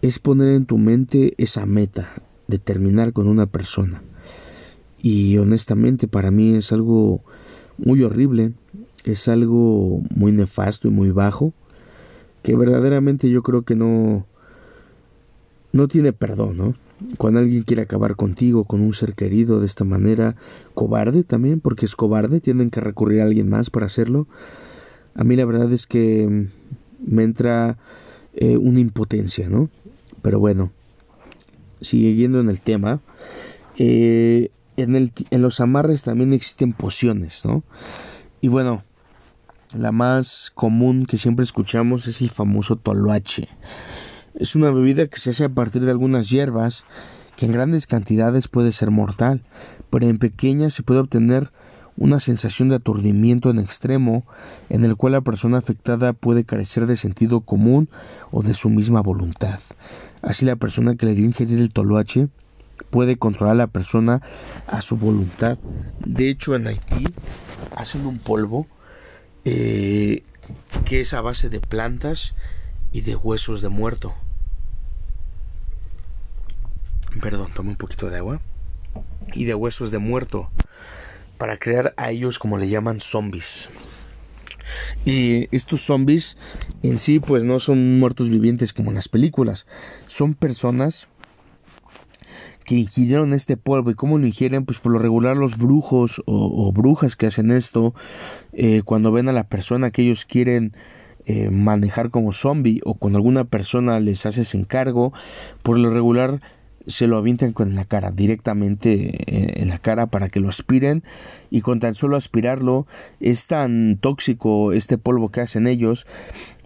Es 0.00 0.18
poner 0.18 0.48
en 0.54 0.66
tu 0.66 0.78
mente 0.78 1.34
esa 1.38 1.66
meta 1.66 2.10
de 2.48 2.58
terminar 2.58 3.12
con 3.12 3.28
una 3.28 3.46
persona. 3.46 4.02
Y 5.00 5.38
honestamente 5.38 6.08
para 6.08 6.30
mí 6.30 6.54
es 6.54 6.72
algo 6.72 7.22
muy 7.78 8.02
horrible, 8.02 8.52
es 9.04 9.28
algo 9.28 10.02
muy 10.14 10.32
nefasto 10.32 10.88
y 10.88 10.90
muy 10.90 11.10
bajo, 11.10 11.52
que 12.42 12.56
verdaderamente 12.56 13.30
yo 13.30 13.42
creo 13.42 13.62
que 13.62 13.74
no 13.74 14.26
no 15.72 15.88
tiene 15.88 16.12
perdón, 16.12 16.56
¿no? 16.58 16.74
Cuando 17.16 17.40
alguien 17.40 17.62
quiere 17.64 17.82
acabar 17.82 18.14
contigo, 18.14 18.64
con 18.64 18.80
un 18.80 18.94
ser 18.94 19.14
querido 19.14 19.58
de 19.58 19.66
esta 19.66 19.84
manera, 19.84 20.36
cobarde 20.74 21.24
también, 21.24 21.60
porque 21.60 21.86
es 21.86 21.96
cobarde, 21.96 22.40
tienen 22.40 22.70
que 22.70 22.80
recurrir 22.80 23.22
a 23.22 23.24
alguien 23.24 23.48
más 23.48 23.70
para 23.70 23.86
hacerlo. 23.86 24.28
A 25.14 25.24
mí 25.24 25.36
la 25.36 25.44
verdad 25.44 25.72
es 25.72 25.86
que 25.86 26.48
me 27.04 27.22
entra 27.22 27.78
eh, 28.34 28.56
una 28.56 28.80
impotencia, 28.80 29.48
¿no? 29.48 29.68
Pero 30.22 30.38
bueno, 30.38 30.72
siguiendo 31.80 32.40
en 32.40 32.48
el 32.48 32.60
tema, 32.60 33.00
eh, 33.78 34.50
en 34.76 35.42
los 35.42 35.60
amarres 35.60 36.02
también 36.02 36.32
existen 36.32 36.72
pociones, 36.72 37.44
¿no? 37.44 37.62
Y 38.40 38.48
bueno, 38.48 38.84
la 39.76 39.92
más 39.92 40.50
común 40.54 41.06
que 41.06 41.16
siempre 41.16 41.44
escuchamos 41.44 42.06
es 42.06 42.20
el 42.22 42.30
famoso 42.30 42.76
toloache. 42.76 43.48
Es 44.34 44.54
una 44.54 44.70
bebida 44.70 45.06
que 45.06 45.18
se 45.18 45.30
hace 45.30 45.44
a 45.44 45.48
partir 45.48 45.84
de 45.84 45.90
algunas 45.90 46.30
hierbas 46.30 46.84
que 47.36 47.46
en 47.46 47.52
grandes 47.52 47.86
cantidades 47.86 48.48
puede 48.48 48.72
ser 48.72 48.90
mortal, 48.90 49.42
pero 49.90 50.06
en 50.06 50.18
pequeñas 50.18 50.74
se 50.74 50.82
puede 50.82 51.00
obtener 51.00 51.50
una 52.02 52.18
sensación 52.18 52.68
de 52.68 52.74
aturdimiento 52.74 53.48
en 53.48 53.60
extremo 53.60 54.26
en 54.68 54.84
el 54.84 54.96
cual 54.96 55.12
la 55.12 55.20
persona 55.20 55.58
afectada 55.58 56.12
puede 56.12 56.42
carecer 56.42 56.86
de 56.86 56.96
sentido 56.96 57.42
común 57.42 57.88
o 58.32 58.42
de 58.42 58.54
su 58.54 58.70
misma 58.70 59.00
voluntad. 59.00 59.60
Así 60.20 60.44
la 60.44 60.56
persona 60.56 60.96
que 60.96 61.06
le 61.06 61.14
dio 61.14 61.24
ingerir 61.24 61.60
el 61.60 61.72
toloache 61.72 62.26
puede 62.90 63.16
controlar 63.16 63.54
a 63.54 63.58
la 63.58 63.66
persona 63.68 64.20
a 64.66 64.82
su 64.82 64.96
voluntad. 64.96 65.58
De 66.04 66.28
hecho, 66.28 66.56
en 66.56 66.66
Haití 66.66 67.06
hacen 67.76 68.04
un 68.04 68.18
polvo 68.18 68.66
eh, 69.44 70.24
que 70.84 71.02
es 71.02 71.14
a 71.14 71.20
base 71.20 71.50
de 71.50 71.60
plantas 71.60 72.34
y 72.90 73.02
de 73.02 73.14
huesos 73.14 73.62
de 73.62 73.68
muerto. 73.68 74.12
Perdón, 77.20 77.52
tome 77.54 77.70
un 77.70 77.76
poquito 77.76 78.10
de 78.10 78.16
agua. 78.16 78.40
Y 79.34 79.44
de 79.44 79.54
huesos 79.54 79.92
de 79.92 79.98
muerto. 79.98 80.50
Para 81.42 81.56
crear 81.56 81.92
a 81.96 82.12
ellos 82.12 82.38
como 82.38 82.56
le 82.56 82.68
llaman 82.68 83.00
zombies. 83.00 83.68
Y 85.04 85.48
estos 85.50 85.80
zombies 85.80 86.38
en 86.84 86.98
sí 86.98 87.18
pues 87.18 87.42
no 87.42 87.58
son 87.58 87.98
muertos 87.98 88.30
vivientes 88.30 88.72
como 88.72 88.90
en 88.90 88.94
las 88.94 89.08
películas. 89.08 89.66
Son 90.06 90.34
personas 90.34 91.08
que 92.64 92.76
ingirieron 92.76 93.34
este 93.34 93.56
polvo 93.56 93.90
y 93.90 93.94
cómo 93.94 94.18
lo 94.18 94.26
ingieren 94.28 94.64
pues 94.64 94.78
por 94.78 94.92
lo 94.92 95.00
regular 95.00 95.36
los 95.36 95.58
brujos 95.58 96.22
o, 96.26 96.70
brujas 96.70 97.16
que 97.16 97.26
hacen 97.26 97.50
esto 97.50 97.92
eh, 98.52 98.82
cuando 98.84 99.10
ven 99.10 99.28
a 99.28 99.32
la 99.32 99.48
persona 99.48 99.90
que 99.90 100.02
ellos 100.02 100.24
quieren 100.24 100.70
eh, 101.26 101.50
manejar 101.50 102.10
como 102.10 102.30
zombie 102.30 102.80
o 102.84 102.94
cuando 102.94 103.16
alguna 103.16 103.46
persona 103.46 103.98
les 103.98 104.26
hace 104.26 104.42
ese 104.42 104.58
encargo, 104.58 105.12
por 105.64 105.76
lo 105.76 105.90
regular 105.90 106.40
se 106.86 107.06
lo 107.06 107.16
avientan 107.16 107.52
con 107.52 107.74
la 107.74 107.84
cara, 107.84 108.10
directamente 108.10 108.92
eh, 109.26 109.62
en 109.62 109.68
la 109.68 109.78
cara 109.78 110.06
para 110.06 110.28
que 110.28 110.40
lo 110.40 110.48
aspiren 110.48 111.02
y 111.50 111.60
con 111.60 111.80
tan 111.80 111.94
solo 111.94 112.16
aspirarlo 112.16 112.86
es 113.20 113.46
tan 113.46 113.98
tóxico 114.00 114.72
este 114.72 114.98
polvo 114.98 115.30
que 115.30 115.40
hacen 115.40 115.66
ellos 115.66 116.06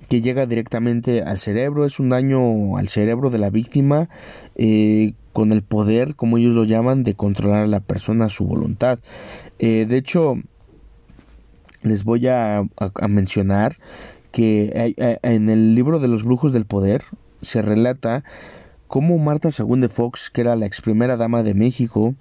que 0.09 0.21
llega 0.21 0.47
directamente 0.47 1.23
al 1.23 1.39
cerebro, 1.39 1.85
es 1.85 1.99
un 1.99 2.11
daño 2.11 2.77
al 2.77 2.89
cerebro 2.89 3.31
de 3.31 3.39
la 3.39 3.51
víctima 3.51 4.09
eh, 4.55 5.15
con 5.33 5.51
el 5.51 5.63
poder, 5.63 6.15
como 6.15 6.39
ellos 6.39 6.55
lo 6.55 6.65
llaman, 6.65 7.03
de 7.03 7.15
controlar 7.15 7.65
a 7.65 7.67
la 7.67 7.81
persona 7.81 8.27
a 8.27 8.31
su 8.31 8.47
voluntad. 8.47 9.01
de 9.59 9.97
hecho, 9.97 10.37
les 11.83 12.05
voy 12.05 12.29
a 12.29 12.63
mencionar 13.09 13.79
que 14.31 14.95
en 15.23 15.49
el 15.49 15.75
libro 15.75 15.99
de 15.99 16.09
los 16.09 16.23
brujos 16.23 16.53
del 16.53 16.67
poder 16.67 17.03
se 17.41 17.63
relata 17.63 18.23
cómo 18.89 19.19
Marta 19.19 19.51
Sagún 19.51 19.81
de 19.81 19.89
Fox, 19.89 20.31
que 20.31 20.41
era 20.41 20.57
la 20.57 20.67
ex 20.67 20.81
primera 20.81 21.17
dama 21.17 21.43
de 21.43 21.55
México 21.55 22.15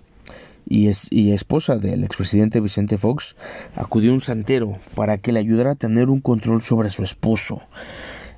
y, 0.67 0.87
es, 0.87 1.07
y 1.11 1.31
esposa 1.31 1.77
del 1.77 2.03
expresidente 2.03 2.59
Vicente 2.59 2.97
Fox, 2.97 3.35
acudió 3.75 4.11
a 4.11 4.15
un 4.15 4.21
santero 4.21 4.77
para 4.95 5.17
que 5.17 5.31
le 5.31 5.39
ayudara 5.39 5.71
a 5.71 5.75
tener 5.75 6.09
un 6.09 6.21
control 6.21 6.61
sobre 6.61 6.89
su 6.89 7.03
esposo. 7.03 7.61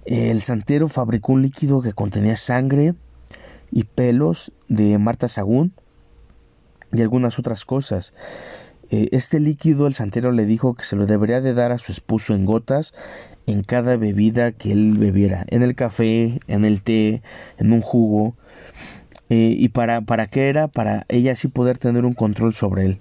El 0.05 0.41
santero 0.41 0.87
fabricó 0.87 1.33
un 1.33 1.41
líquido 1.41 1.81
que 1.81 1.93
contenía 1.93 2.37
sangre 2.37 2.93
y 3.71 3.83
pelos 3.83 4.51
de 4.69 4.97
Marta 4.97 5.27
Sagún 5.27 5.73
y 6.93 7.01
algunas 7.01 7.39
otras 7.39 7.65
cosas. 7.65 8.13
Eh, 8.89 9.09
este 9.11 9.39
líquido 9.39 9.87
el 9.87 9.93
santero 9.93 10.31
le 10.31 10.45
dijo 10.45 10.73
que 10.75 10.85
se 10.85 10.95
lo 10.95 11.05
debería 11.05 11.41
de 11.41 11.53
dar 11.53 11.71
a 11.71 11.77
su 11.77 11.91
esposo 11.91 12.33
en 12.33 12.45
gotas 12.45 12.93
en 13.47 13.63
cada 13.63 13.95
bebida 13.97 14.51
que 14.51 14.73
él 14.73 14.95
bebiera, 14.97 15.45
en 15.47 15.63
el 15.63 15.73
café, 15.73 16.39
en 16.47 16.65
el 16.65 16.83
té, 16.83 17.21
en 17.57 17.71
un 17.71 17.81
jugo. 17.81 18.35
Eh, 19.29 19.55
¿Y 19.57 19.69
para, 19.69 20.01
para 20.01 20.27
qué 20.27 20.49
era? 20.49 20.67
Para 20.67 21.05
ella 21.09 21.31
así 21.31 21.47
poder 21.47 21.77
tener 21.77 22.05
un 22.05 22.13
control 22.13 22.53
sobre 22.53 22.85
él. 22.85 22.97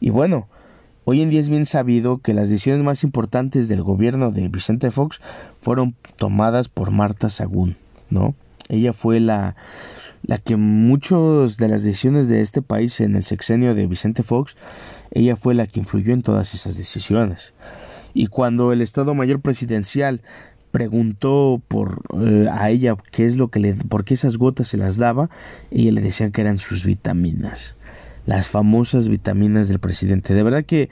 Y 0.00 0.10
bueno, 0.10 0.48
hoy 1.04 1.22
en 1.22 1.30
día 1.30 1.40
es 1.40 1.48
bien 1.48 1.64
sabido 1.64 2.18
que 2.18 2.34
las 2.34 2.50
decisiones 2.50 2.84
más 2.84 3.04
importantes 3.04 3.68
del 3.68 3.82
gobierno 3.82 4.30
de 4.30 4.48
Vicente 4.48 4.90
Fox 4.90 5.20
fueron 5.60 5.94
tomadas 6.16 6.68
por 6.68 6.90
Marta 6.90 7.30
Sagún, 7.30 7.76
¿no? 8.10 8.34
Ella 8.68 8.92
fue 8.92 9.20
la, 9.20 9.56
la 10.22 10.38
que 10.38 10.56
muchas 10.56 11.56
de 11.56 11.68
las 11.68 11.84
decisiones 11.84 12.28
de 12.28 12.40
este 12.40 12.62
país 12.62 13.00
en 13.00 13.14
el 13.14 13.24
sexenio 13.24 13.74
de 13.74 13.86
Vicente 13.86 14.22
Fox, 14.22 14.56
ella 15.14 15.36
fue 15.36 15.54
la 15.54 15.66
que 15.66 15.80
influyó 15.80 16.12
en 16.12 16.22
todas 16.22 16.54
esas 16.54 16.76
decisiones. 16.76 17.54
Y 18.12 18.26
cuando 18.26 18.72
el 18.72 18.82
Estado 18.82 19.14
Mayor 19.14 19.40
Presidencial 19.40 20.20
preguntó 20.70 21.62
por 21.68 22.02
eh, 22.20 22.48
a 22.50 22.68
ella 22.70 22.96
qué 23.12 23.24
es 23.26 23.36
lo 23.36 23.48
que 23.48 23.60
le 23.60 23.74
por 23.74 24.04
qué 24.04 24.14
esas 24.14 24.36
gotas 24.36 24.68
se 24.68 24.76
las 24.76 24.96
daba, 24.96 25.30
ella 25.70 25.92
le 25.92 26.00
decía 26.00 26.30
que 26.30 26.40
eran 26.40 26.58
sus 26.58 26.84
vitaminas, 26.84 27.76
las 28.26 28.48
famosas 28.48 29.08
vitaminas 29.08 29.68
del 29.68 29.78
presidente. 29.78 30.34
De 30.34 30.42
verdad 30.42 30.64
que 30.64 30.90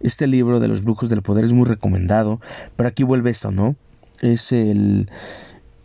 este 0.00 0.26
libro 0.26 0.60
de 0.60 0.68
los 0.68 0.84
brujos 0.84 1.08
del 1.08 1.22
poder 1.22 1.44
es 1.46 1.54
muy 1.54 1.66
recomendado, 1.66 2.40
pero 2.76 2.90
aquí 2.90 3.04
vuelve 3.04 3.30
esto, 3.30 3.50
¿no? 3.50 3.76
Es 4.20 4.52
el 4.52 5.08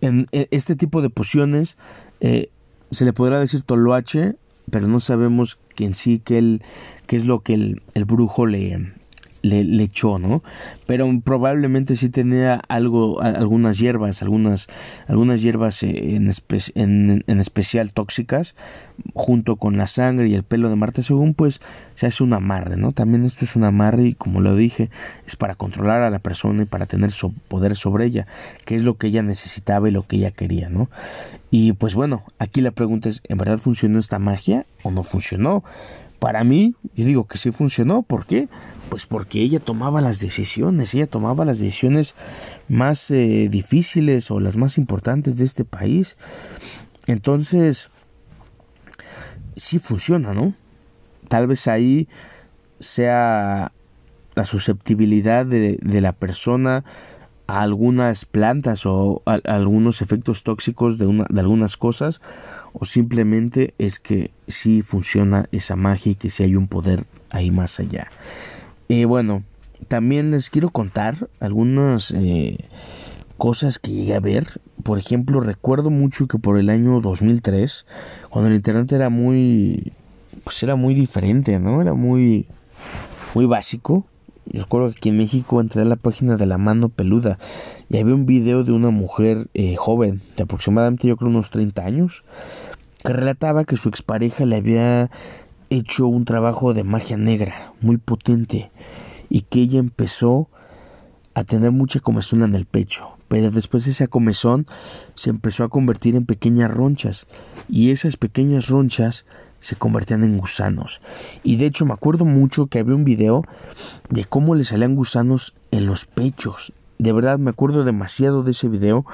en, 0.02 0.28
e, 0.32 0.48
este 0.52 0.76
tipo 0.76 1.02
de 1.02 1.10
pociones 1.10 1.78
eh, 2.20 2.50
se 2.92 3.06
le 3.06 3.14
podrá 3.14 3.40
decir 3.40 3.62
toloache, 3.62 4.36
pero 4.70 4.88
no 4.88 5.00
sabemos 5.00 5.58
que 5.76 5.86
en 5.86 5.94
sí 5.94 6.20
qué 6.20 6.60
es 7.10 7.26
lo 7.26 7.42
que 7.42 7.54
el, 7.54 7.82
el 7.94 8.06
brujo 8.06 8.46
le, 8.46 8.94
le, 9.50 9.84
echó, 9.84 10.20
¿no? 10.20 10.44
Pero 10.86 11.08
probablemente 11.24 11.96
sí 11.96 12.10
tenía 12.10 12.56
algo, 12.68 13.22
algunas 13.22 13.80
hierbas, 13.80 14.22
algunas, 14.22 14.68
algunas 15.08 15.42
hierbas 15.42 15.84
eh, 15.84 16.16
en, 16.16 17.24
en, 17.28 17.40
especial 17.40 17.94
tóxicas, 17.94 18.56
junto 19.14 19.58
con 19.58 19.78
la 19.78 19.88
sangre 19.88 20.28
y 20.28 20.36
el 20.36 20.44
pelo 20.44 20.70
de 20.70 20.76
Marta, 20.76 21.02
según 21.02 21.34
pues 21.34 21.62
se 21.94 22.08
hace 22.08 22.24
un 22.24 22.34
amarre, 22.34 22.78
¿no? 22.78 22.92
También 22.92 23.26
esto 23.26 23.46
es 23.46 23.56
un 23.56 23.64
amarre 23.64 24.04
y 24.04 24.14
como 24.14 24.42
lo 24.42 24.56
dije, 24.56 24.90
es 25.26 25.36
para 25.36 25.56
controlar 25.56 26.02
a 26.02 26.10
la 26.10 26.20
persona 26.20 26.64
y 26.64 26.66
para 26.66 26.86
tener 26.86 27.12
poder 27.48 27.76
sobre 27.76 28.06
ella, 28.06 28.28
que 28.66 28.76
es 28.76 28.84
lo 28.84 28.98
que 28.98 29.08
ella 29.08 29.24
necesitaba 29.24 29.88
y 29.88 29.92
lo 29.92 30.06
que 30.06 30.18
ella 30.18 30.32
quería, 30.32 30.70
¿no? 30.70 30.90
Y 31.50 31.74
pues 31.74 31.96
bueno, 31.96 32.24
aquí 32.40 32.62
la 32.62 32.72
pregunta 32.72 33.10
es, 33.10 33.22
¿en 33.28 33.38
verdad 33.38 33.58
funcionó 33.58 34.00
esta 34.00 34.20
magia 34.20 34.66
o 34.84 34.92
no 34.92 35.04
funcionó? 35.04 35.64
Para 36.20 36.44
mí, 36.44 36.76
yo 36.96 37.06
digo 37.06 37.28
que 37.28 37.38
sí 37.38 37.52
funcionó. 37.52 38.02
¿Por 38.02 38.26
qué? 38.26 38.50
Pues 38.90 39.06
porque 39.06 39.42
ella 39.42 39.60
tomaba 39.60 40.02
las 40.02 40.20
decisiones, 40.20 40.94
ella 40.96 41.08
tomaba 41.08 41.46
las 41.46 41.60
decisiones 41.60 42.16
más 42.68 43.12
eh, 43.12 43.50
difíciles 43.50 44.32
o 44.32 44.40
las 44.40 44.58
más 44.58 44.78
importantes 44.78 45.38
de 45.38 45.46
este 45.46 45.66
país. 45.66 46.18
Entonces, 47.06 47.92
sí 49.56 49.80
funciona, 49.80 50.34
¿no? 50.34 50.54
Tal 51.28 51.48
vez 51.48 51.68
ahí 51.68 52.08
sea 52.80 53.72
la 54.36 54.46
susceptibilidad 54.46 55.46
de, 55.46 55.80
la 55.84 56.14
persona 56.14 56.86
a 57.48 57.62
algunas 57.62 58.26
plantas 58.26 58.86
o 58.86 59.22
a, 59.26 59.40
algunos 59.46 60.02
efectos 60.02 60.44
tóxicos 60.44 60.98
de, 60.98 61.08
una, 61.08 61.26
de 61.30 61.40
algunas 61.40 61.76
cosas 61.76 62.22
o 62.80 62.86
simplemente 62.86 63.74
es 63.78 64.00
que 64.00 64.32
sí 64.48 64.82
funciona 64.82 65.48
esa 65.52 65.76
magia 65.76 66.12
y 66.12 66.16
que 66.16 66.30
sí 66.30 66.44
hay 66.44 66.56
un 66.56 66.68
poder 66.68 67.06
ahí 67.30 67.52
más 67.52 67.80
allá. 67.80 68.12
Y 68.88 69.06
bueno, 69.06 69.44
también 69.88 70.32
les 70.32 70.50
quiero 70.50 70.70
contar 70.70 71.28
algunas 71.40 72.12
eh, 72.12 72.58
cosas 73.38 73.80
que 73.80 73.92
llegué 73.92 74.16
a 74.16 74.20
ver. 74.20 74.62
Por 74.84 75.00
ejemplo, 75.00 75.40
recuerdo 75.40 75.90
mucho 75.90 76.28
que 76.28 76.38
por 76.38 76.58
el 76.58 76.70
año 76.70 77.02
2003, 77.02 77.86
cuando 78.30 78.50
el 78.50 78.56
internet 78.56 78.92
era 78.92 79.10
muy, 79.10 79.92
pues 80.44 80.62
era 80.64 80.76
muy 80.76 80.94
diferente, 80.94 81.60
¿no? 81.60 81.82
Era 81.82 81.94
muy, 81.94 82.48
muy 83.34 83.46
básico. 83.46 84.06
Yo 84.46 84.62
recuerdo 84.62 84.92
que 84.92 84.98
aquí 84.98 85.10
en 85.10 85.18
México 85.18 85.60
entré 85.60 85.82
a 85.82 85.86
la 85.86 85.98
página 85.98 86.38
de 86.38 86.46
la 86.46 86.58
mano 86.58 86.88
peluda 86.88 87.38
y 87.90 87.98
había 87.98 88.16
un 88.16 88.26
video 88.26 88.64
de 88.64 88.72
una 88.72 88.92
mujer 88.92 89.48
eh, 89.54 89.76
joven, 89.76 90.22
de 90.38 90.44
aproximadamente 90.44 91.08
yo 91.08 91.18
creo 91.18 91.30
unos 91.30 91.52
30 91.52 91.84
años, 91.84 92.24
que 93.04 93.14
relataba 93.14 93.66
que 93.66 93.78
su 93.78 93.90
expareja 93.90 94.46
le 94.46 94.58
había 94.58 95.10
hecho 95.70 96.08
un 96.08 96.26
trabajo 96.26 96.74
de 96.74 96.84
magia 96.84 97.18
negra 97.18 97.74
muy 97.82 97.98
potente 97.98 98.72
y 99.30 99.42
que 99.42 99.62
ella 99.62 99.80
empezó 99.80 100.48
a 101.34 101.44
tener 101.44 101.72
mucha 101.72 102.00
comezón 102.00 102.44
en 102.44 102.56
el 102.56 102.66
pecho, 102.66 103.10
pero 103.28 103.52
después 103.52 103.86
esa 103.88 104.08
comezón 104.08 104.66
se 105.14 105.30
empezó 105.30 105.64
a 105.64 105.70
convertir 105.70 106.16
en 106.16 106.26
pequeñas 106.26 106.72
ronchas 106.72 107.28
y 107.70 107.92
esas 107.92 108.18
pequeñas 108.18 108.68
ronchas 108.70 109.26
se 109.60 109.76
convertían 109.76 110.24
en 110.24 110.38
gusanos. 110.38 111.02
Y 111.44 111.58
de 111.58 111.66
hecho 111.66 111.86
me 111.86 111.94
acuerdo 111.94 112.26
mucho 112.26 112.68
que 112.68 112.80
había 112.80 112.96
un 112.96 113.04
video 113.04 113.44
de 114.10 114.26
cómo 114.26 114.56
le 114.56 114.64
salían 114.64 114.96
gusanos 114.96 115.54
en 115.72 115.86
los 115.86 116.06
pechos. 116.06 116.74
De 116.98 117.12
verdad 117.12 117.38
me 117.38 117.52
acuerdo 117.52 117.84
demasiado 117.84 118.44
de 118.44 118.52
ese 118.52 118.68
video 118.68 119.06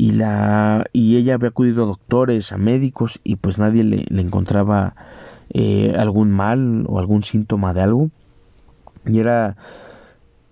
y 0.00 0.12
la 0.12 0.86
y 0.94 1.18
ella 1.18 1.34
había 1.34 1.50
acudido 1.50 1.82
a 1.82 1.86
doctores, 1.86 2.52
a 2.52 2.56
médicos 2.56 3.20
y 3.22 3.36
pues 3.36 3.58
nadie 3.58 3.84
le, 3.84 4.06
encontraba 4.18 4.94
eh, 5.50 5.94
algún 5.94 6.30
mal 6.30 6.86
o 6.88 6.98
algún 6.98 7.22
síntoma 7.22 7.74
de 7.74 7.82
algo. 7.82 8.10
Y 9.04 9.18
era 9.18 9.58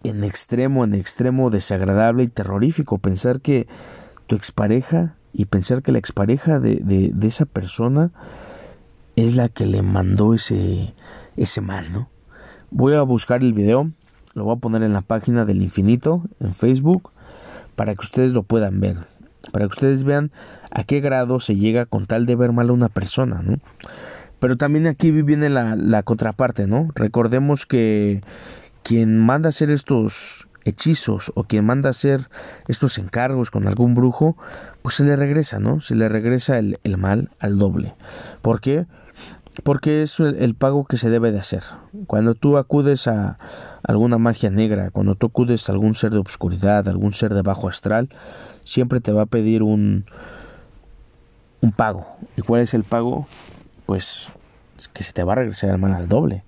en 0.05 0.23
extremo, 0.23 0.85
en 0.85 0.93
extremo 0.93 1.49
desagradable 1.49 2.25
y 2.25 2.29
terrorífico 2.29 2.99
pensar 2.99 3.41
que 3.41 3.67
tu 4.27 4.37
expareja 4.37 5.15
y 5.33 5.47
pensar 5.47 5.81
que 5.81 5.93
la 5.93 5.99
expareja 5.99 6.61
de, 6.61 6.77
de, 6.85 7.11
de 7.15 7.27
esa 7.27 7.47
persona 7.47 8.11
es 9.17 9.35
la 9.35 9.49
que 9.49 9.65
le 9.65 9.81
mandó 9.81 10.35
ese, 10.35 10.93
ese 11.39 11.63
mal, 11.63 11.91
¿no? 11.91 12.11
Voy 12.71 12.93
a 12.97 13.01
buscar 13.01 13.43
el 13.43 13.55
video, 13.55 13.93
lo 14.35 14.45
voy 14.45 14.57
a 14.57 14.61
poner 14.61 14.83
en 14.83 14.93
la 14.93 15.01
página 15.01 15.47
del 15.47 15.63
infinito, 15.63 16.25
en 16.39 16.53
Facebook, 16.53 17.13
para 17.77 17.95
que 17.95 18.03
ustedes 18.03 18.35
lo 18.35 18.43
puedan 18.43 18.79
ver, 18.81 18.99
para 19.53 19.67
que 19.67 19.73
ustedes 19.73 20.05
vean 20.05 20.31
a 20.71 20.85
qué 20.85 21.01
grado 21.01 21.41
se 21.41 21.57
llega 21.57 21.87
con 21.87 22.07
tal 22.07 22.27
de 22.27 22.37
ver 22.37 22.53
mal 22.53 22.71
a 22.71 22.73
una 22.73 22.89
persona, 22.89 23.43
¿no? 23.43 23.59
Pero 24.39 24.57
también 24.57 24.87
aquí 24.87 25.11
viene 25.11 25.49
la, 25.51 26.03
contraparte, 26.05 26.67
¿no? 26.67 26.89
Recordemos 26.95 27.67
que 27.67 28.23
quien 28.83 29.19
manda 29.19 29.49
hacer 29.49 29.71
estos 29.71 30.47
hechizos 30.65 31.33
o 31.35 31.45
quien 31.45 31.65
manda 31.65 31.91
hacer 31.91 32.29
estos 32.69 32.99
encargos 32.99 33.51
con 33.51 33.67
algún 33.67 33.95
brujo, 33.95 34.37
pues 34.83 34.97
se 34.97 35.05
le 35.05 35.17
regresa, 35.17 35.59
¿no? 35.59 35.81
Se 35.81 35.95
le 35.95 36.09
regresa 36.09 36.59
el, 36.59 36.79
el 36.85 36.99
mal 36.99 37.31
al 37.41 37.59
doble. 37.59 37.95
¿Por 38.43 38.61
qué? 38.61 38.87
Porque 38.87 39.08
es 40.03 40.21
el 40.21 40.55
pago 40.55 40.85
que 40.85 40.97
se 40.97 41.11
debe 41.11 41.33
de 41.33 41.41
hacer. 41.41 41.63
Cuando 42.07 42.35
tú 42.35 42.59
acudes 42.59 43.07
a 43.07 43.39
alguna 43.83 44.19
magia 44.19 44.51
negra, 44.51 44.91
cuando 44.91 45.15
tú 45.15 45.27
acudes 45.27 45.69
a 45.69 45.73
algún 45.73 45.95
ser 45.95 46.11
de 46.11 46.19
obscuridad, 46.19 46.89
algún 46.89 47.13
ser 47.13 47.35
de 47.35 47.43
bajo 47.43 47.69
astral, 47.69 48.09
siempre 48.65 49.01
te 49.01 49.13
va 49.13 49.23
a 49.23 49.27
pedir 49.27 49.63
un, 49.63 50.07
un 51.61 51.73
pago. 51.73 52.07
¿Y 52.37 52.43
cuál 52.43 52.63
es 52.63 52.75
el 52.75 52.85
pago? 52.85 53.27
Pues 53.87 54.31
que 54.93 55.03
se 55.03 55.13
te 55.13 55.25
va 55.25 55.33
a 55.33 55.37
regresar 55.37 55.77
mal 55.79 55.93
al 55.93 56.09
doble. 56.09 56.45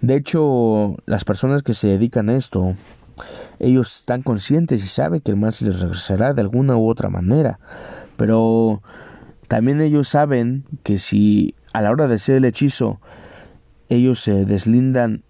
De 0.00 0.16
hecho, 0.16 0.96
las 1.06 1.24
personas 1.24 1.62
que 1.62 1.74
se 1.74 1.88
dedican 1.88 2.30
a 2.30 2.36
esto, 2.36 2.76
ellos 3.58 3.96
están 3.96 4.22
conscientes 4.22 4.82
y 4.82 4.86
saben 4.86 5.20
que 5.20 5.32
el 5.32 5.36
mal 5.36 5.52
se 5.52 5.66
les 5.66 5.80
regresará 5.80 6.32
de 6.32 6.40
alguna 6.40 6.76
u 6.76 6.88
otra 6.88 7.10
manera. 7.10 7.58
Pero 8.16 8.82
también 9.48 9.80
ellos 9.80 10.08
saben 10.08 10.64
que 10.82 10.98
si 10.98 11.54
a 11.74 11.82
la 11.82 11.90
hora 11.90 12.08
de 12.08 12.14
hacer 12.14 12.36
el 12.36 12.46
hechizo 12.46 13.00
ellos 13.88 14.20
se 14.20 14.44
deslindan 14.44 15.22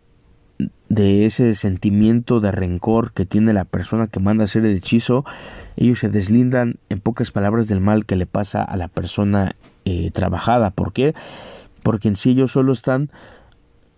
de 0.89 1.27
ese 1.27 1.55
sentimiento 1.55 2.41
de 2.41 2.53
rencor 2.53 3.13
que 3.13 3.27
tiene 3.27 3.53
la 3.53 3.65
persona 3.65 4.07
que 4.07 4.21
manda 4.21 4.45
hacer 4.45 4.65
el 4.65 4.77
hechizo, 4.77 5.25
ellos 5.77 5.99
se 5.99 6.09
deslindan 6.09 6.77
en 6.89 7.01
pocas 7.01 7.31
palabras 7.31 7.67
del 7.67 7.81
mal 7.81 8.07
que 8.07 8.17
le 8.17 8.27
pasa 8.27 8.63
a 8.63 8.77
la 8.77 8.89
persona 8.89 9.57
eh, 9.85 10.11
trabajada. 10.13 10.71
¿Por 10.71 10.93
qué? 10.93 11.15
Porque 11.83 12.09
en 12.09 12.17
sí 12.17 12.31
ellos 12.31 12.53
solo 12.53 12.73
están 12.73 13.11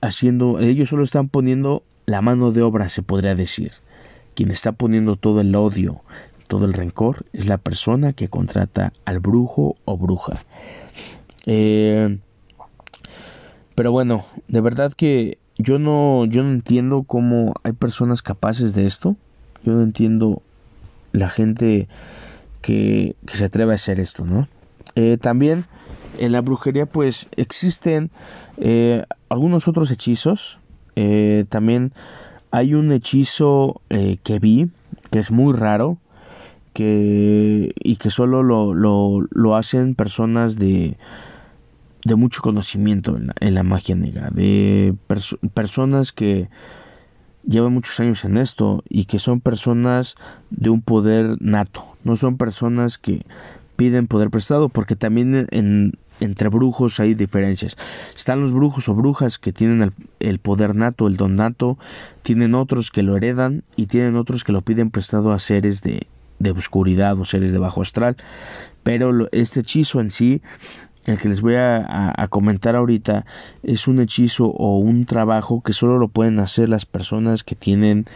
haciendo, 0.01 0.59
ellos 0.61 0.89
solo 0.89 1.03
están 1.03 1.29
poniendo 1.29 1.83
la 2.07 2.23
mano 2.23 2.53
de 2.53 2.63
obra, 2.63 2.89
se 2.89 3.03
podría 3.03 3.35
decir. 3.35 3.73
Quien 4.35 4.51
está 4.51 4.73
poniendo 4.73 5.17
todo 5.17 5.41
el 5.41 5.55
odio, 5.55 6.01
todo 6.47 6.65
el 6.65 6.73
rencor, 6.73 7.27
es 7.33 7.47
la 7.47 7.59
persona 7.59 8.13
que 8.13 8.29
contrata 8.29 8.93
al 9.05 9.21
brujo 9.21 9.77
o 9.85 9.99
bruja. 9.99 10.35
Eh, 11.47 12.19
pero 13.77 13.93
bueno, 13.93 14.27
de 14.49 14.61
verdad 14.61 14.93
que 14.95 15.39
yo 15.59 15.79
no, 15.79 16.25
yo 16.25 16.43
no 16.43 16.51
entiendo 16.51 17.05
cómo 17.05 17.55
hay 17.63 17.73
personas 17.73 18.23
capaces 18.23 18.75
de 18.75 18.87
esto. 18.87 19.17
Yo 19.65 19.73
no 19.75 19.83
entiendo 19.83 20.43
la 21.13 21.29
gente 21.29 21.87
que, 22.63 23.17
que 23.27 23.37
se 23.37 23.45
atreve 23.45 23.73
a 23.73 23.77
hacer 23.77 24.01
esto, 24.01 24.25
¿no? 24.25 24.49
Eh, 24.95 25.19
también 25.21 25.67
en 26.19 26.33
la 26.33 26.41
brujería 26.41 26.87
pues 26.87 27.27
existen 27.37 28.11
eh, 28.57 29.05
algunos 29.29 29.69
otros 29.69 29.91
hechizos. 29.91 30.59
Eh, 30.97 31.45
también 31.51 31.93
hay 32.51 32.73
un 32.73 32.91
hechizo 32.93 33.83
que 33.91 34.39
vi 34.39 34.71
que 35.11 35.19
es 35.19 35.31
muy 35.31 35.53
raro 35.53 35.99
que, 36.73 37.75
y 37.83 37.97
que 37.97 38.11
solo 38.11 38.43
lo, 38.43 38.73
lo, 38.73 39.27
lo 39.31 39.57
hacen 39.57 39.95
personas 39.95 40.57
de 40.57 40.97
de 42.07 42.15
mucho 42.15 42.41
conocimiento 42.41 43.19
en 43.41 43.55
la, 43.55 43.63
magia 43.65 43.97
negra, 43.97 44.31
de 44.31 44.95
personas 45.55 46.13
que 46.13 46.49
llevan 47.45 47.73
muchos 47.73 47.99
años 47.99 48.25
en 48.25 48.37
esto 48.37 48.85
y 48.89 49.07
que 49.07 49.19
son 49.19 49.41
personas 49.41 50.15
de 50.51 50.71
un 50.71 50.83
poder 50.83 51.37
nato, 51.41 51.85
no 52.05 52.15
son 52.15 52.37
personas 52.37 52.97
que 52.97 53.27
piden 53.75 54.07
poder 54.07 54.31
prestado, 54.31 54.69
porque 54.69 54.95
también 54.95 55.49
en, 55.51 55.99
entre 56.21 56.49
brujos 56.49 57.01
hay 57.01 57.15
diferencias. 57.15 57.77
Están 58.17 58.41
los 58.41 58.53
brujos 58.53 58.89
o 58.89 58.95
brujas 58.95 59.41
que 59.41 59.53
tienen 59.53 59.83
el, 59.83 59.93
el, 60.21 60.39
poder 60.39 60.77
nato, 60.77 61.09
el 61.09 61.17
don 61.17 61.35
nato, 61.35 61.77
tienen 62.23 62.55
otros 62.55 62.93
que 62.93 63.03
lo 63.03 63.17
heredan 63.17 63.65
y 63.75 63.87
tienen 63.87 64.15
otros 64.15 64.45
que 64.45 64.53
lo 64.53 64.63
piden 64.63 64.91
prestado 64.91 65.33
a 65.33 65.41
seres 65.41 65.83
de, 65.83 66.07
de 66.39 66.53
oscuridad 66.53 67.19
o 67.19 67.25
seres 67.25 67.51
de 67.51 67.59
bajo 67.59 67.83
astral. 67.83 68.17
Pero 68.85 69.29
este 69.33 69.61
hechizo 69.61 70.01
en 70.01 70.13
sí 70.13 70.41
el 71.07 71.19
que 71.19 71.29
les 71.29 71.41
voy 71.41 71.55
a, 71.57 72.27
comentar 72.31 72.75
ahorita 72.75 73.25
es 73.63 73.87
un 73.87 74.01
hechizo 74.01 74.47
o 74.47 74.79
un 74.79 75.07
trabajo 75.07 75.63
que 75.63 75.73
solo 75.73 75.99
lo 75.99 76.09
pueden 76.09 76.39
hacer 76.41 76.69
las 76.69 76.87
personas 76.87 77.45
que 77.45 77.55
tienen 77.55 78.07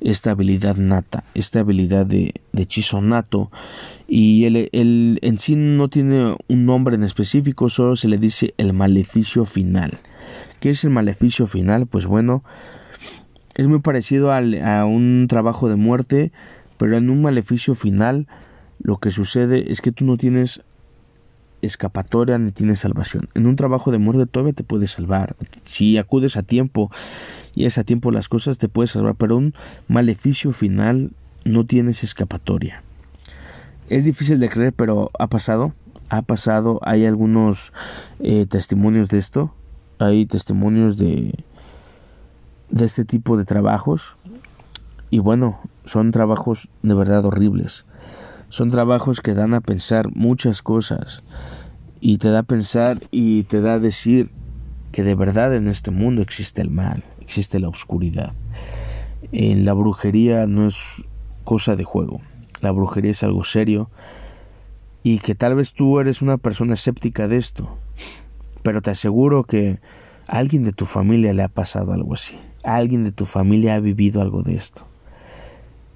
esta 0.00 0.32
habilidad 0.32 0.76
nata, 0.76 1.24
esta 1.34 1.60
habilidad 1.60 2.06
de, 2.06 2.34
hechizo 2.56 3.00
nato 3.00 3.50
y 4.08 4.44
el, 4.44 4.68
el, 4.72 5.18
en 5.22 5.38
sí 5.38 5.54
no 5.54 5.88
tiene 5.88 6.36
un 6.48 6.66
nombre 6.66 6.96
en 6.96 7.04
específico, 7.04 7.68
solo 7.68 7.96
se 7.96 8.08
le 8.08 8.18
dice 8.18 8.54
el 8.58 8.72
maleficio 8.72 9.44
final. 9.44 9.98
¿Qué 10.58 10.70
es 10.70 10.84
el 10.84 10.90
maleficio 10.90 11.46
final? 11.46 11.86
Pues 11.86 12.06
bueno, 12.06 12.42
es 13.54 13.66
muy 13.66 13.80
parecido 13.80 14.32
a 14.32 14.84
un 14.84 15.26
trabajo 15.28 15.68
de 15.68 15.76
muerte, 15.76 16.32
pero 16.76 16.96
en 16.96 17.10
un 17.10 17.22
maleficio 17.22 17.74
final 17.74 18.26
lo 18.82 18.96
que 18.98 19.10
sucede 19.10 19.70
es 19.70 19.80
que 19.80 19.92
tú 19.92 20.04
no 20.04 20.16
tienes 20.16 20.62
escapatoria 21.62 22.38
ni 22.38 22.50
tienes 22.50 22.80
salvación. 22.80 23.28
En 23.34 23.46
un 23.46 23.56
trabajo 23.56 23.90
de 23.90 23.98
muerte 23.98 24.26
todavía 24.26 24.52
te 24.52 24.64
puedes 24.64 24.92
salvar. 24.92 25.36
Si 25.64 25.98
acudes 25.98 26.36
a 26.36 26.42
tiempo 26.42 26.90
y 27.54 27.64
es 27.64 27.78
a 27.78 27.84
tiempo 27.84 28.10
las 28.10 28.28
cosas 28.28 28.58
te 28.58 28.68
puedes 28.68 28.90
salvar, 28.90 29.14
pero 29.16 29.36
un 29.36 29.54
maleficio 29.88 30.52
final 30.52 31.10
no 31.44 31.66
tienes 31.66 32.04
escapatoria. 32.04 32.82
Es 33.88 34.04
difícil 34.04 34.38
de 34.38 34.48
creer, 34.48 34.72
pero 34.72 35.10
ha 35.18 35.26
pasado. 35.26 35.72
Ha 36.08 36.22
pasado. 36.22 36.80
Hay 36.82 37.06
algunos 37.06 37.72
eh, 38.20 38.46
testimonios 38.46 39.08
de 39.08 39.18
esto. 39.18 39.54
Hay 39.98 40.26
testimonios 40.26 40.96
de 40.96 41.34
de 42.70 42.84
este 42.84 43.04
tipo 43.04 43.36
de 43.36 43.44
trabajos. 43.44 44.16
Y 45.10 45.18
bueno, 45.18 45.60
son 45.84 46.12
trabajos 46.12 46.68
de 46.82 46.94
verdad 46.94 47.24
horribles. 47.24 47.84
Son 48.50 48.72
trabajos 48.72 49.20
que 49.20 49.32
dan 49.32 49.54
a 49.54 49.60
pensar 49.60 50.10
muchas 50.12 50.60
cosas 50.60 51.22
y 52.00 52.18
te 52.18 52.30
da 52.30 52.40
a 52.40 52.42
pensar 52.42 52.98
y 53.12 53.44
te 53.44 53.60
da 53.60 53.74
a 53.74 53.78
decir 53.78 54.30
que 54.90 55.04
de 55.04 55.14
verdad 55.14 55.54
en 55.54 55.68
este 55.68 55.92
mundo 55.92 56.20
existe 56.20 56.60
el 56.60 56.68
mal, 56.68 57.04
existe 57.20 57.60
la 57.60 57.68
oscuridad. 57.68 58.34
En 59.30 59.64
la 59.64 59.72
brujería 59.72 60.48
no 60.48 60.66
es 60.66 61.04
cosa 61.44 61.76
de 61.76 61.84
juego. 61.84 62.20
La 62.60 62.72
brujería 62.72 63.12
es 63.12 63.22
algo 63.22 63.44
serio 63.44 63.88
y 65.04 65.20
que 65.20 65.36
tal 65.36 65.54
vez 65.54 65.72
tú 65.72 66.00
eres 66.00 66.20
una 66.20 66.36
persona 66.36 66.74
escéptica 66.74 67.28
de 67.28 67.36
esto, 67.36 67.78
pero 68.64 68.82
te 68.82 68.90
aseguro 68.90 69.44
que 69.44 69.78
a 70.26 70.38
alguien 70.38 70.64
de 70.64 70.72
tu 70.72 70.86
familia 70.86 71.32
le 71.34 71.44
ha 71.44 71.48
pasado 71.48 71.92
algo 71.92 72.14
así. 72.14 72.36
Alguien 72.64 73.04
de 73.04 73.12
tu 73.12 73.26
familia 73.26 73.76
ha 73.76 73.80
vivido 73.80 74.20
algo 74.20 74.42
de 74.42 74.54
esto. 74.54 74.90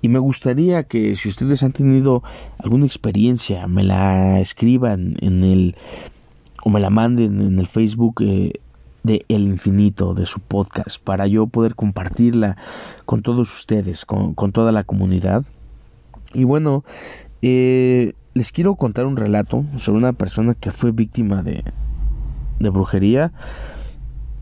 Y 0.05 0.11
me 0.11 0.19
gustaría 0.19 0.83
que 0.83 1.15
si 1.15 1.31
ustedes 1.31 1.63
han 1.63 1.73
tenido 1.73 2.23
alguna 2.59 2.85
experiencia, 2.85 3.67
me 3.67 3.83
la 3.83 4.39
escriban 4.39 5.17
en 5.23 5.43
el 5.43 5.77
o 6.63 6.69
me 6.69 6.79
la 6.79 6.91
manden 6.91 7.41
en 7.41 7.59
el 7.59 7.67
Facebook 7.67 8.17
eh, 8.21 8.53
de 9.03 9.25
El 9.29 9.45
Infinito, 9.45 10.13
de 10.13 10.27
su 10.27 10.41
podcast, 10.41 11.03
para 11.03 11.27
yo 11.27 11.47
poder 11.47 11.75
compartirla 11.75 12.59
con 13.07 13.23
todos 13.23 13.51
ustedes, 13.55 14.05
con, 14.05 14.35
toda 14.53 14.73
la 14.73 14.85
comunidad. 14.85 15.47
Y 16.35 16.45
bueno, 16.45 16.85
eh, 17.41 18.13
les 18.35 18.53
quiero 18.53 18.75
contar 18.75 19.07
un 19.07 19.17
relato 19.17 19.65
sobre 19.79 19.97
una 19.97 20.13
persona 20.13 20.53
que 20.53 20.71
fue 20.71 20.91
víctima 20.91 21.43
de, 21.43 21.65
de 22.61 22.69
brujería. 22.69 23.33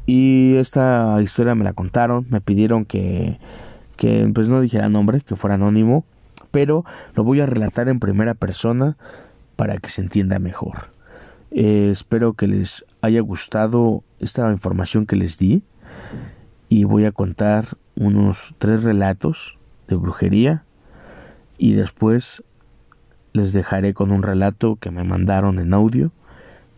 Y 0.06 0.56
esta 0.56 1.22
historia 1.22 1.54
me 1.54 1.62
la 1.62 1.72
contaron, 1.72 2.26
me 2.30 2.40
pidieron 2.40 2.84
que, 2.84 3.38
que 4.02 4.28
pues 4.34 4.48
no 4.48 4.60
dijera 4.60 4.88
nombre, 4.88 5.20
que 5.20 5.36
fuera 5.36 5.54
anónimo, 5.54 6.04
pero 6.50 6.84
lo 7.14 7.22
voy 7.22 7.38
a 7.38 7.46
relatar 7.46 7.88
en 7.88 8.00
primera 8.00 8.34
persona 8.34 8.96
para 9.54 9.76
que 9.76 9.90
se 9.90 10.02
entienda 10.02 10.40
mejor. 10.40 10.88
Eh, 11.52 11.90
espero 11.92 12.32
que 12.32 12.48
les 12.48 12.84
haya 13.00 13.20
gustado 13.20 14.02
esta 14.18 14.50
información 14.50 15.06
que 15.06 15.14
les 15.14 15.38
di 15.38 15.62
y 16.68 16.82
voy 16.82 17.04
a 17.04 17.12
contar 17.12 17.76
unos 17.94 18.56
tres 18.58 18.82
relatos 18.82 19.56
de 19.86 19.94
brujería 19.94 20.64
y 21.56 21.74
después 21.74 22.42
les 23.32 23.52
dejaré 23.52 23.94
con 23.94 24.10
un 24.10 24.24
relato 24.24 24.74
que 24.80 24.90
me 24.90 25.04
mandaron 25.04 25.60
en 25.60 25.72
audio 25.74 26.10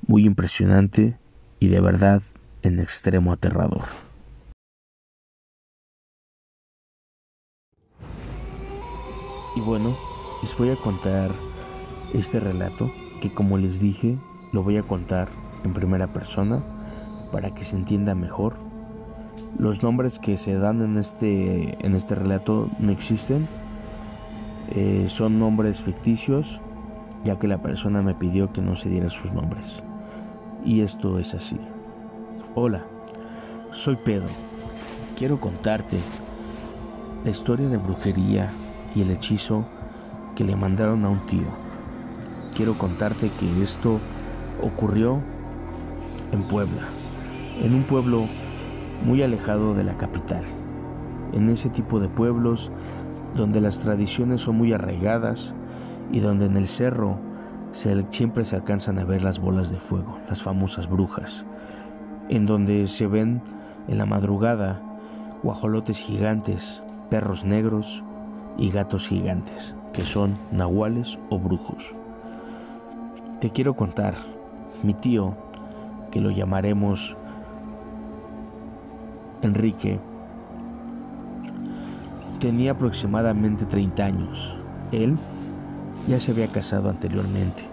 muy 0.06 0.26
impresionante 0.26 1.16
y 1.58 1.68
de 1.68 1.80
verdad 1.80 2.20
en 2.60 2.80
extremo 2.80 3.32
aterrador. 3.32 4.03
Y 9.56 9.60
bueno, 9.60 9.94
les 10.42 10.56
voy 10.56 10.70
a 10.70 10.76
contar 10.76 11.30
este 12.12 12.40
relato 12.40 12.90
que 13.20 13.32
como 13.32 13.56
les 13.56 13.80
dije 13.80 14.16
lo 14.52 14.62
voy 14.62 14.76
a 14.76 14.82
contar 14.82 15.28
en 15.64 15.72
primera 15.72 16.12
persona 16.12 16.62
para 17.32 17.52
que 17.54 17.64
se 17.64 17.76
entienda 17.76 18.14
mejor. 18.14 18.54
Los 19.58 19.82
nombres 19.82 20.18
que 20.18 20.36
se 20.36 20.54
dan 20.54 20.82
en 20.82 20.96
este, 20.98 21.76
en 21.84 21.94
este 21.94 22.14
relato 22.14 22.68
no 22.78 22.92
existen. 22.92 23.48
Eh, 24.70 25.06
son 25.08 25.38
nombres 25.38 25.80
ficticios, 25.80 26.60
ya 27.24 27.38
que 27.38 27.48
la 27.48 27.62
persona 27.62 28.02
me 28.02 28.14
pidió 28.14 28.52
que 28.52 28.62
no 28.62 28.76
se 28.76 28.88
diera 28.88 29.10
sus 29.10 29.32
nombres. 29.32 29.82
Y 30.64 30.80
esto 30.80 31.18
es 31.18 31.34
así. 31.34 31.58
Hola, 32.54 32.84
soy 33.72 33.96
Pedro. 33.96 34.28
Quiero 35.16 35.40
contarte 35.40 35.98
la 37.24 37.30
historia 37.30 37.68
de 37.68 37.76
brujería 37.76 38.50
y 38.94 39.02
el 39.02 39.10
hechizo 39.10 39.64
que 40.34 40.44
le 40.44 40.56
mandaron 40.56 41.04
a 41.04 41.08
un 41.08 41.26
tío. 41.26 41.46
Quiero 42.56 42.74
contarte 42.74 43.30
que 43.38 43.62
esto 43.62 43.98
ocurrió 44.62 45.20
en 46.32 46.42
Puebla, 46.44 46.82
en 47.62 47.74
un 47.74 47.82
pueblo 47.82 48.24
muy 49.04 49.22
alejado 49.22 49.74
de 49.74 49.84
la 49.84 49.96
capital, 49.96 50.44
en 51.32 51.48
ese 51.48 51.68
tipo 51.68 52.00
de 52.00 52.08
pueblos 52.08 52.70
donde 53.34 53.60
las 53.60 53.80
tradiciones 53.80 54.42
son 54.42 54.56
muy 54.56 54.72
arraigadas 54.72 55.54
y 56.12 56.20
donde 56.20 56.46
en 56.46 56.56
el 56.56 56.68
cerro 56.68 57.18
siempre 57.72 58.44
se 58.44 58.54
alcanzan 58.54 58.98
a 58.98 59.04
ver 59.04 59.22
las 59.22 59.40
bolas 59.40 59.70
de 59.70 59.78
fuego, 59.78 60.18
las 60.28 60.42
famosas 60.42 60.88
brujas, 60.88 61.44
en 62.28 62.46
donde 62.46 62.86
se 62.86 63.08
ven 63.08 63.42
en 63.88 63.98
la 63.98 64.06
madrugada 64.06 64.80
guajolotes 65.42 65.98
gigantes, 65.98 66.82
perros 67.10 67.44
negros 67.44 68.02
y 68.58 68.70
gatos 68.70 69.08
gigantes, 69.08 69.74
que 69.92 70.02
son 70.02 70.36
nahuales 70.50 71.18
o 71.30 71.38
brujos. 71.38 71.94
Te 73.40 73.50
quiero 73.50 73.74
contar 73.74 74.14
mi 74.82 74.94
tío, 74.94 75.34
que 76.10 76.20
lo 76.20 76.30
llamaremos 76.30 77.16
Enrique, 79.42 79.98
tenía 82.38 82.72
aproximadamente 82.72 83.64
30 83.64 84.04
años. 84.04 84.56
Él 84.92 85.16
ya 86.06 86.20
se 86.20 86.32
había 86.32 86.48
casado 86.48 86.90
anteriormente. 86.90 87.64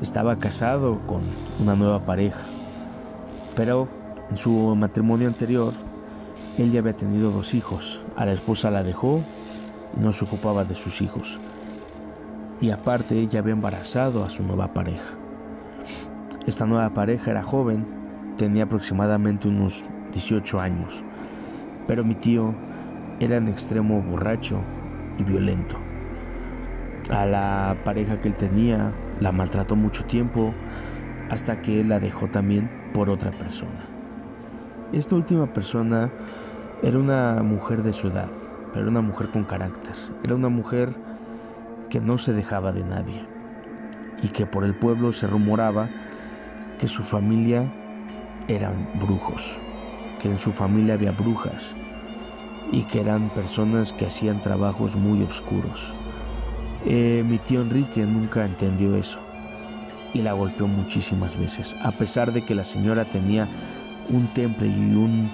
Estaba 0.00 0.36
casado 0.38 0.98
con 1.06 1.20
una 1.60 1.76
nueva 1.76 2.00
pareja, 2.00 2.40
pero 3.54 3.88
en 4.30 4.36
su 4.36 4.50
matrimonio 4.74 5.28
anterior, 5.28 5.74
él 6.58 6.72
ya 6.72 6.80
había 6.80 6.96
tenido 6.96 7.30
dos 7.30 7.54
hijos. 7.54 8.00
A 8.16 8.26
la 8.26 8.32
esposa 8.32 8.70
la 8.70 8.82
dejó 8.82 9.22
no 9.96 10.12
se 10.12 10.24
ocupaba 10.24 10.64
de 10.64 10.74
sus 10.74 11.02
hijos. 11.02 11.38
Y 12.60 12.70
aparte, 12.70 13.18
ella 13.18 13.40
había 13.40 13.52
embarazado 13.52 14.24
a 14.24 14.30
su 14.30 14.42
nueva 14.42 14.72
pareja. 14.72 15.14
Esta 16.46 16.66
nueva 16.66 16.90
pareja 16.90 17.30
era 17.30 17.42
joven, 17.42 17.86
tenía 18.36 18.64
aproximadamente 18.64 19.48
unos 19.48 19.84
18 20.12 20.60
años, 20.60 20.92
pero 21.86 22.04
mi 22.04 22.14
tío 22.14 22.54
era 23.20 23.36
en 23.36 23.48
extremo 23.48 24.02
borracho 24.02 24.60
y 25.18 25.24
violento. 25.24 25.76
A 27.10 27.26
la 27.26 27.76
pareja 27.84 28.20
que 28.20 28.28
él 28.28 28.34
tenía 28.34 28.92
la 29.20 29.32
maltrató 29.32 29.76
mucho 29.76 30.04
tiempo 30.04 30.52
hasta 31.30 31.62
que 31.62 31.80
él 31.80 31.88
la 31.88 32.00
dejó 32.00 32.28
también 32.28 32.70
por 32.92 33.10
otra 33.10 33.30
persona. 33.30 33.86
Esta 34.92 35.14
última 35.14 35.52
persona 35.52 36.10
era 36.82 36.98
una 36.98 37.42
mujer 37.42 37.82
de 37.82 37.92
su 37.92 38.08
edad, 38.08 38.28
pero 38.72 38.88
una 38.88 39.00
mujer 39.00 39.30
con 39.30 39.44
carácter. 39.44 39.94
Era 40.22 40.34
una 40.34 40.48
mujer 40.48 40.94
que 41.90 42.00
no 42.00 42.18
se 42.18 42.32
dejaba 42.32 42.72
de 42.72 42.84
nadie 42.84 43.24
y 44.22 44.28
que 44.28 44.46
por 44.46 44.64
el 44.64 44.74
pueblo 44.74 45.12
se 45.12 45.26
rumoraba 45.26 45.88
que 46.78 46.88
su 46.88 47.02
familia 47.02 47.70
eran 48.48 48.88
brujos, 48.94 49.58
que 50.20 50.30
en 50.30 50.38
su 50.38 50.52
familia 50.52 50.94
había 50.94 51.12
brujas 51.12 51.74
y 52.70 52.84
que 52.84 53.00
eran 53.00 53.30
personas 53.30 53.92
que 53.92 54.06
hacían 54.06 54.40
trabajos 54.40 54.96
muy 54.96 55.22
oscuros. 55.22 55.94
Eh, 56.84 57.22
mi 57.26 57.38
tío 57.38 57.60
Enrique 57.60 58.04
nunca 58.04 58.44
entendió 58.44 58.96
eso 58.96 59.20
y 60.14 60.22
la 60.22 60.32
golpeó 60.32 60.66
muchísimas 60.66 61.38
veces, 61.38 61.76
a 61.82 61.92
pesar 61.92 62.32
de 62.32 62.44
que 62.44 62.54
la 62.54 62.64
señora 62.64 63.04
tenía 63.04 63.48
un 64.08 64.32
temple 64.34 64.68
y 64.68 64.94
un 64.94 65.30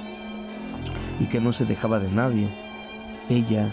y 1.21 1.27
que 1.27 1.41
no 1.41 1.53
se 1.53 1.65
dejaba 1.65 1.99
de 1.99 2.11
nadie. 2.11 2.49
Ella 3.29 3.73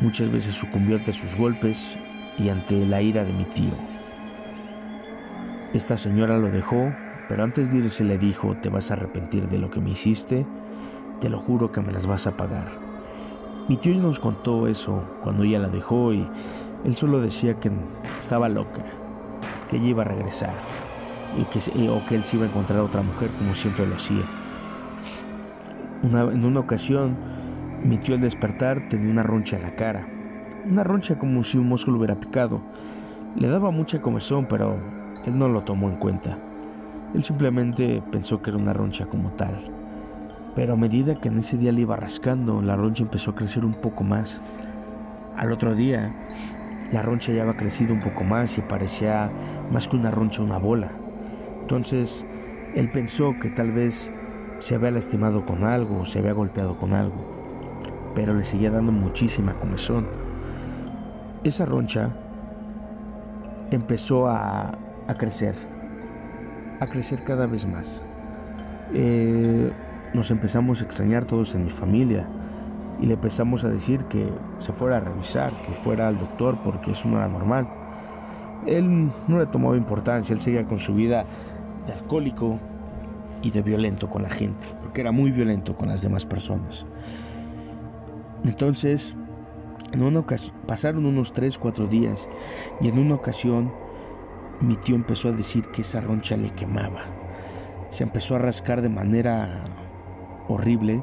muchas 0.00 0.30
veces 0.30 0.54
sucumbió 0.54 0.96
ante 0.96 1.12
sus 1.12 1.36
golpes 1.36 1.98
y 2.38 2.48
ante 2.48 2.86
la 2.86 3.02
ira 3.02 3.24
de 3.24 3.32
mi 3.32 3.44
tío. 3.44 3.72
Esta 5.74 5.98
señora 5.98 6.38
lo 6.38 6.50
dejó, 6.50 6.92
pero 7.28 7.44
antes 7.44 7.70
de 7.70 7.78
irse 7.78 8.04
le 8.04 8.16
dijo, 8.16 8.56
te 8.62 8.70
vas 8.70 8.90
a 8.90 8.94
arrepentir 8.94 9.48
de 9.48 9.58
lo 9.58 9.70
que 9.70 9.80
me 9.80 9.90
hiciste, 9.90 10.46
te 11.20 11.28
lo 11.28 11.40
juro 11.40 11.70
que 11.72 11.82
me 11.82 11.92
las 11.92 12.06
vas 12.06 12.26
a 12.26 12.36
pagar. 12.36 12.68
Mi 13.68 13.76
tío 13.76 13.94
nos 13.96 14.18
contó 14.18 14.66
eso 14.66 15.04
cuando 15.22 15.42
ella 15.42 15.58
la 15.58 15.68
dejó 15.68 16.14
y 16.14 16.26
él 16.86 16.94
solo 16.94 17.20
decía 17.20 17.60
que 17.60 17.70
estaba 18.18 18.48
loca, 18.48 18.82
que 19.68 19.76
ella 19.76 19.88
iba 19.88 20.02
a 20.02 20.06
regresar 20.06 20.54
y 21.36 21.44
que, 21.44 21.90
o 21.90 22.06
que 22.06 22.14
él 22.14 22.22
se 22.22 22.36
iba 22.36 22.46
a 22.46 22.48
encontrar 22.48 22.78
a 22.78 22.84
otra 22.84 23.02
mujer 23.02 23.30
como 23.32 23.54
siempre 23.54 23.86
lo 23.86 23.96
hacía. 23.96 24.22
en 26.02 26.44
una 26.46 26.60
ocasión, 26.60 27.16
mi 27.84 27.98
tío 27.98 28.14
al 28.14 28.20
despertar 28.20 28.88
tenía 28.88 29.10
una 29.10 29.22
roncha 29.22 29.56
en 29.56 29.62
la 29.62 29.76
cara, 29.76 30.06
una 30.68 30.84
roncha 30.84 31.18
como 31.18 31.42
si 31.44 31.58
un 31.58 31.68
músculo 31.68 31.98
hubiera 31.98 32.18
picado. 32.18 32.60
Le 33.36 33.48
daba 33.48 33.70
mucha 33.70 34.00
comezón, 34.00 34.46
pero 34.46 34.78
él 35.24 35.38
no 35.38 35.48
lo 35.48 35.62
tomó 35.62 35.88
en 35.88 35.96
cuenta. 35.96 36.38
Él 37.14 37.22
simplemente 37.22 38.02
pensó 38.10 38.42
que 38.42 38.50
era 38.50 38.58
una 38.58 38.72
roncha 38.72 39.06
como 39.06 39.30
tal. 39.30 39.72
Pero 40.54 40.74
a 40.74 40.76
medida 40.76 41.14
que 41.14 41.28
en 41.28 41.38
ese 41.38 41.56
día 41.56 41.72
le 41.72 41.82
iba 41.82 41.96
rascando, 41.96 42.60
la 42.62 42.76
roncha 42.76 43.04
empezó 43.04 43.30
a 43.30 43.34
crecer 43.34 43.64
un 43.64 43.74
poco 43.74 44.04
más. 44.04 44.40
Al 45.36 45.52
otro 45.52 45.74
día, 45.74 46.12
la 46.92 47.02
roncha 47.02 47.32
ya 47.32 47.42
había 47.42 47.56
crecido 47.56 47.94
un 47.94 48.00
poco 48.00 48.24
más 48.24 48.58
y 48.58 48.62
parecía 48.62 49.30
más 49.70 49.86
que 49.86 49.96
una 49.96 50.10
roncha, 50.10 50.42
una 50.42 50.58
bola. 50.58 50.90
Entonces, 51.60 52.26
él 52.74 52.90
pensó 52.90 53.36
que 53.40 53.50
tal 53.50 53.70
vez 53.70 54.12
se 54.58 54.74
había 54.74 54.90
lastimado 54.90 55.46
con 55.46 55.64
algo 55.64 56.04
se 56.04 56.18
había 56.18 56.32
golpeado 56.32 56.76
con 56.76 56.92
algo, 56.92 57.37
pero 58.18 58.34
le 58.34 58.42
seguía 58.42 58.68
dando 58.68 58.90
muchísima 58.90 59.54
comezón. 59.60 60.08
Esa 61.44 61.64
roncha 61.64 62.10
empezó 63.70 64.26
a 64.26 64.76
crecer, 65.16 65.54
a 66.80 66.86
crecer 66.88 67.22
cada 67.22 67.46
vez 67.46 67.64
más. 67.64 68.04
Eh, 68.92 69.70
nos 70.14 70.32
empezamos 70.32 70.80
a 70.80 70.84
extrañar 70.84 71.26
todos 71.26 71.54
en 71.54 71.62
mi 71.62 71.70
familia. 71.70 72.26
y 73.00 73.06
le 73.06 73.14
empezamos 73.14 73.62
a 73.62 73.68
decir 73.68 74.02
que 74.06 74.28
se 74.56 74.72
fuera 74.72 74.96
a 74.96 75.00
revisar, 75.00 75.52
que 75.64 75.70
fuera 75.70 76.08
al 76.08 76.18
doctor 76.18 76.58
porque 76.64 76.90
eso 76.90 77.06
no 77.06 77.18
era 77.18 77.28
normal. 77.28 77.68
Él 78.66 79.12
no 79.28 79.38
le 79.38 79.46
tomaba 79.46 79.76
importancia, 79.76 80.34
él 80.34 80.40
seguía 80.40 80.64
con 80.64 80.80
su 80.80 80.92
vida 80.92 81.24
de 81.86 81.92
alcohólico 81.92 82.58
y 83.42 83.52
de 83.52 83.62
violento 83.62 84.10
con 84.10 84.24
la 84.24 84.30
gente, 84.30 84.66
porque 84.82 85.02
era 85.02 85.12
muy 85.12 85.30
violento 85.30 85.76
con 85.76 85.86
las 85.86 86.02
demás 86.02 86.26
personas. 86.26 86.84
Entonces, 88.44 89.14
en 89.92 90.02
una 90.02 90.24
pasaron 90.66 91.06
unos 91.06 91.32
3, 91.32 91.58
4 91.58 91.86
días 91.86 92.28
y 92.80 92.88
en 92.88 92.98
una 92.98 93.14
ocasión 93.14 93.72
mi 94.60 94.76
tío 94.76 94.96
empezó 94.96 95.28
a 95.28 95.32
decir 95.32 95.66
que 95.68 95.82
esa 95.82 96.00
roncha 96.00 96.36
le 96.36 96.50
quemaba. 96.50 97.02
Se 97.90 98.02
empezó 98.02 98.34
a 98.34 98.38
rascar 98.38 98.82
de 98.82 98.88
manera 98.88 99.64
horrible 100.48 101.02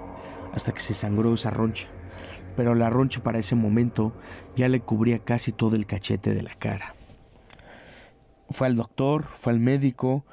hasta 0.54 0.72
que 0.72 0.82
se 0.82 0.94
sangró 0.94 1.34
esa 1.34 1.50
roncha. 1.50 1.88
Pero 2.56 2.76
la 2.76 2.90
roncha 2.90 3.22
para 3.24 3.40
ese 3.40 3.56
momento 3.56 4.14
ya 4.56 4.70
le 4.70 4.82
cubría 4.82 5.20
casi 5.20 5.52
todo 5.52 5.76
el 5.76 5.86
cachete 5.86 6.34
de 6.34 6.42
la 6.42 6.54
cara. 6.54 6.96
Fue 8.50 8.68
al 8.68 8.76
doctor, 8.76 9.24
fue 9.24 9.54
al 9.54 9.60
médico 9.60 10.26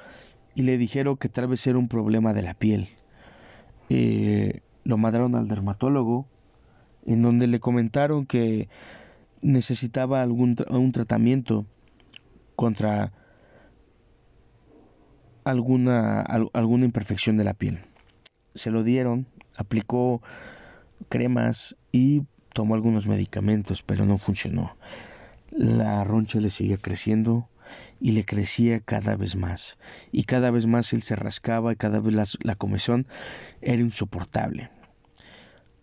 y 0.55 0.63
le 0.63 0.77
dijeron 0.77 1.17
que 1.17 1.29
tal 1.29 1.47
vez 1.47 1.65
era 1.65 1.77
un 1.77 1.87
problema 1.87 2.33
de 2.33 2.43
la 2.43 2.53
piel. 2.53 2.89
Eh, 3.89 4.61
lo 4.83 4.97
mandaron 4.97 5.35
al 5.35 5.47
dermatólogo, 5.47 6.27
en 7.05 7.21
donde 7.21 7.47
le 7.47 7.59
comentaron 7.59 8.25
que 8.25 8.69
necesitaba 9.41 10.21
algún 10.21 10.55
un 10.69 10.91
tratamiento 10.91 11.65
contra 12.55 13.11
alguna, 15.43 16.21
alguna 16.21 16.85
imperfección 16.85 17.37
de 17.37 17.43
la 17.43 17.53
piel. 17.53 17.79
Se 18.55 18.71
lo 18.71 18.83
dieron, 18.83 19.27
aplicó 19.55 20.21
cremas 21.09 21.75
y 21.91 22.23
tomó 22.53 22.75
algunos 22.75 23.07
medicamentos, 23.07 23.83
pero 23.83 24.05
no 24.05 24.17
funcionó. 24.17 24.75
La 25.51 26.03
roncha 26.03 26.39
le 26.39 26.49
seguía 26.49 26.77
creciendo 26.77 27.49
y 27.99 28.11
le 28.11 28.25
crecía 28.25 28.79
cada 28.79 29.15
vez 29.15 29.35
más, 29.35 29.77
y 30.11 30.23
cada 30.23 30.51
vez 30.51 30.67
más 30.67 30.93
él 30.93 31.01
se 31.01 31.15
rascaba 31.15 31.73
y 31.73 31.75
cada 31.75 31.99
vez 31.99 32.13
la, 32.13 32.25
la 32.41 32.55
comezón 32.55 33.07
era 33.61 33.81
insoportable. 33.81 34.69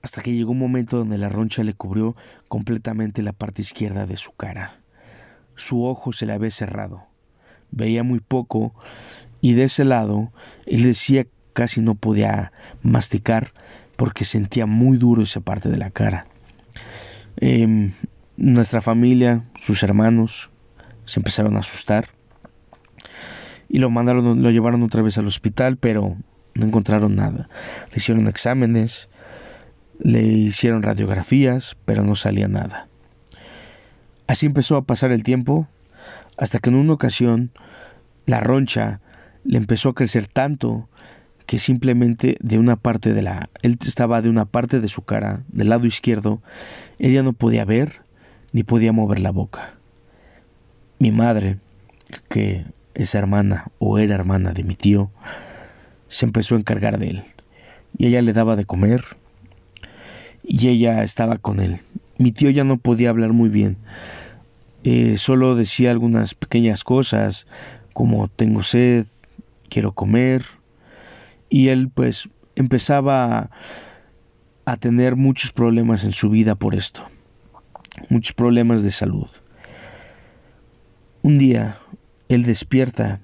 Hasta 0.02 0.22
que 0.22 0.32
llegó 0.32 0.52
un 0.52 0.58
momento 0.58 0.96
donde 0.96 1.18
la 1.18 1.28
roncha 1.28 1.62
le 1.62 1.74
cubrió 1.74 2.16
completamente 2.48 3.22
la 3.22 3.32
parte 3.32 3.62
izquierda 3.62 4.06
de 4.06 4.16
su 4.16 4.32
cara. 4.32 4.80
Su 5.56 5.84
ojo 5.84 6.12
se 6.12 6.26
le 6.26 6.32
había 6.32 6.50
cerrado. 6.50 7.04
Veía 7.70 8.02
muy 8.02 8.20
poco 8.20 8.74
y 9.40 9.52
de 9.52 9.64
ese 9.64 9.84
lado 9.84 10.32
él 10.66 10.82
decía 10.82 11.26
casi 11.52 11.80
no 11.80 11.94
podía 11.94 12.52
masticar 12.82 13.52
porque 13.96 14.24
sentía 14.24 14.66
muy 14.66 14.96
duro 14.96 15.22
esa 15.22 15.40
parte 15.40 15.68
de 15.68 15.76
la 15.76 15.90
cara. 15.90 16.26
Em, 17.36 17.92
nuestra 18.36 18.80
familia, 18.80 19.44
sus 19.60 19.82
hermanos, 19.82 20.50
se 21.04 21.20
empezaron 21.20 21.56
a 21.56 21.60
asustar 21.60 22.08
y 23.68 23.78
lo 23.78 23.90
mandaron, 23.90 24.42
lo 24.42 24.50
llevaron 24.50 24.82
otra 24.82 25.02
vez 25.02 25.18
al 25.18 25.26
hospital, 25.26 25.76
pero 25.76 26.16
no 26.54 26.66
encontraron 26.66 27.14
nada. 27.14 27.48
Le 27.90 27.98
hicieron 27.98 28.26
exámenes, 28.26 29.08
le 30.00 30.22
hicieron 30.22 30.82
radiografías, 30.82 31.76
pero 31.84 32.02
no 32.02 32.16
salía 32.16 32.48
nada. 32.48 32.88
Así 34.26 34.46
empezó 34.46 34.76
a 34.76 34.82
pasar 34.82 35.12
el 35.12 35.22
tiempo, 35.22 35.68
hasta 36.36 36.58
que 36.58 36.70
en 36.70 36.76
una 36.76 36.94
ocasión 36.94 37.50
la 38.26 38.40
roncha 38.40 39.00
le 39.44 39.58
empezó 39.58 39.90
a 39.90 39.94
crecer 39.94 40.26
tanto 40.26 40.88
que 41.46 41.58
simplemente 41.58 42.36
de 42.40 42.58
una 42.58 42.76
parte 42.76 43.12
de 43.12 43.22
la 43.22 43.50
él 43.62 43.76
estaba 43.84 44.22
de 44.22 44.28
una 44.28 44.44
parte 44.44 44.80
de 44.80 44.88
su 44.88 45.02
cara, 45.02 45.42
del 45.48 45.68
lado 45.68 45.86
izquierdo, 45.86 46.40
ella 46.98 47.22
no 47.22 47.32
podía 47.32 47.64
ver 47.64 48.02
ni 48.52 48.62
podía 48.62 48.92
mover 48.92 49.18
la 49.18 49.32
boca. 49.32 49.74
Mi 50.98 51.10
madre, 51.10 51.58
que 52.28 52.64
es 52.94 53.14
hermana 53.14 53.72
o 53.78 53.98
era 53.98 54.14
hermana 54.14 54.52
de 54.52 54.62
mi 54.62 54.76
tío, 54.76 55.10
se 56.08 56.26
empezó 56.26 56.54
a 56.54 56.58
encargar 56.58 56.98
de 56.98 57.08
él. 57.08 57.24
Y 57.96 58.06
ella 58.06 58.22
le 58.22 58.32
daba 58.32 58.54
de 58.54 58.64
comer 58.64 59.02
y 60.52 60.66
ella 60.66 61.04
estaba 61.04 61.38
con 61.38 61.60
él. 61.60 61.78
Mi 62.18 62.32
tío 62.32 62.50
ya 62.50 62.64
no 62.64 62.76
podía 62.76 63.10
hablar 63.10 63.32
muy 63.32 63.48
bien. 63.48 63.76
Eh, 64.82 65.16
solo 65.16 65.54
decía 65.54 65.92
algunas 65.92 66.34
pequeñas 66.34 66.82
cosas 66.82 67.46
como 67.92 68.26
tengo 68.26 68.64
sed, 68.64 69.06
quiero 69.68 69.92
comer. 69.92 70.44
Y 71.48 71.68
él 71.68 71.88
pues 71.88 72.28
empezaba 72.56 73.50
a 74.64 74.76
tener 74.76 75.14
muchos 75.14 75.52
problemas 75.52 76.02
en 76.02 76.12
su 76.12 76.30
vida 76.30 76.56
por 76.56 76.74
esto. 76.74 77.04
Muchos 78.08 78.32
problemas 78.32 78.82
de 78.82 78.90
salud. 78.90 79.28
Un 81.22 81.38
día 81.38 81.78
él 82.28 82.42
despierta 82.42 83.20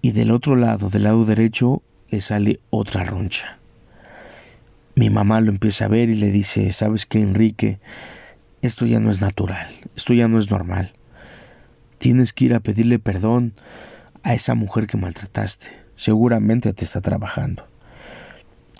y 0.00 0.12
del 0.12 0.30
otro 0.30 0.54
lado, 0.54 0.90
del 0.90 1.02
lado 1.02 1.24
derecho, 1.24 1.82
le 2.08 2.20
sale 2.20 2.60
otra 2.70 3.02
roncha. 3.02 3.57
Mi 4.98 5.10
mamá 5.10 5.40
lo 5.40 5.52
empieza 5.52 5.84
a 5.84 5.88
ver 5.88 6.08
y 6.08 6.16
le 6.16 6.32
dice, 6.32 6.72
¿sabes 6.72 7.06
qué, 7.06 7.20
Enrique? 7.20 7.78
Esto 8.62 8.84
ya 8.84 8.98
no 8.98 9.12
es 9.12 9.20
natural, 9.20 9.68
esto 9.94 10.12
ya 10.12 10.26
no 10.26 10.40
es 10.40 10.50
normal. 10.50 10.90
Tienes 11.98 12.32
que 12.32 12.46
ir 12.46 12.54
a 12.54 12.58
pedirle 12.58 12.98
perdón 12.98 13.52
a 14.24 14.34
esa 14.34 14.56
mujer 14.56 14.88
que 14.88 14.96
maltrataste. 14.96 15.68
Seguramente 15.94 16.72
te 16.72 16.84
está 16.84 17.00
trabajando. 17.00 17.64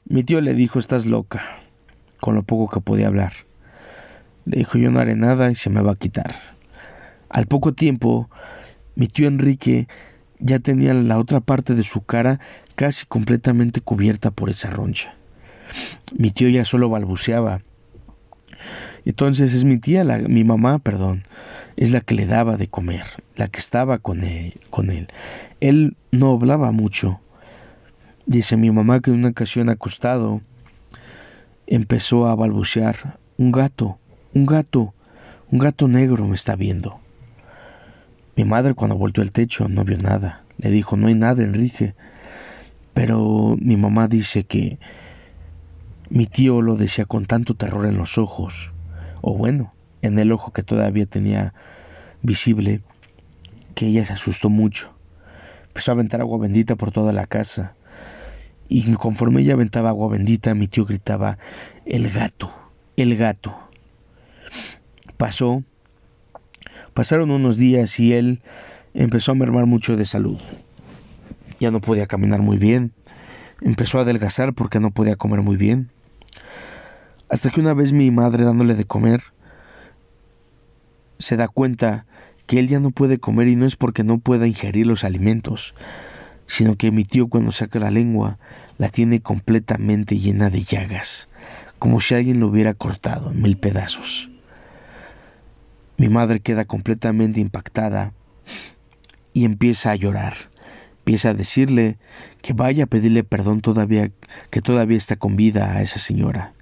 Mi 0.08 0.24
tío 0.24 0.40
le 0.40 0.54
dijo, 0.54 0.80
estás 0.80 1.06
loca, 1.06 1.60
con 2.18 2.34
lo 2.34 2.42
poco 2.42 2.68
que 2.68 2.80
podía 2.80 3.06
hablar. 3.06 3.34
Le 4.44 4.58
dijo, 4.58 4.76
yo 4.76 4.90
no 4.90 4.98
haré 4.98 5.14
nada 5.14 5.52
y 5.52 5.54
se 5.54 5.70
me 5.70 5.82
va 5.82 5.92
a 5.92 5.98
quitar. 5.98 6.34
Al 7.28 7.46
poco 7.46 7.74
tiempo, 7.74 8.28
mi 8.96 9.06
tío 9.06 9.28
Enrique 9.28 9.86
ya 10.40 10.58
tenía 10.58 10.94
la 10.94 11.16
otra 11.16 11.38
parte 11.38 11.76
de 11.76 11.84
su 11.84 12.04
cara 12.04 12.40
casi 12.74 13.06
completamente 13.06 13.80
cubierta 13.80 14.32
por 14.32 14.50
esa 14.50 14.68
roncha. 14.70 15.14
Mi 16.16 16.30
tío 16.30 16.48
ya 16.48 16.64
solo 16.64 16.88
balbuceaba. 16.88 17.62
Entonces 19.04 19.54
es 19.54 19.64
mi 19.64 19.78
tía, 19.78 20.04
la, 20.04 20.18
mi 20.18 20.44
mamá, 20.44 20.78
perdón, 20.78 21.24
es 21.76 21.90
la 21.90 22.00
que 22.00 22.14
le 22.14 22.26
daba 22.26 22.56
de 22.56 22.68
comer, 22.68 23.04
la 23.36 23.48
que 23.48 23.60
estaba 23.60 23.98
con 23.98 24.24
él, 24.24 24.60
con 24.70 24.90
él. 24.90 25.08
Él 25.60 25.96
no 26.10 26.32
hablaba 26.32 26.72
mucho. 26.72 27.20
Dice 28.26 28.56
mi 28.56 28.70
mamá 28.70 29.00
que 29.00 29.10
en 29.10 29.18
una 29.18 29.28
ocasión 29.28 29.68
acostado 29.70 30.42
empezó 31.66 32.26
a 32.26 32.34
balbucear, 32.34 33.18
un 33.36 33.52
gato, 33.52 33.98
un 34.34 34.44
gato, 34.44 34.92
un 35.50 35.58
gato 35.58 35.88
negro 35.88 36.26
me 36.26 36.34
está 36.34 36.56
viendo. 36.56 37.00
Mi 38.36 38.44
madre 38.44 38.74
cuando 38.74 38.96
volteó 38.96 39.22
al 39.22 39.32
techo 39.32 39.68
no 39.68 39.84
vio 39.84 39.98
nada. 39.98 40.44
Le 40.58 40.70
dijo, 40.70 40.96
no 40.96 41.06
hay 41.06 41.14
nada, 41.14 41.42
Enrique. 41.42 41.94
Pero 42.94 43.56
mi 43.60 43.76
mamá 43.76 44.08
dice 44.08 44.44
que 44.44 44.78
mi 46.11 46.26
tío 46.26 46.62
lo 46.62 46.76
decía 46.76 47.04
con 47.04 47.26
tanto 47.26 47.54
terror 47.54 47.86
en 47.86 47.98
los 47.98 48.18
ojos, 48.18 48.72
o 49.20 49.36
bueno, 49.36 49.74
en 50.02 50.18
el 50.18 50.32
ojo 50.32 50.52
que 50.52 50.62
todavía 50.62 51.06
tenía 51.06 51.54
visible, 52.22 52.80
que 53.74 53.86
ella 53.86 54.04
se 54.06 54.14
asustó 54.14 54.48
mucho. 54.48 54.90
Empezó 55.68 55.92
a 55.92 55.94
aventar 55.94 56.20
agua 56.20 56.38
bendita 56.38 56.76
por 56.76 56.92
toda 56.92 57.12
la 57.12 57.26
casa. 57.26 57.74
Y 58.68 58.92
conforme 58.94 59.42
ella 59.42 59.54
aventaba 59.54 59.90
agua 59.90 60.09
bendita, 60.09 60.54
mi 60.54 60.66
tío 60.66 60.84
gritaba, 60.84 61.38
el 61.86 62.11
gato, 62.11 62.52
el 62.96 63.16
gato. 63.16 63.54
Pasó, 65.16 65.62
pasaron 66.94 67.30
unos 67.30 67.56
días 67.56 67.98
y 68.00 68.12
él 68.12 68.40
empezó 68.94 69.32
a 69.32 69.34
mermar 69.34 69.66
mucho 69.66 69.96
de 69.96 70.04
salud. 70.04 70.38
Ya 71.61 71.70
no 71.70 71.80
podía 71.80 72.06
caminar 72.06 72.40
muy 72.40 72.56
bien, 72.56 72.92
empezó 73.61 73.98
a 73.98 74.02
adelgazar 74.02 74.52
porque 74.52 74.80
no 74.80 74.90
podía 74.90 75.16
comer 75.16 75.42
muy 75.42 75.56
bien. 75.56 75.90
Hasta 77.28 77.51
que 77.51 77.61
una 77.61 77.74
vez 77.74 77.93
mi 77.93 78.11
madre 78.11 78.45
dándole 78.45 78.74
de 78.74 78.84
comer, 78.84 79.22
se 81.18 81.36
da 81.36 81.49
cuenta 81.49 82.07
que 82.47 82.59
él 82.59 82.68
ya 82.68 82.80
no 82.80 82.91
puede 82.91 83.18
comer 83.18 83.49
y 83.49 83.57
no 83.57 83.66
es 83.66 83.76
porque 83.76 84.05
no 84.05 84.18
pueda 84.18 84.47
ingerir 84.47 84.86
los 84.86 85.05
alimentos, 85.05 85.74
sino 86.47 86.76
que 86.76 86.91
mi 86.91 87.05
tío 87.05 87.28
cuando 87.28 87.53
saca 87.53 87.78
la 87.78 87.91
lengua 87.91 88.39
la 88.78 88.89
tiene 88.89 89.20
completamente 89.20 90.16
llena 90.16 90.49
de 90.49 90.62
llagas, 90.62 91.28
como 91.78 92.01
si 92.01 92.14
alguien 92.14 92.41
lo 92.41 92.47
hubiera 92.49 92.74
cortado 92.74 93.30
en 93.30 93.43
mil 93.43 93.59
pedazos. 93.59 94.30
Mi 95.99 96.09
madre 96.09 96.41
queda 96.41 96.64
completamente 96.64 97.41
impactada 97.41 98.12
y 99.34 99.45
empieza 99.45 99.91
a 99.91 99.97
llorar. 99.97 100.34
Empieza 101.09 101.30
a 101.30 101.34
decirle 101.34 101.96
que 102.42 102.52
vaya 102.52 102.84
a 102.84 102.86
pedirle 102.86 103.24
perdón 103.24 103.62
todavía, 103.62 104.11
que 104.50 104.61
todavía 104.61 104.98
está 104.98 105.16
con 105.16 105.36
vida 105.36 105.72
a 105.72 105.80
esa 105.80 105.98
señora. 105.98 106.52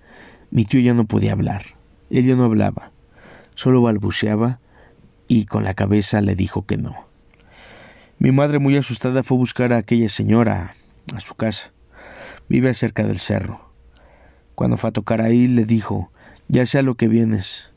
Mi 0.53 0.65
tío 0.65 0.79
ya 0.79 0.95
no 0.95 1.05
podía 1.05 1.33
hablar. 1.33 1.63
Él 2.11 2.25
ya 2.25 2.37
no 2.37 2.45
hablaba 2.45 2.93
solo 3.57 3.83
balbuceaba 3.83 4.61
y 5.27 5.47
con 5.47 5.65
la 5.65 5.75
cabeza 5.75 6.21
le 6.21 6.37
dijo 6.37 6.65
que 6.65 6.77
no. 6.77 6.95
Mi 8.21 8.31
madre, 8.31 8.61
muy 8.61 8.77
asustada, 8.77 9.25
fue 9.25 9.37
a 9.37 9.41
buscar 9.41 9.73
a 9.73 9.79
aquella 9.79 10.09
señora 10.09 10.77
a 11.13 11.19
su 11.19 11.35
casa. 11.35 11.73
Vive 12.49 12.73
cerca 12.75 13.03
del 13.03 13.19
cerro. 13.19 13.73
Cuando 14.55 14.77
fue 14.77 14.91
a 14.91 14.93
tocar 14.93 15.23
ahí, 15.23 15.49
le 15.49 15.65
dijo, 15.65 16.13
ya 16.47 16.67
sea 16.67 16.83
lo 16.83 16.95
que 16.95 17.09
vienes. 17.09 17.73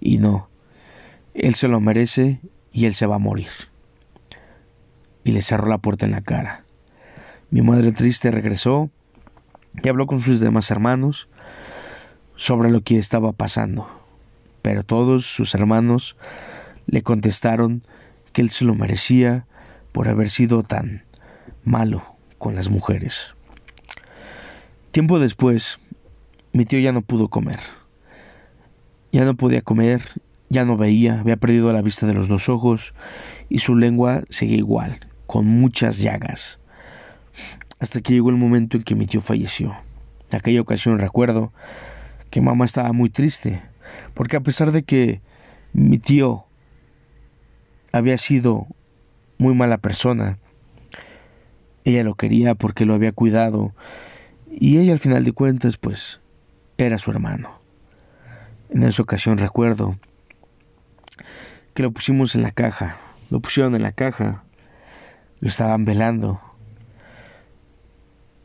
Y 0.00 0.16
no, 0.16 0.48
él 1.34 1.54
se 1.56 1.68
lo 1.68 1.78
merece 1.78 2.40
y 2.72 2.86
él 2.86 2.94
se 2.94 3.04
va 3.04 3.16
a 3.16 3.18
morir. 3.18 3.50
Y 5.26 5.32
le 5.32 5.42
cerró 5.42 5.66
la 5.66 5.78
puerta 5.78 6.06
en 6.06 6.12
la 6.12 6.20
cara. 6.20 6.62
Mi 7.50 7.60
madre 7.60 7.90
triste 7.90 8.30
regresó 8.30 8.90
y 9.82 9.88
habló 9.88 10.06
con 10.06 10.20
sus 10.20 10.38
demás 10.38 10.70
hermanos 10.70 11.28
sobre 12.36 12.70
lo 12.70 12.82
que 12.82 12.96
estaba 12.96 13.32
pasando. 13.32 13.88
Pero 14.62 14.84
todos 14.84 15.26
sus 15.26 15.56
hermanos 15.56 16.16
le 16.86 17.02
contestaron 17.02 17.82
que 18.32 18.40
él 18.40 18.50
se 18.50 18.64
lo 18.64 18.76
merecía 18.76 19.46
por 19.90 20.06
haber 20.06 20.30
sido 20.30 20.62
tan 20.62 21.02
malo 21.64 22.04
con 22.38 22.54
las 22.54 22.70
mujeres. 22.70 23.34
Tiempo 24.92 25.18
después, 25.18 25.80
mi 26.52 26.66
tío 26.66 26.78
ya 26.78 26.92
no 26.92 27.02
pudo 27.02 27.26
comer. 27.26 27.58
Ya 29.10 29.24
no 29.24 29.34
podía 29.34 29.60
comer, 29.60 30.02
ya 30.50 30.64
no 30.64 30.76
veía, 30.76 31.18
había 31.18 31.36
perdido 31.36 31.72
la 31.72 31.82
vista 31.82 32.06
de 32.06 32.14
los 32.14 32.28
dos 32.28 32.48
ojos 32.48 32.94
y 33.48 33.58
su 33.58 33.74
lengua 33.74 34.22
seguía 34.28 34.58
igual, 34.58 35.00
con 35.26 35.46
muchas 35.46 35.98
llagas. 35.98 36.58
Hasta 37.78 38.00
que 38.00 38.14
llegó 38.14 38.30
el 38.30 38.36
momento 38.36 38.76
en 38.76 38.82
que 38.82 38.94
mi 38.94 39.06
tío 39.06 39.20
falleció. 39.20 39.76
En 40.30 40.38
aquella 40.38 40.60
ocasión 40.60 40.98
recuerdo 40.98 41.52
que 42.30 42.40
mamá 42.40 42.64
estaba 42.64 42.92
muy 42.92 43.10
triste, 43.10 43.62
porque 44.14 44.36
a 44.36 44.40
pesar 44.40 44.72
de 44.72 44.82
que 44.82 45.20
mi 45.72 45.98
tío 45.98 46.46
había 47.92 48.18
sido 48.18 48.66
muy 49.38 49.54
mala 49.54 49.78
persona, 49.78 50.38
ella 51.84 52.02
lo 52.02 52.14
quería 52.14 52.54
porque 52.54 52.84
lo 52.84 52.94
había 52.94 53.12
cuidado 53.12 53.74
y 54.50 54.78
ella 54.78 54.92
al 54.92 54.98
final 54.98 55.24
de 55.24 55.32
cuentas 55.32 55.76
pues 55.76 56.20
era 56.78 56.98
su 56.98 57.10
hermano. 57.10 57.60
En 58.70 58.82
esa 58.82 59.02
ocasión 59.02 59.38
recuerdo 59.38 59.96
que 61.74 61.82
lo 61.82 61.92
pusimos 61.92 62.34
en 62.34 62.42
la 62.42 62.50
caja, 62.50 62.98
lo 63.30 63.40
pusieron 63.40 63.74
en 63.74 63.82
la 63.82 63.92
caja, 63.92 64.44
lo 65.40 65.48
estaban 65.48 65.84
velando 65.84 66.40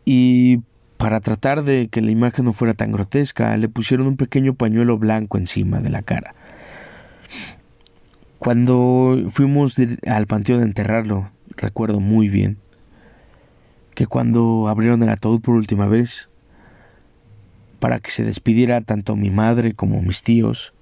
y 0.06 0.60
para 0.98 1.20
tratar 1.20 1.64
de 1.64 1.88
que 1.88 2.02
la 2.02 2.12
imagen 2.12 2.46
no 2.46 2.54
fuera 2.54 2.74
tan 2.74 2.92
grotesca, 2.92 3.56
le 3.58 3.70
pusieron 3.70 4.08
un 4.08 4.18
pequeño 4.18 4.54
pañuelo 4.54 4.98
blanco 4.98 5.38
encima 5.38 5.80
de 5.80 5.90
la 5.90 6.02
cara. 6.02 6.36
Cuando 8.40 9.18
fuimos 9.32 9.76
al 10.06 10.28
panteón 10.28 10.62
a 10.62 10.66
enterrarlo, 10.66 11.30
recuerdo 11.56 12.00
muy 12.00 12.30
bien 12.30 12.58
que 13.96 14.08
cuando 14.08 14.68
abrieron 14.68 15.02
el 15.04 15.10
ataúd 15.10 15.42
por 15.42 15.56
última 15.56 15.88
vez, 15.88 16.30
para 17.80 18.00
que 18.00 18.12
se 18.12 18.24
despidiera 18.24 18.82
tanto 18.82 19.16
mi 19.16 19.30
madre 19.30 19.74
como 19.74 20.02
mis 20.02 20.24
tíos, 20.24 20.74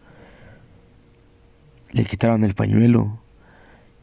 le 1.91 2.05
quitaron 2.05 2.43
el 2.43 2.55
pañuelo 2.55 3.20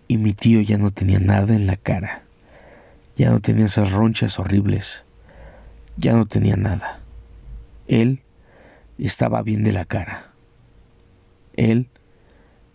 y 0.09 0.19
mi 0.19 0.33
tío 0.33 0.61
ya 0.61 0.79
no 0.79 0.91
tenía 0.91 1.19
nada 1.19 1.55
en 1.55 1.67
la 1.67 1.77
cara, 1.77 2.23
ya 3.17 3.31
no 3.31 3.41
tenía 3.41 3.67
esas 3.67 3.93
ronchas 3.93 4.39
horribles 4.39 5.07
ya 5.97 6.13
no 6.13 6.27
tenía 6.27 6.57
nada. 6.57 7.01
Él 7.89 8.21
estaba 8.99 9.43
bien 9.43 9.65
de 9.65 9.73
la 9.73 9.85
cara. 9.85 10.33
Él 11.55 11.89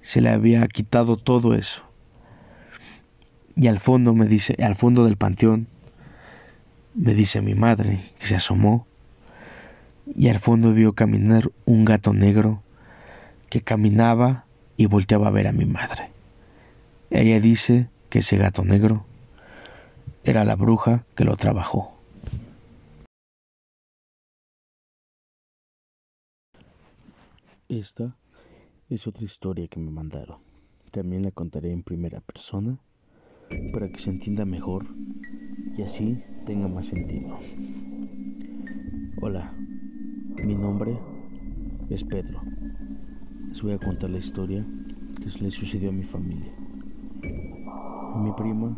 se 0.01 0.21
le 0.21 0.29
había 0.29 0.67
quitado 0.67 1.17
todo 1.17 1.53
eso. 1.53 1.83
Y 3.55 3.67
al 3.67 3.79
fondo 3.79 4.13
me 4.13 4.27
dice, 4.27 4.55
al 4.63 4.75
fondo 4.75 5.05
del 5.05 5.17
panteón, 5.17 5.67
me 6.95 7.13
dice 7.13 7.41
mi 7.41 7.53
madre 7.53 7.99
que 8.19 8.27
se 8.27 8.35
asomó 8.35 8.87
y 10.15 10.29
al 10.29 10.39
fondo 10.39 10.73
vio 10.73 10.93
caminar 10.93 11.51
un 11.65 11.85
gato 11.85 12.13
negro 12.13 12.63
que 13.49 13.61
caminaba 13.61 14.45
y 14.77 14.87
volteaba 14.87 15.27
a 15.27 15.31
ver 15.31 15.47
a 15.47 15.51
mi 15.51 15.65
madre. 15.65 16.10
Ella 17.13 17.41
dice 17.41 17.89
que 18.09 18.19
ese 18.19 18.37
gato 18.37 18.63
negro 18.63 19.05
era 20.23 20.45
la 20.45 20.55
bruja 20.55 21.05
que 21.13 21.25
lo 21.25 21.35
trabajó. 21.35 21.93
Esta 27.67 28.15
es 28.89 29.07
otra 29.07 29.25
historia 29.25 29.67
que 29.67 29.81
me 29.81 29.91
mandaron. 29.91 30.37
También 30.91 31.23
la 31.23 31.31
contaré 31.31 31.73
en 31.73 31.83
primera 31.83 32.21
persona 32.21 32.79
para 33.73 33.89
que 33.89 33.99
se 33.99 34.09
entienda 34.09 34.45
mejor 34.45 34.85
y 35.77 35.81
así 35.81 36.23
tenga 36.45 36.69
más 36.69 36.85
sentido. 36.85 37.37
Hola, 39.21 39.53
mi 40.45 40.55
nombre 40.55 40.97
es 41.89 42.05
Pedro. 42.05 42.41
Les 43.49 43.61
voy 43.61 43.73
a 43.73 43.79
contar 43.79 44.09
la 44.09 44.19
historia 44.19 44.65
que 45.19 45.43
le 45.43 45.51
sucedió 45.51 45.89
a 45.89 45.93
mi 45.93 46.03
familia. 46.03 46.60
Mi 48.15 48.31
prima, 48.33 48.77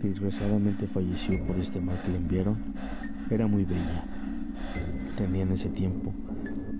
que 0.00 0.08
desgraciadamente 0.08 0.86
falleció 0.86 1.44
por 1.46 1.58
este 1.58 1.80
mal 1.80 2.00
que 2.04 2.12
le 2.12 2.18
enviaron, 2.18 2.74
era 3.30 3.46
muy 3.46 3.64
bella. 3.64 4.04
Tenía 5.16 5.42
en 5.42 5.52
ese 5.52 5.70
tiempo 5.70 6.12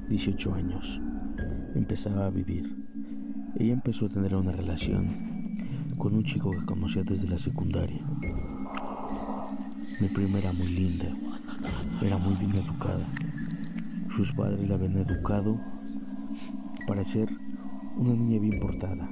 18 0.08 0.54
años 0.54 1.00
empezaba 1.78 2.26
a 2.26 2.30
vivir. 2.30 2.86
Ella 3.56 3.72
empezó 3.72 4.06
a 4.06 4.08
tener 4.08 4.34
una 4.34 4.52
relación 4.52 5.08
con 5.98 6.14
un 6.14 6.24
chico 6.24 6.50
que 6.50 6.64
conocía 6.64 7.02
desde 7.02 7.28
la 7.28 7.38
secundaria. 7.38 8.00
Mi 10.00 10.08
prima 10.08 10.38
era 10.38 10.52
muy 10.52 10.68
linda, 10.68 11.06
era 12.02 12.18
muy 12.18 12.34
bien 12.36 12.52
educada. 12.54 13.04
Sus 14.14 14.32
padres 14.32 14.68
la 14.68 14.74
habían 14.74 14.96
educado 14.96 15.60
para 16.86 17.04
ser 17.04 17.28
una 17.96 18.14
niña 18.14 18.40
bien 18.40 18.60
portada, 18.60 19.08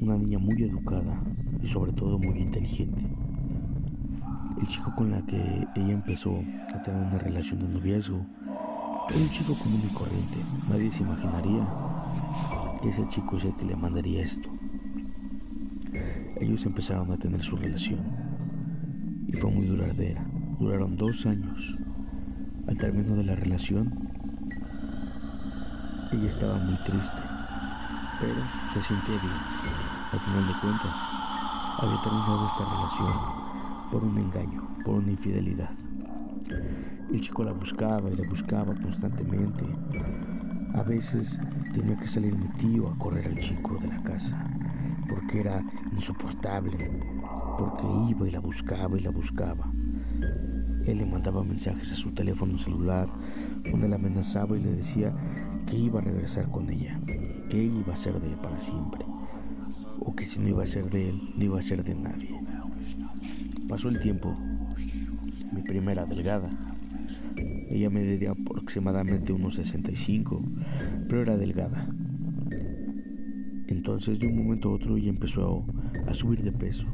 una 0.00 0.18
niña 0.18 0.38
muy 0.38 0.62
educada 0.62 1.22
y 1.64 1.66
sobre 1.66 1.92
todo 1.92 2.18
muy 2.18 2.38
inteligente. 2.38 3.02
El 4.60 4.66
chico 4.68 4.92
con 4.94 5.10
la 5.10 5.22
que 5.22 5.66
ella 5.74 5.92
empezó 5.92 6.38
a 6.74 6.82
tener 6.82 7.02
una 7.02 7.18
relación 7.18 7.60
de 7.60 7.68
noviazgo 7.68 8.20
era 9.08 9.18
un 9.18 9.28
chico 9.28 9.54
común 9.54 9.80
y 9.82 9.94
corriente. 9.94 10.36
Nadie 10.68 10.90
se 10.90 11.02
imaginaría 11.02 11.66
ese 12.88 13.08
chico 13.08 13.38
es 13.38 13.44
el 13.44 13.54
que 13.54 13.64
le 13.64 13.76
mandaría 13.76 14.22
esto. 14.22 14.48
Ellos 16.40 16.66
empezaron 16.66 17.10
a 17.10 17.16
tener 17.16 17.42
su 17.42 17.56
relación 17.56 18.00
y 19.26 19.32
fue 19.32 19.50
muy 19.50 19.66
duradera. 19.66 20.24
Duraron 20.58 20.96
dos 20.96 21.24
años. 21.24 21.78
Al 22.68 22.76
término 22.76 23.16
de 23.16 23.24
la 23.24 23.36
relación, 23.36 23.92
ella 26.12 26.26
estaba 26.26 26.58
muy 26.58 26.76
triste, 26.84 27.22
pero 28.20 28.42
se 28.74 28.82
sentía 28.82 29.18
bien. 29.18 29.34
Al 30.12 30.20
final 30.20 30.46
de 30.46 30.60
cuentas, 30.60 30.92
había 31.78 32.00
terminado 32.02 32.46
esta 32.46 32.64
relación 32.64 33.12
por 33.90 34.04
un 34.04 34.18
engaño, 34.18 34.68
por 34.84 34.94
una 34.96 35.10
infidelidad. 35.10 35.70
El 37.10 37.20
chico 37.20 37.44
la 37.44 37.52
buscaba 37.52 38.10
y 38.10 38.16
la 38.16 38.28
buscaba 38.28 38.74
constantemente. 38.74 39.64
A 40.74 40.82
veces 40.82 41.38
tenía 41.72 41.96
que 41.96 42.08
salir 42.08 42.36
mi 42.36 42.48
tío 42.48 42.88
a 42.88 42.98
correr 42.98 43.26
al 43.26 43.38
chico 43.38 43.76
de 43.78 43.88
la 43.88 44.02
casa, 44.02 44.44
porque 45.08 45.40
era 45.40 45.62
insoportable, 45.92 47.00
porque 47.58 47.86
iba 48.08 48.28
y 48.28 48.30
la 48.30 48.40
buscaba 48.40 48.96
y 48.98 49.00
la 49.00 49.10
buscaba. 49.10 49.70
Él 50.86 50.98
le 50.98 51.06
mandaba 51.06 51.42
mensajes 51.42 51.92
a 51.92 51.96
su 51.96 52.12
teléfono 52.12 52.58
celular, 52.58 53.08
donde 53.70 53.88
la 53.88 53.96
amenazaba 53.96 54.56
y 54.56 54.62
le 54.62 54.72
decía 54.72 55.14
que 55.66 55.76
iba 55.76 56.00
a 56.00 56.02
regresar 56.02 56.50
con 56.50 56.68
ella, 56.70 57.00
que 57.06 57.64
ella 57.64 57.80
iba 57.80 57.94
a 57.94 57.96
ser 57.96 58.20
de 58.20 58.28
él 58.28 58.36
para 58.36 58.60
siempre, 58.60 59.04
si 60.24 60.40
no 60.40 60.48
iba 60.48 60.62
a 60.64 60.66
ser 60.66 60.90
de 60.90 61.10
él, 61.10 61.20
no 61.36 61.44
iba 61.44 61.58
a 61.58 61.62
ser 61.62 61.84
de 61.84 61.94
nadie. 61.94 62.30
Pasó 63.68 63.88
el 63.88 64.00
tiempo, 64.00 64.34
mi 65.52 65.62
primera 65.62 66.04
delgada, 66.04 66.50
ella 67.74 67.90
mediría 67.90 68.30
aproximadamente 68.30 69.32
unos 69.32 69.56
65, 69.56 70.40
pero 71.08 71.22
era 71.22 71.36
delgada. 71.36 71.88
Entonces 73.66 74.20
de 74.20 74.28
un 74.28 74.36
momento 74.36 74.68
a 74.68 74.72
otro 74.74 74.96
ella 74.96 75.08
empezó 75.08 75.64
a, 76.06 76.14
subir 76.14 76.42
de 76.42 76.52
peso. 76.52 76.86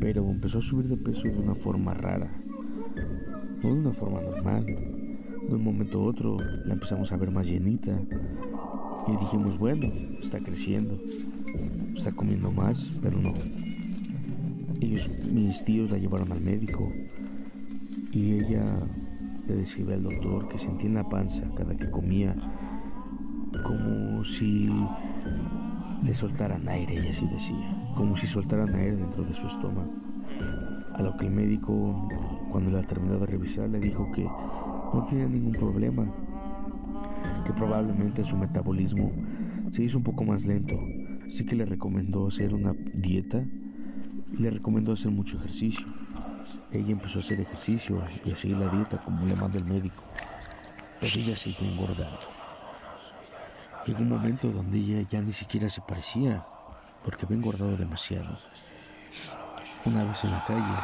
Pero 0.00 0.28
empezó 0.28 0.58
a 0.58 0.62
subir 0.62 0.88
de 0.88 0.96
peso 0.96 1.22
de 1.22 1.38
una 1.38 1.54
forma 1.54 1.94
rara. 1.94 2.28
No 3.62 3.72
de 3.72 3.80
una 3.80 3.92
forma 3.92 4.20
normal. 4.20 4.66
De 4.66 5.54
un 5.54 5.62
momento 5.62 6.00
a 6.00 6.04
otro 6.04 6.38
la 6.64 6.72
empezamos 6.72 7.12
a 7.12 7.16
ver 7.16 7.30
más 7.30 7.46
llenita. 7.46 7.96
Y 9.06 9.16
dijimos, 9.16 9.58
bueno, 9.58 9.92
está 10.20 10.40
creciendo. 10.40 10.98
Está 12.02 12.16
comiendo 12.16 12.50
más, 12.50 12.84
pero 13.00 13.16
no. 13.16 13.32
Ellos, 14.80 15.08
mis 15.32 15.64
tíos 15.64 15.88
la 15.88 15.98
llevaron 15.98 16.32
al 16.32 16.40
médico. 16.40 16.92
Y 18.10 18.40
ella 18.40 18.64
le 19.46 19.54
decía 19.54 19.84
al 19.94 20.02
doctor 20.02 20.48
que 20.48 20.58
sentía 20.58 20.88
en 20.88 20.94
la 20.96 21.08
panza 21.08 21.44
cada 21.56 21.76
que 21.76 21.88
comía 21.92 22.34
como 23.64 24.24
si 24.24 24.68
le 26.02 26.12
soltaran 26.12 26.68
aire, 26.68 26.96
y 27.04 27.06
así 27.06 27.24
decía, 27.28 27.92
como 27.94 28.16
si 28.16 28.26
soltaran 28.26 28.74
aire 28.74 28.96
dentro 28.96 29.22
de 29.22 29.32
su 29.32 29.46
estómago. 29.46 29.92
A 30.94 31.02
lo 31.02 31.16
que 31.16 31.26
el 31.26 31.32
médico, 31.32 32.08
cuando 32.50 32.72
la 32.72 32.82
terminó 32.82 33.16
de 33.20 33.26
revisar, 33.26 33.70
le 33.70 33.78
dijo 33.78 34.10
que 34.10 34.24
no 34.24 35.06
tenía 35.08 35.28
ningún 35.28 35.52
problema, 35.52 36.12
que 37.46 37.52
probablemente 37.52 38.24
su 38.24 38.36
metabolismo 38.36 39.12
se 39.70 39.84
hizo 39.84 39.98
un 39.98 40.04
poco 40.04 40.24
más 40.24 40.44
lento, 40.44 40.76
así 41.26 41.44
que 41.44 41.56
le 41.56 41.64
recomendó 41.64 42.26
hacer 42.28 42.54
una 42.54 42.72
dieta 42.72 43.44
le 44.38 44.50
recomendó 44.50 44.92
hacer 44.92 45.10
mucho 45.10 45.36
ejercicio. 45.38 45.86
Ella 46.72 46.92
empezó 46.92 47.18
a 47.18 47.22
hacer 47.22 47.40
ejercicio 47.40 48.02
y 48.24 48.32
a 48.32 48.36
seguir 48.36 48.56
la 48.56 48.68
dieta 48.68 48.98
como 48.98 49.26
le 49.26 49.36
mandó 49.36 49.58
el 49.58 49.64
médico, 49.64 50.02
pero 51.00 51.12
ella 51.16 51.36
siguió 51.36 51.68
engordando. 51.68 52.18
Llegó 53.86 54.00
un 54.00 54.08
momento 54.08 54.48
donde 54.48 54.78
ella 54.78 55.06
ya 55.08 55.20
ni 55.20 55.32
siquiera 55.32 55.68
se 55.68 55.80
parecía, 55.82 56.44
porque 57.04 57.26
había 57.26 57.36
engordado 57.36 57.76
demasiado. 57.76 58.38
Una 59.84 60.04
vez 60.04 60.24
en 60.24 60.30
la 60.30 60.44
calle, 60.46 60.76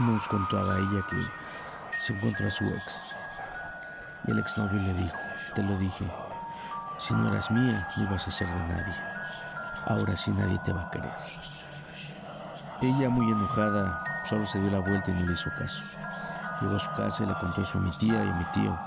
nos 0.00 0.26
contaba 0.28 0.78
ella 0.78 1.06
que 1.08 1.16
se 2.04 2.12
encontró 2.12 2.48
a 2.48 2.50
su 2.50 2.64
ex. 2.64 2.84
Y 4.26 4.32
el 4.32 4.40
exnovio 4.40 4.82
le 4.82 4.94
dijo, 4.94 5.16
te 5.54 5.62
lo 5.62 5.78
dije, 5.78 6.04
si 7.06 7.14
no 7.14 7.28
eras 7.28 7.50
mía, 7.50 7.86
no 7.96 8.02
ibas 8.04 8.26
a 8.26 8.30
ser 8.30 8.46
de 8.46 8.68
nadie. 8.68 8.94
Ahora 9.86 10.16
sí 10.16 10.30
nadie 10.30 10.58
te 10.64 10.72
va 10.72 10.82
a 10.82 10.90
querer. 10.90 11.10
Ella, 12.80 13.08
muy 13.08 13.30
enojada, 13.30 14.04
solo 14.28 14.46
se 14.46 14.60
dio 14.60 14.70
la 14.70 14.78
vuelta 14.78 15.10
y 15.10 15.14
no 15.14 15.26
le 15.26 15.32
hizo 15.32 15.50
caso. 15.58 15.82
Llegó 16.60 16.76
a 16.76 16.78
su 16.78 16.90
casa 16.92 17.24
y 17.24 17.26
le 17.26 17.34
contó 17.34 17.62
eso 17.62 17.78
a 17.78 17.80
mi 17.80 17.90
tía 17.92 18.24
y 18.24 18.28
a 18.28 18.34
mi 18.34 18.44
tío. 18.46 18.78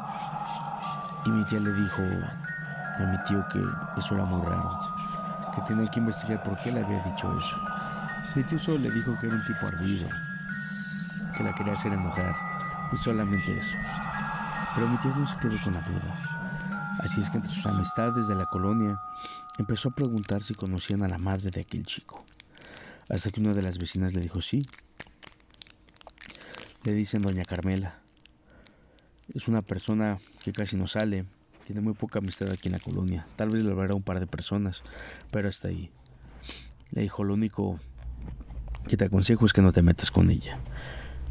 Y 1.26 1.30
mi 1.30 1.44
tía 1.46 1.60
le 1.60 1.74
dijo 1.74 2.02
a 2.02 3.04
mi 3.04 3.18
tío 3.26 3.46
que 3.50 3.62
eso 3.98 4.16
era 4.16 4.24
muy 4.24 4.46
raro, 4.46 4.80
que 5.54 5.62
tenía 5.64 5.90
que 5.92 6.00
investigar 6.00 6.42
por 6.44 6.58
qué 6.60 6.72
le 6.72 6.84
había 6.84 7.04
dicho 7.04 7.38
eso. 7.38 7.58
Mi 8.36 8.44
tío 8.44 8.60
solo 8.60 8.80
le 8.80 8.92
dijo 8.92 9.18
que 9.20 9.28
era 9.28 9.36
un 9.36 9.44
tipo 9.44 9.68
ardido, 9.68 10.08
que 11.36 11.44
la 11.44 11.54
quería 11.54 11.74
hacer 11.74 11.92
enojar, 11.92 12.34
y 12.94 12.98
solamente 12.98 13.58
eso. 13.58 13.78
Pero 14.74 14.88
mi 14.88 14.98
tío 14.98 15.14
no 15.16 15.28
se 15.28 15.38
quedó 15.38 15.58
con 15.64 15.74
la 15.74 15.82
duda. 15.82 16.35
Así 17.06 17.22
es 17.22 17.30
que 17.30 17.38
entre 17.38 17.52
sus 17.52 17.68
amistades 17.68 18.28
de 18.28 18.34
la 18.34 18.48
colonia 18.48 19.00
empezó 19.60 19.90
a 19.90 19.96
preguntar 19.96 20.42
si 20.42 20.56
conocían 20.56 21.04
a 21.04 21.08
la 21.08 21.20
madre 21.20 21.52
de 21.52 21.62
aquel 21.62 21.86
chico. 21.86 22.26
Hasta 23.10 23.30
que 23.30 23.40
una 23.40 23.54
de 23.54 23.62
las 23.62 23.78
vecinas 23.78 24.14
le 24.14 24.22
dijo 24.22 24.42
sí. 24.42 24.66
Le 26.84 26.94
dicen 26.94 27.22
doña 27.22 27.46
Carmela. 27.46 28.00
Es 29.36 29.48
una 29.48 29.62
persona 29.62 30.18
que 30.44 30.52
casi 30.52 30.76
no 30.78 30.88
sale, 30.88 31.26
tiene 31.64 31.82
muy 31.82 31.94
poca 31.94 32.18
amistad 32.18 32.52
aquí 32.52 32.70
en 32.70 32.74
la 32.74 32.80
colonia. 32.80 33.28
Tal 33.36 33.50
vez 33.50 33.64
le 33.64 33.76
verá 33.76 33.94
un 33.94 34.02
par 34.02 34.20
de 34.20 34.26
personas, 34.26 34.82
pero 35.30 35.48
hasta 35.48 35.68
ahí. 35.68 35.92
Le 36.90 37.04
dijo, 37.04 37.24
lo 37.24 37.36
único 37.36 37.80
que 38.88 38.98
te 38.98 39.06
aconsejo 39.06 39.46
es 39.46 39.54
que 39.54 39.62
no 39.62 39.74
te 39.74 39.84
metas 39.84 40.10
con 40.10 40.32
ella. 40.32 40.58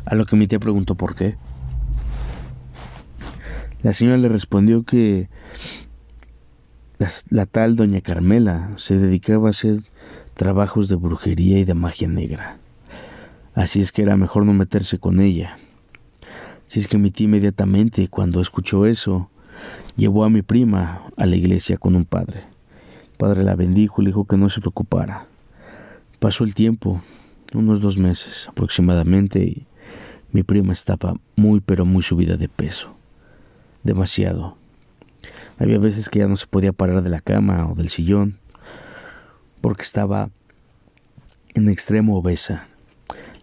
A 0.04 0.14
lo 0.14 0.24
que 0.24 0.36
mi 0.36 0.46
tía 0.46 0.60
preguntó 0.60 0.94
por 0.94 1.16
qué. 1.16 1.36
La 3.84 3.92
señora 3.92 4.16
le 4.16 4.30
respondió 4.30 4.82
que 4.82 5.28
la, 7.28 7.44
tal 7.44 7.76
doña 7.76 8.00
Carmela 8.00 8.70
se 8.78 8.98
dedicaba 8.98 9.48
a 9.48 9.50
hacer 9.50 9.80
trabajos 10.32 10.88
de 10.88 10.96
brujería 10.96 11.58
y 11.58 11.64
de 11.64 11.74
magia 11.74 12.08
negra. 12.08 12.56
Así 13.54 13.82
es 13.82 13.92
que 13.92 14.00
era 14.00 14.16
mejor 14.16 14.46
no 14.46 14.54
meterse 14.54 14.98
con 14.98 15.20
ella. 15.20 15.58
Así 16.66 16.80
es 16.80 16.88
que 16.88 16.96
mi 16.96 17.10
tía 17.10 17.26
inmediatamente, 17.26 18.08
cuando 18.08 18.40
escuchó 18.40 18.86
eso, 18.86 19.28
llevó 19.96 20.24
a 20.24 20.30
mi 20.30 20.40
prima 20.40 21.02
a 21.18 21.26
la 21.26 21.36
iglesia 21.36 21.76
con 21.76 21.94
un 21.94 22.06
padre. 22.06 22.38
El 23.10 23.18
padre 23.18 23.44
la 23.44 23.54
bendijo 23.54 24.00
y 24.00 24.06
le 24.06 24.08
dijo 24.08 24.24
que 24.24 24.38
no 24.38 24.48
se 24.48 24.62
preocupara. 24.62 25.26
Pasó 26.20 26.44
el 26.44 26.54
tiempo, 26.54 27.02
unos 27.52 27.82
dos 27.82 27.98
meses 27.98 28.46
aproximadamente, 28.48 29.44
y 29.44 29.66
mi 30.32 30.42
prima 30.42 30.72
estaba 30.72 31.16
muy 31.36 31.60
pero 31.60 31.84
muy 31.84 32.02
subida 32.02 32.38
de 32.38 32.48
peso. 32.48 32.94
Demasiado. 33.84 34.56
Había 35.58 35.78
veces 35.78 36.08
que 36.08 36.18
ya 36.18 36.26
no 36.26 36.36
se 36.36 36.48
podía 36.48 36.72
parar 36.72 37.02
de 37.02 37.10
la 37.10 37.20
cama 37.20 37.70
o 37.70 37.74
del 37.74 37.88
sillón 37.88 38.38
porque 39.60 39.82
estaba 39.82 40.30
en 41.54 41.68
extremo 41.68 42.18
obesa. 42.18 42.66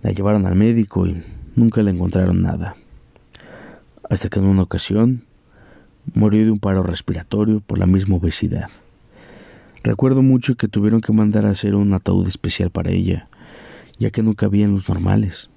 La 0.01 0.11
llevaron 0.11 0.45
al 0.45 0.55
médico 0.55 1.07
y 1.07 1.23
nunca 1.55 1.81
le 1.81 1.91
encontraron 1.91 2.41
nada. 2.41 2.75
Hasta 4.09 4.27
que 4.27 4.39
en 4.39 4.45
una 4.45 4.63
ocasión 4.63 5.23
Murió 6.13 6.43
de 6.43 6.51
un 6.51 6.59
paro 6.59 6.83
respiratorio 6.83 7.61
por 7.61 7.77
la 7.77 7.85
misma 7.85 8.15
obesidad. 8.15 8.69
Recuerdo 9.83 10.21
mucho 10.21 10.55
que 10.55 10.67
tuvieron 10.67 10.99
que 10.99 11.13
mandar 11.13 11.45
a 11.45 11.51
hacer 11.51 11.75
un 11.75 11.93
ataúd 11.93 12.27
especial 12.27 12.69
para 12.69 12.91
ella, 12.91 13.29
ya 13.97 14.09
que 14.09 14.23
no 14.23 14.33
cabían 14.33 14.75
los 14.75 14.89
normales, 14.89 15.49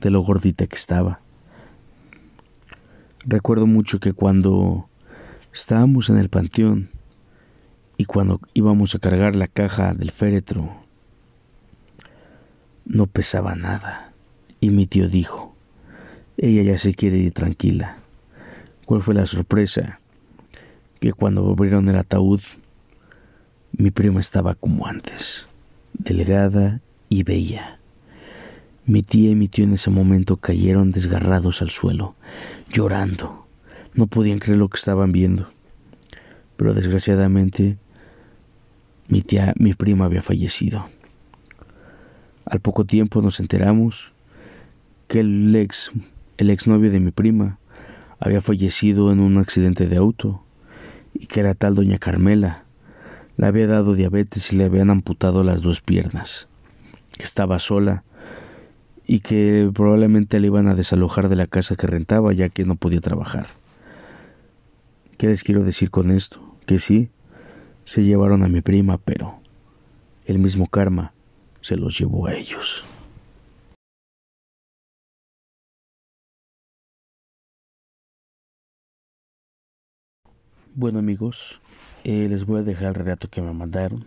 de 0.00 0.10
lo 0.10 0.20
gordita 0.20 0.66
que 0.66 0.76
estaba. 0.76 1.20
Recuerdo 3.28 3.66
mucho 3.66 3.98
que 3.98 4.12
cuando 4.12 4.88
estábamos 5.52 6.10
en 6.10 6.18
el 6.18 6.28
panteón 6.28 6.90
y 7.96 8.04
cuando 8.04 8.40
íbamos 8.54 8.94
a 8.94 9.00
cargar 9.00 9.34
la 9.34 9.48
caja 9.48 9.94
del 9.94 10.12
féretro, 10.12 10.76
no 12.84 13.08
pesaba 13.08 13.56
nada. 13.56 14.12
Y 14.60 14.70
mi 14.70 14.86
tío 14.86 15.08
dijo, 15.08 15.56
ella 16.36 16.62
ya 16.62 16.78
se 16.78 16.94
quiere 16.94 17.18
ir 17.18 17.32
tranquila. 17.32 17.96
¿Cuál 18.84 19.02
fue 19.02 19.14
la 19.14 19.26
sorpresa? 19.26 19.98
Que 21.00 21.12
cuando 21.12 21.50
abrieron 21.50 21.88
el 21.88 21.96
ataúd, 21.96 22.42
mi 23.72 23.90
prima 23.90 24.20
estaba 24.20 24.54
como 24.54 24.86
antes, 24.86 25.48
delgada 25.94 26.80
y 27.08 27.24
bella. 27.24 27.80
Mi 28.88 29.02
tía 29.02 29.30
y 29.30 29.34
mi 29.34 29.48
tío 29.48 29.64
en 29.64 29.72
ese 29.72 29.90
momento 29.90 30.36
cayeron 30.36 30.92
desgarrados 30.92 31.60
al 31.60 31.70
suelo, 31.70 32.14
llorando. 32.70 33.44
No 33.94 34.06
podían 34.06 34.38
creer 34.38 34.58
lo 34.58 34.68
que 34.68 34.76
estaban 34.76 35.10
viendo. 35.10 35.48
Pero 36.56 36.72
desgraciadamente 36.72 37.78
mi 39.08 39.22
tía, 39.22 39.54
mi 39.56 39.74
prima 39.74 40.04
había 40.04 40.22
fallecido. 40.22 40.88
Al 42.44 42.60
poco 42.60 42.84
tiempo 42.84 43.22
nos 43.22 43.40
enteramos 43.40 44.12
que 45.08 45.18
el 45.18 45.56
ex, 45.56 45.90
el 46.36 46.50
exnovio 46.50 46.92
de 46.92 47.00
mi 47.00 47.10
prima, 47.10 47.58
había 48.20 48.40
fallecido 48.40 49.10
en 49.10 49.18
un 49.18 49.38
accidente 49.38 49.88
de 49.88 49.96
auto 49.96 50.44
y 51.12 51.26
que 51.26 51.40
era 51.40 51.54
tal 51.54 51.74
doña 51.74 51.98
Carmela. 51.98 52.62
Le 53.36 53.46
había 53.46 53.66
dado 53.66 53.96
diabetes 53.96 54.52
y 54.52 54.56
le 54.56 54.64
habían 54.64 54.90
amputado 54.90 55.42
las 55.42 55.60
dos 55.60 55.80
piernas, 55.80 56.46
estaba 57.18 57.58
sola 57.58 58.04
y 59.06 59.20
que 59.20 59.70
probablemente 59.72 60.40
le 60.40 60.48
iban 60.48 60.66
a 60.66 60.74
desalojar 60.74 61.28
de 61.28 61.36
la 61.36 61.46
casa 61.46 61.76
que 61.76 61.86
rentaba 61.86 62.32
ya 62.32 62.48
que 62.48 62.64
no 62.64 62.74
podía 62.74 63.00
trabajar. 63.00 63.48
¿Qué 65.16 65.28
les 65.28 65.44
quiero 65.44 65.62
decir 65.64 65.90
con 65.90 66.10
esto? 66.10 66.40
Que 66.66 66.78
sí, 66.78 67.10
se 67.84 68.02
llevaron 68.02 68.42
a 68.42 68.48
mi 68.48 68.60
prima, 68.60 68.98
pero 68.98 69.38
el 70.26 70.40
mismo 70.40 70.66
karma 70.66 71.12
se 71.60 71.76
los 71.76 71.98
llevó 71.98 72.26
a 72.26 72.34
ellos. 72.34 72.84
Bueno 80.74 80.98
amigos, 80.98 81.60
eh, 82.04 82.28
les 82.28 82.44
voy 82.44 82.60
a 82.60 82.62
dejar 82.62 82.88
el 82.88 82.94
relato 82.96 83.30
que 83.30 83.40
me 83.40 83.52
mandaron. 83.52 84.04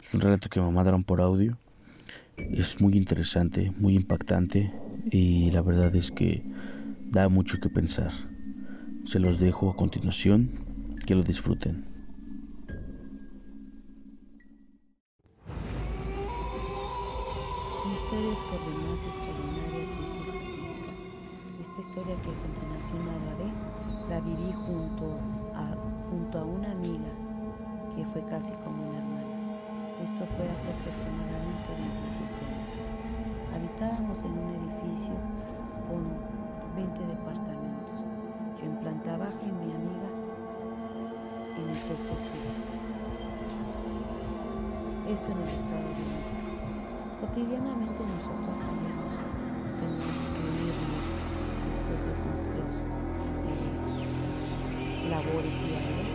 Es 0.00 0.14
un 0.14 0.20
relato 0.20 0.48
que 0.48 0.60
me 0.60 0.70
mandaron 0.70 1.04
por 1.04 1.20
audio. 1.20 1.58
Es 2.50 2.80
muy 2.80 2.96
interesante, 2.96 3.72
muy 3.78 3.94
impactante 3.94 4.72
y 5.10 5.50
la 5.50 5.62
verdad 5.62 5.94
es 5.96 6.10
que 6.10 6.42
da 7.10 7.28
mucho 7.28 7.60
que 7.60 7.68
pensar. 7.68 8.12
Se 9.06 9.18
los 9.18 9.38
dejo 9.38 9.70
a 9.70 9.76
continuación, 9.76 10.50
que 11.06 11.14
lo 11.14 11.22
disfruten. 11.22 11.84
Mi 17.86 17.94
historia 17.94 18.32
es 18.32 18.42
por 18.42 18.60
demás 18.64 19.04
extraordinaria, 19.04 19.82
y 19.82 19.86
fatídica. 19.86 20.92
Esta 21.60 21.80
historia 21.80 22.14
que 22.22 22.30
a 22.30 22.34
continuación 22.42 23.08
hablaré 23.08 23.52
la 24.08 24.20
viví 24.20 24.52
junto 24.52 25.18
junto 26.12 26.38
a 26.38 26.44
una 26.44 26.70
amiga 26.72 27.10
que 27.96 28.04
fue 28.04 28.22
casi 28.26 28.52
como 28.64 28.90
una. 28.90 29.11
Esto 30.00 30.26
fue 30.36 30.48
hace 30.50 30.70
aproximadamente 30.70 31.68
27 31.76 32.24
años. 32.48 32.72
Habitábamos 33.54 34.24
en 34.24 34.32
un 34.32 34.54
edificio 34.56 35.14
con 35.86 36.08
20 36.74 37.06
departamentos. 37.06 38.06
Yo 38.58 38.64
en 38.66 38.76
planta 38.78 39.16
baja 39.16 39.42
y 39.42 39.52
mi 39.52 39.72
amiga 39.72 40.08
en 41.56 41.68
el 41.68 41.78
tercer 41.84 42.16
piso. 42.32 42.56
Esto 45.08 45.30
en 45.30 45.38
el 45.38 45.48
estado 45.54 45.82
de 45.82 45.94
México. 46.00 46.32
Cotidianamente 47.20 48.00
nosotros 48.02 48.58
salíamos, 48.58 49.14
teníamos 49.78 50.26
que 50.32 50.40
reunirnos 50.42 51.06
después 51.68 52.00
de 52.06 52.14
nuestros 52.26 52.72
eh, 53.46 55.08
labores 55.10 55.54
diarias 55.62 56.11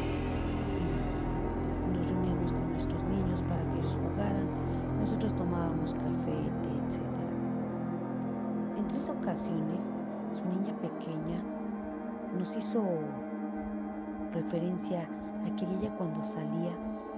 referencia 14.48 15.02
a 15.02 15.56
que 15.58 15.66
ella 15.66 15.92
cuando 15.98 16.24
salía 16.24 16.72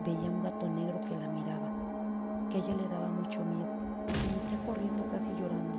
veía 0.04 0.32
un 0.32 0.42
gato 0.42 0.68
negro 0.68 1.00
que 1.08 1.16
la 1.16 1.28
miraba, 1.28 1.70
que 2.50 2.58
ella 2.58 2.74
le 2.76 2.88
daba 2.88 3.08
mucho 3.08 3.46
miedo. 3.46 3.70
Se 4.08 4.26
metía 4.34 4.58
corriendo 4.66 5.06
casi 5.12 5.30
llorando. 5.34 5.78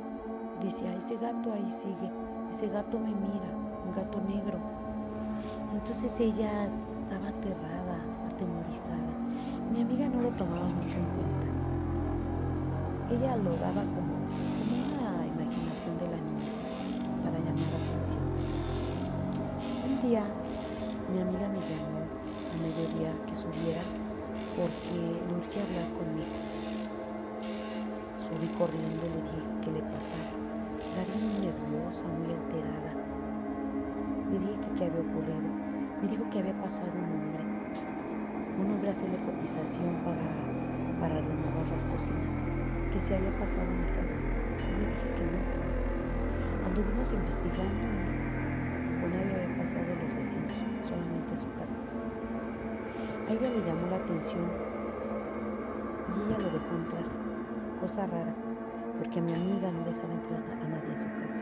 Decía, 0.63 0.95
ese 0.95 1.17
gato 1.17 1.53
ahí 1.53 1.69
sigue, 1.69 2.09
ese 2.53 2.69
gato 2.69 3.01
me 3.01 3.11
mira, 3.11 3.51
un 3.85 3.93
gato 3.97 4.21
negro. 4.29 4.59
Entonces 5.75 6.21
ella 6.21 6.67
estaba 6.67 7.29
aterrada, 7.29 7.99
atemorizada. 8.31 9.11
Mi 9.73 9.83
amiga 9.83 10.09
no 10.09 10.21
lo 10.21 10.31
tomaba 10.31 10.67
mucho 10.67 10.99
en 10.99 11.07
cuenta. 11.19 11.47
Ella 13.11 13.37
lo 13.39 13.51
daba 13.57 13.83
como 13.83 14.15
una 14.71 15.27
imaginación 15.27 15.99
de 15.99 16.11
la 16.11 16.17
niña 16.17 16.53
para 17.25 17.39
llamar 17.39 17.67
la 17.75 17.79
atención. 17.91 18.23
Un 19.89 20.09
día 20.09 20.23
mi 21.11 21.21
amiga 21.21 21.49
me 21.49 21.61
llamó 21.61 22.07
a 22.53 22.57
mediodía 22.57 23.13
que 23.27 23.35
subiera 23.35 23.83
porque 24.55 24.95
le 24.95 25.35
urgía 25.35 25.63
hablar 25.65 25.89
conmigo. 25.99 26.39
Subí 28.19 28.47
corriendo 28.55 29.07
y 29.07 29.11
le 29.11 29.23
dije 29.23 29.43
qué 29.63 29.73
le 29.73 29.83
pasaba. 29.83 30.31
Vi 30.95 31.19
muy 31.19 31.35
nerviosa, 31.47 32.07
muy 32.07 32.33
alterada. 32.33 32.95
Le 34.31 34.39
dije 34.39 34.61
que 34.61 34.71
qué 34.77 34.85
había 34.85 35.01
ocurrido. 35.01 35.51
Me 36.01 36.09
dijo 36.09 36.31
que 36.31 36.39
había 36.39 36.55
pasado 36.61 36.93
un 36.95 37.13
hombre. 37.13 37.45
Un 38.59 38.71
hombre 38.71 38.89
a 38.89 38.93
hacerle 38.93 39.19
cotización 39.19 39.97
para, 40.05 40.31
para 41.01 41.21
renovar 41.21 41.67
las 41.69 41.87
cocinas. 41.87 42.31
Que 42.93 43.01
se 43.01 43.17
había 43.17 43.37
pasado 43.37 43.67
en 43.67 43.81
mi 43.81 43.87
casa. 43.87 44.21
Le 44.79 44.87
dije 44.87 45.11
que 45.17 45.25
no. 45.27 45.41
Anduvimos 46.67 47.13
investigando. 47.13 47.89
Con 49.01 49.13
nadie 49.13 49.40
de 49.79 49.95
los 49.95 50.15
vecinos, 50.17 50.53
solamente 50.83 51.39
su 51.39 51.47
casa. 51.55 51.79
A 53.29 53.33
ella 53.33 53.51
le 53.51 53.63
llamó 53.63 53.87
la 53.87 53.97
atención 53.97 54.51
y 56.09 56.23
ella 56.27 56.39
lo 56.39 56.51
dejó 56.51 56.75
entrar. 56.75 57.05
Cosa 57.79 58.07
rara, 58.09 58.35
porque 58.99 59.21
mi 59.21 59.33
amiga 59.33 59.71
no 59.71 59.85
dejaba 59.85 60.13
entrar 60.13 60.43
a 60.61 60.67
nadie 60.67 60.93
a 60.93 60.97
su 60.97 61.07
casa. 61.15 61.39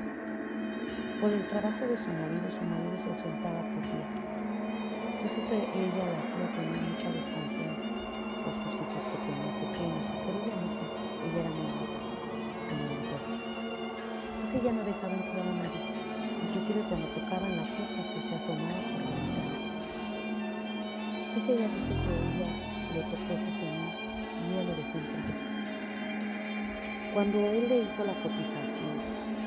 Por 1.20 1.32
el 1.32 1.46
trabajo 1.48 1.86
de 1.86 1.96
su 1.96 2.10
marido, 2.12 2.50
su 2.50 2.64
marido 2.64 2.98
se 2.98 3.08
ausentaba 3.08 3.62
por 3.72 3.82
días. 3.90 4.22
Entonces 5.14 5.50
ella 5.50 6.08
la 6.10 6.18
hacía 6.20 6.52
tener 6.52 6.76
mucha 6.82 7.10
desconfianza 7.10 7.88
por 8.44 8.54
sus 8.56 8.74
hijos 8.82 9.06
que 9.06 9.18
tenía 9.18 9.58
pequeños 9.58 10.06
y 10.12 10.16
por 10.18 10.36
ella 10.36 10.54
misma. 10.54 10.86
Ella 11.24 11.40
era 11.40 11.50
muy 11.50 11.64
un 12.92 13.06
perro. 13.08 13.32
Entonces 14.32 14.54
ella 14.54 14.72
no 14.72 14.84
dejaba 14.84 15.14
entrar 15.14 15.48
a 15.48 15.52
nadie. 15.52 15.87
Cuando 16.68 17.08
tocaban 17.08 17.56
la 17.56 17.64
puerta 17.64 18.02
hasta 18.02 18.20
se 18.20 18.34
asomaba 18.34 18.84
por 18.92 19.00
la 19.00 19.10
ventana. 19.10 19.58
Ese 21.34 21.56
día 21.56 21.66
dice 21.68 21.88
que 21.88 22.10
ella 22.10 22.52
le 22.92 23.02
tocó 23.04 23.32
ese 23.32 23.50
señor 23.50 23.94
y 24.38 24.52
ella 24.52 24.64
lo 24.64 24.74
dejó 24.76 24.98
entrar. 24.98 25.24
Cuando 27.14 27.38
él 27.48 27.70
le 27.70 27.78
hizo 27.84 28.04
la 28.04 28.20
cotización, 28.22 29.02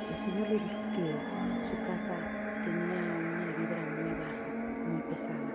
el 0.10 0.18
señor 0.18 0.50
le 0.50 0.60
dijo 0.60 0.82
que 0.94 1.22
su 1.62 1.80
casa 1.84 2.18
tenía 2.64 3.16
una 3.16 3.52
vibra 3.52 3.86
muy 3.86 4.16
baja, 4.16 4.50
muy 4.88 5.02
pesada, 5.04 5.54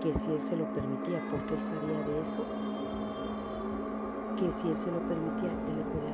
que 0.00 0.12
si 0.12 0.32
él 0.32 0.44
se 0.44 0.56
lo 0.56 0.72
permitía, 0.72 1.22
porque 1.30 1.54
él 1.54 1.60
sabía 1.60 2.02
de 2.02 2.20
eso, 2.20 2.44
que 4.36 4.50
si 4.50 4.70
él 4.70 4.80
se 4.80 4.90
lo 4.90 5.06
permitía, 5.06 5.52
él 5.68 5.76
le 5.76 5.84
podía 5.84 6.05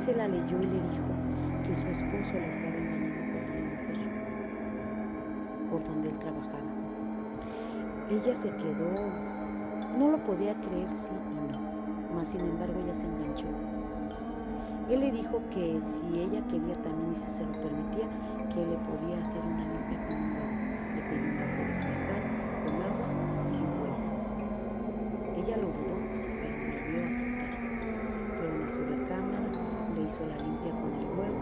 se 0.00 0.14
la 0.14 0.28
leyó 0.28 0.62
y 0.62 0.66
le 0.66 0.80
dijo 0.80 1.20
que 1.62 1.74
su 1.74 1.90
esposo 1.90 2.40
la 2.40 2.48
estaba 2.48 2.78
engañando 2.78 3.26
con 3.26 3.44
una 3.44 3.64
mujer 3.66 4.10
por 5.68 5.84
donde 5.84 6.08
él 6.08 6.18
trabajaba. 6.18 6.74
Ella 8.08 8.34
se 8.34 8.56
quedó, 8.56 9.12
no 9.92 10.10
lo 10.10 10.24
podía 10.24 10.58
creer 10.60 10.96
sí 10.96 11.22
y 11.30 11.40
no, 11.40 11.60
mas 12.08 12.28
sin 12.30 12.46
embargo 12.46 12.80
ella 12.80 12.94
se 12.94 13.06
enganchó. 13.06 13.48
Él 14.88 15.00
le 15.00 15.12
dijo 15.12 15.48
que 15.50 15.80
si 15.82 16.20
ella 16.20 16.46
quería 16.48 16.80
también 16.82 17.12
y 17.12 17.16
si 17.16 17.30
se 17.30 17.46
lo 17.46 17.60
permitía, 17.60 18.10
que 18.48 18.66
le 18.66 18.78
podía 18.78 19.20
hacer 19.20 19.46
una 19.46 19.66
limpia 19.66 20.00
con 20.02 20.16
un 20.18 20.36
huevo. 20.36 20.60
Le 20.94 21.02
pidió 21.02 21.28
un 21.28 21.36
vaso 21.36 21.64
de 21.64 21.76
cristal 21.76 22.24
con 22.58 22.80
agua 22.82 23.14
y 23.52 23.64
un 23.64 23.78
huevo. 23.80 24.04
Ella 25.34 25.56
lo 25.58 25.72
dudó, 25.72 26.08
pero 26.40 26.58
volvió 26.60 27.04
a 27.04 27.08
aceptar. 27.10 27.60
Fueron 28.38 28.62
a 28.62 28.68
su 28.68 28.84
recámara, 28.84 29.52
hizo 30.02 30.24
la 30.26 30.36
limpia 30.38 30.72
con 30.72 30.92
el 30.94 31.06
huevo, 31.18 31.40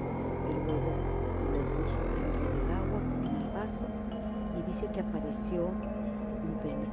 el 0.51 0.59
huevo 0.67 0.93
lo 1.53 1.61
puso 1.77 1.99
dentro 2.15 2.51
del 2.51 2.71
agua 2.71 3.01
con 3.01 3.27
el 3.27 3.51
vaso 3.53 3.87
y 4.59 4.63
dice 4.63 4.87
que 4.93 5.01
apareció 5.01 5.67
un 5.67 6.55
pene, 6.63 6.89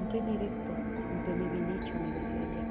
un 0.00 0.08
pene 0.08 0.34
erecto, 0.34 0.72
un 0.72 1.22
pene 1.24 1.48
bien 1.48 1.70
hecho, 1.78 1.94
me 1.98 2.12
decía 2.12 2.40
ella. 2.40 2.64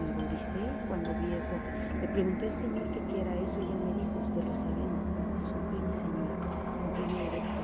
Me 0.00 0.10
horroricé 0.10 0.60
cuando 0.88 1.14
vi 1.14 1.34
eso. 1.34 1.56
Le 2.00 2.08
pregunté 2.08 2.46
al 2.46 2.54
Señor 2.54 2.90
qué 2.90 3.20
era 3.20 3.34
eso 3.36 3.60
y 3.60 3.64
él 3.64 3.80
me 3.84 3.94
dijo, 3.94 4.18
usted 4.18 4.42
lo 4.44 4.50
está 4.50 4.70
viendo, 4.70 5.38
es 5.38 5.52
un 5.52 5.64
pene, 5.68 5.92
señora, 5.92 6.36
un 6.80 6.94
pene 6.94 7.26
erecto. 7.26 7.62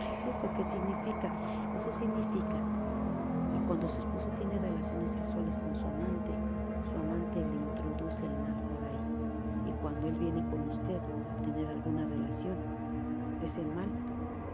¿Qué 0.00 0.08
es 0.10 0.26
eso? 0.26 0.52
¿Qué 0.54 0.64
significa? 0.64 1.32
Eso 1.74 1.92
significa 1.92 2.58
que 3.52 3.60
cuando 3.66 3.88
su 3.88 4.00
esposo 4.00 4.28
tiene 4.36 4.58
relaciones 4.58 5.12
sexuales 5.12 5.58
con 5.58 5.74
su 5.74 5.86
amante, 5.88 6.32
su 6.82 6.98
amante 6.98 7.44
le 7.44 7.56
introduce 7.56 8.26
el 8.26 8.36
mal 8.38 8.69
él 10.06 10.14
viene 10.14 10.44
con 10.50 10.60
usted 10.68 10.96
a 10.96 11.42
tener 11.42 11.66
alguna 11.66 12.06
relación, 12.06 12.56
ese 13.42 13.62
mal 13.62 13.88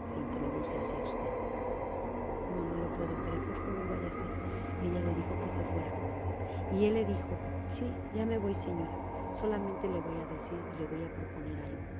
se 0.05 0.17
introduce 0.19 0.77
hacia 0.77 1.03
usted. 1.03 1.29
No, 2.51 2.63
no 2.63 2.75
lo 2.75 2.89
puedo 2.97 3.13
creer, 3.23 3.41
por 3.45 3.55
favor 3.55 3.87
váyase. 3.89 4.27
Ella 4.83 5.01
le 5.01 5.15
dijo 5.15 5.39
que 5.39 5.49
se 5.49 5.63
fuera. 5.63 5.91
Y 6.71 6.85
él 6.85 6.93
le 6.95 7.05
dijo, 7.05 7.29
sí, 7.71 7.85
ya 8.15 8.25
me 8.25 8.37
voy 8.37 8.53
señora, 8.53 9.33
solamente 9.33 9.87
le 9.87 9.99
voy 10.01 10.19
a 10.19 10.25
decir 10.33 10.59
y 10.75 10.79
le 10.79 10.87
voy 10.87 11.03
a 11.03 11.13
proponer 11.13 11.59
algo. 11.61 11.97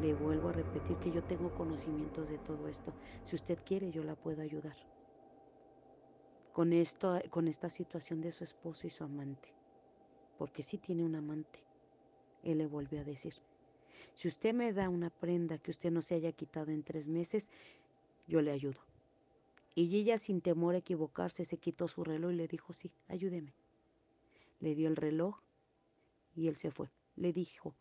Le 0.00 0.14
vuelvo 0.14 0.48
a 0.48 0.52
repetir 0.52 0.96
que 0.98 1.12
yo 1.12 1.22
tengo 1.22 1.54
conocimientos 1.54 2.28
de 2.28 2.38
todo 2.38 2.66
esto. 2.68 2.92
Si 3.24 3.36
usted 3.36 3.58
quiere, 3.64 3.90
yo 3.90 4.02
la 4.02 4.16
puedo 4.16 4.42
ayudar. 4.42 4.76
Con, 6.52 6.72
esto, 6.72 7.18
con 7.30 7.48
esta 7.48 7.68
situación 7.68 8.20
de 8.20 8.32
su 8.32 8.44
esposo 8.44 8.86
y 8.86 8.90
su 8.90 9.04
amante. 9.04 9.54
Porque 10.38 10.62
sí 10.62 10.78
tiene 10.78 11.04
un 11.04 11.14
amante. 11.14 11.60
Él 12.42 12.58
le 12.58 12.66
volvió 12.66 13.00
a 13.00 13.04
decir, 13.04 13.34
si 14.14 14.28
usted 14.28 14.52
me 14.52 14.72
da 14.72 14.88
una 14.88 15.10
prenda 15.10 15.58
que 15.58 15.70
usted 15.70 15.90
no 15.90 16.02
se 16.02 16.14
haya 16.14 16.32
quitado 16.32 16.70
en 16.70 16.82
tres 16.82 17.08
meses, 17.08 17.50
yo 18.26 18.42
le 18.42 18.50
ayudo. 18.50 18.80
Y 19.74 19.96
ella 19.96 20.18
sin 20.18 20.40
temor 20.40 20.74
a 20.74 20.78
equivocarse 20.78 21.44
se 21.44 21.56
quitó 21.56 21.88
su 21.88 22.04
reloj 22.04 22.32
y 22.32 22.36
le 22.36 22.48
dijo, 22.48 22.72
sí, 22.72 22.90
ayúdeme. 23.08 23.54
Le 24.60 24.74
dio 24.74 24.88
el 24.88 24.96
reloj 24.96 25.40
y 26.36 26.48
él 26.48 26.56
se 26.56 26.70
fue. 26.70 26.90
Le 27.16 27.32
dijo, 27.32 27.74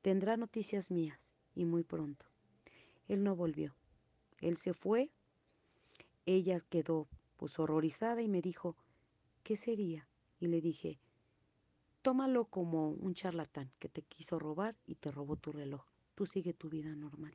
tendrá 0.00 0.36
noticias 0.36 0.90
mías 0.90 1.18
y 1.54 1.64
muy 1.64 1.82
pronto. 1.82 2.24
Él 3.08 3.22
no 3.22 3.36
volvió. 3.36 3.74
Él 4.40 4.56
se 4.56 4.72
fue. 4.72 5.10
Ella 6.26 6.60
quedó 6.60 7.06
pues 7.36 7.58
horrorizada 7.58 8.22
y 8.22 8.28
me 8.28 8.40
dijo, 8.40 8.76
¿qué 9.42 9.56
sería? 9.56 10.08
Y 10.40 10.46
le 10.46 10.60
dije, 10.60 10.98
tómalo 12.04 12.44
como 12.44 12.90
un 12.90 13.14
charlatán 13.14 13.72
que 13.78 13.88
te 13.88 14.02
quiso 14.02 14.38
robar 14.38 14.76
y 14.84 14.96
te 14.96 15.10
robó 15.10 15.36
tu 15.36 15.52
reloj. 15.52 15.86
Tú 16.14 16.26
sigue 16.26 16.52
tu 16.52 16.68
vida 16.68 16.94
normal. 16.94 17.34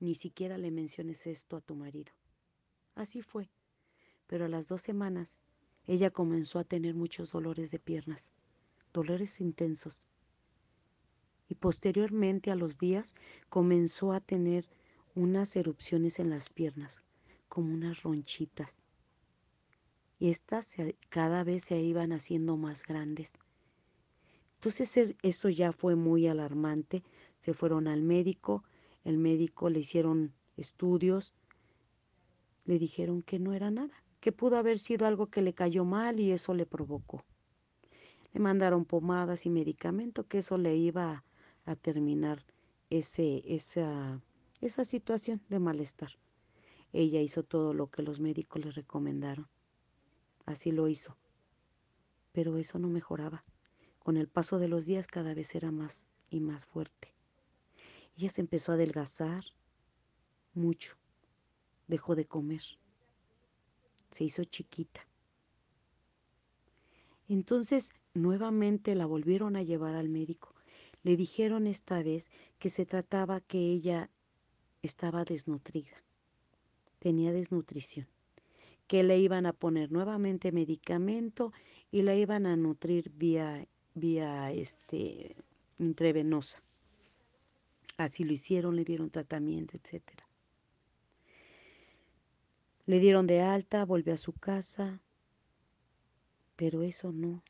Ni 0.00 0.16
siquiera 0.16 0.58
le 0.58 0.72
menciones 0.72 1.24
esto 1.28 1.56
a 1.56 1.60
tu 1.60 1.76
marido. 1.76 2.12
Así 2.96 3.22
fue. 3.22 3.48
Pero 4.26 4.46
a 4.46 4.48
las 4.48 4.66
dos 4.66 4.82
semanas 4.82 5.38
ella 5.86 6.10
comenzó 6.10 6.58
a 6.58 6.64
tener 6.64 6.96
muchos 6.96 7.30
dolores 7.30 7.70
de 7.70 7.78
piernas, 7.78 8.32
dolores 8.92 9.40
intensos. 9.40 10.02
Y 11.48 11.54
posteriormente 11.54 12.50
a 12.50 12.56
los 12.56 12.78
días 12.78 13.14
comenzó 13.50 14.10
a 14.10 14.18
tener 14.18 14.68
unas 15.14 15.54
erupciones 15.54 16.18
en 16.18 16.28
las 16.28 16.48
piernas, 16.48 17.04
como 17.48 17.72
unas 17.72 18.02
ronchitas. 18.02 18.76
Y 20.18 20.30
estas 20.30 20.74
cada 21.08 21.44
vez 21.44 21.62
se 21.62 21.80
iban 21.80 22.10
haciendo 22.10 22.56
más 22.56 22.82
grandes. 22.82 23.34
Entonces 24.64 25.16
eso 25.22 25.48
ya 25.48 25.72
fue 25.72 25.96
muy 25.96 26.28
alarmante. 26.28 27.02
Se 27.40 27.52
fueron 27.52 27.88
al 27.88 28.00
médico, 28.00 28.62
el 29.02 29.18
médico 29.18 29.68
le 29.68 29.80
hicieron 29.80 30.32
estudios, 30.56 31.34
le 32.64 32.78
dijeron 32.78 33.22
que 33.22 33.40
no 33.40 33.54
era 33.54 33.72
nada, 33.72 34.04
que 34.20 34.30
pudo 34.30 34.56
haber 34.56 34.78
sido 34.78 35.04
algo 35.04 35.26
que 35.26 35.42
le 35.42 35.52
cayó 35.52 35.84
mal 35.84 36.20
y 36.20 36.30
eso 36.30 36.54
le 36.54 36.64
provocó. 36.64 37.24
Le 38.32 38.38
mandaron 38.38 38.84
pomadas 38.84 39.46
y 39.46 39.50
medicamento 39.50 40.28
que 40.28 40.38
eso 40.38 40.56
le 40.56 40.76
iba 40.76 41.24
a, 41.64 41.74
terminar 41.74 42.44
esa, 42.88 44.22
esa 44.60 44.84
situación 44.84 45.42
de 45.48 45.58
malestar. 45.58 46.10
Ella 46.92 47.20
hizo 47.20 47.42
todo 47.42 47.74
lo 47.74 47.88
que 47.88 48.02
los 48.02 48.20
médicos 48.20 48.64
le 48.64 48.70
recomendaron. 48.70 49.48
Así 50.46 50.70
lo 50.70 50.86
hizo. 50.86 51.16
pero 52.30 52.58
eso 52.58 52.78
no 52.78 52.86
mejoraba. 52.86 53.44
Con 54.02 54.16
el 54.16 54.28
paso 54.28 54.58
de 54.58 54.68
los 54.68 54.84
días 54.84 55.06
cada 55.06 55.32
vez 55.32 55.54
era 55.54 55.70
más 55.70 56.06
y 56.28 56.40
más 56.40 56.66
fuerte. 56.66 57.14
Ella 58.16 58.28
se 58.30 58.40
empezó 58.40 58.72
a 58.72 58.74
adelgazar 58.74 59.44
mucho, 60.54 60.96
dejó 61.86 62.14
de 62.16 62.26
comer, 62.26 62.62
se 64.10 64.24
hizo 64.24 64.44
chiquita. 64.44 65.06
Entonces 67.28 67.92
nuevamente 68.14 68.94
la 68.94 69.06
volvieron 69.06 69.56
a 69.56 69.62
llevar 69.62 69.94
al 69.94 70.08
médico. 70.08 70.54
Le 71.02 71.16
dijeron 71.16 71.66
esta 71.66 72.02
vez 72.02 72.30
que 72.58 72.68
se 72.68 72.86
trataba 72.86 73.40
que 73.40 73.58
ella 73.58 74.10
estaba 74.82 75.24
desnutrida, 75.24 76.02
tenía 76.98 77.32
desnutrición, 77.32 78.06
que 78.86 79.02
le 79.02 79.18
iban 79.18 79.46
a 79.46 79.52
poner 79.52 79.90
nuevamente 79.90 80.52
medicamento 80.52 81.52
y 81.90 82.02
la 82.02 82.14
iban 82.14 82.46
a 82.46 82.56
nutrir 82.56 83.10
vía, 83.10 83.66
vía 83.94 84.52
este, 84.52 85.36
intravenosa. 85.78 86.62
Así 87.96 88.24
lo 88.24 88.32
hicieron, 88.32 88.76
le 88.76 88.84
dieron 88.84 89.10
tratamiento, 89.10 89.76
etc. 89.76 90.02
Le 92.86 92.98
dieron 92.98 93.26
de 93.26 93.40
alta, 93.40 93.84
volvió 93.84 94.14
a 94.14 94.18
su 94.18 94.32
casa, 94.32 95.00
pero 96.56 96.82
eso 96.82 97.12
no, 97.12 97.42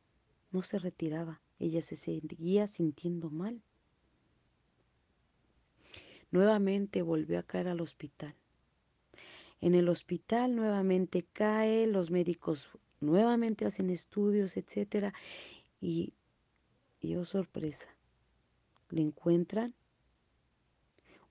no 0.50 0.62
se 0.62 0.78
retiraba. 0.78 1.40
Ella 1.58 1.80
se 1.80 1.96
seguía 1.96 2.66
sintiendo 2.66 3.30
mal. 3.30 3.62
Nuevamente 6.30 7.02
volvió 7.02 7.38
a 7.38 7.42
caer 7.42 7.68
al 7.68 7.80
hospital. 7.80 8.34
En 9.60 9.74
el 9.74 9.88
hospital 9.88 10.56
nuevamente 10.56 11.24
cae, 11.32 11.86
los 11.86 12.10
médicos 12.10 12.68
nuevamente 13.00 13.64
hacen 13.64 13.90
estudios, 13.90 14.56
etcétera, 14.56 15.12
y, 15.80 16.14
y 17.02 17.16
oh 17.16 17.24
sorpresa, 17.24 17.88
le 18.90 19.02
encuentran 19.02 19.74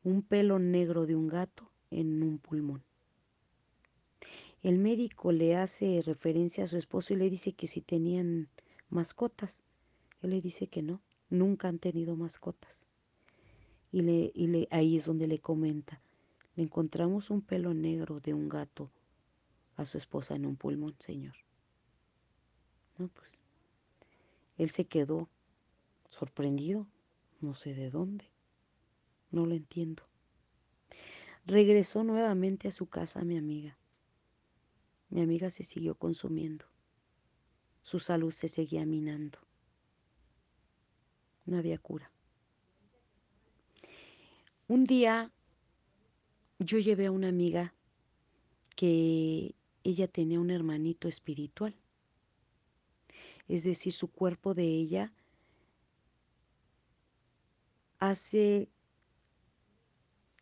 un 0.04 0.22
pelo 0.22 0.60
negro 0.60 1.06
de 1.06 1.16
un 1.16 1.28
gato 1.28 1.72
en 1.90 2.22
un 2.22 2.38
pulmón. 2.38 2.84
El 4.64 4.78
médico 4.78 5.32
le 5.32 5.56
hace 5.56 6.02
referencia 6.04 6.66
a 6.66 6.68
su 6.68 6.78
esposo 6.78 7.14
y 7.14 7.18
le 7.18 7.30
dice 7.30 7.54
que 7.54 7.68
si 7.68 7.82
tenían 7.82 8.50
mascotas. 8.90 9.64
Él 10.22 10.32
le 10.32 10.42
dice 10.42 10.68
que 10.68 10.84
no, 10.84 11.02
nunca 11.30 11.68
han 11.68 11.80
tenido 11.80 12.16
mascotas. 12.16 12.86
Y, 13.92 14.02
le, 14.02 14.32
y 14.36 14.48
le, 14.48 14.68
ahí 14.70 14.98
es 14.98 15.06
donde 15.06 15.28
le 15.28 15.40
comenta, 15.40 16.02
le 16.56 16.64
encontramos 16.64 17.30
un 17.30 17.42
pelo 17.42 17.74
negro 17.74 18.20
de 18.20 18.34
un 18.34 18.50
gato 18.50 18.92
a 19.78 19.86
su 19.86 19.98
esposa 19.98 20.36
en 20.36 20.46
un 20.46 20.56
pulmón, 20.56 20.96
señor. 21.00 21.36
No, 22.98 23.08
pues 23.08 23.42
él 24.58 24.70
se 24.70 24.86
quedó 24.86 25.28
sorprendido, 26.12 26.86
no 27.40 27.56
sé 27.56 27.74
de 27.74 27.90
dónde. 27.90 28.26
No 29.32 29.46
lo 29.46 29.56
entiendo. 29.56 30.04
Regresó 31.46 32.04
nuevamente 32.04 32.68
a 32.68 32.72
su 32.72 32.88
casa 32.88 33.24
mi 33.24 33.38
amiga. 33.38 33.78
Mi 35.10 35.22
amiga 35.22 35.50
se 35.50 35.64
siguió 35.64 35.96
consumiendo. 35.96 36.66
Su 37.82 38.00
salud 38.00 38.32
se 38.32 38.50
seguía 38.50 38.86
minando. 38.86 39.40
No 41.46 41.58
había 41.58 41.80
cura. 41.80 42.12
Un 44.68 44.86
día 44.86 45.32
yo 46.60 46.78
llevé 46.78 47.08
a 47.08 47.12
una 47.12 47.30
amiga 47.30 47.74
que 48.76 49.56
ella 49.84 50.08
tenía 50.08 50.40
un 50.40 50.52
hermanito 50.52 51.08
espiritual. 51.08 51.76
Es 53.48 53.64
decir, 53.64 53.94
su 53.94 54.08
cuerpo 54.10 54.54
de 54.54 54.66
ella 54.66 55.14
hace 58.02 58.68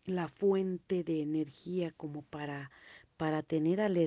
la 0.05 0.29
fuente 0.29 1.03
de 1.03 1.21
energía 1.21 1.91
como 1.91 2.23
para, 2.23 2.71
para 3.17 3.43
tener 3.43 3.81
al, 3.81 3.97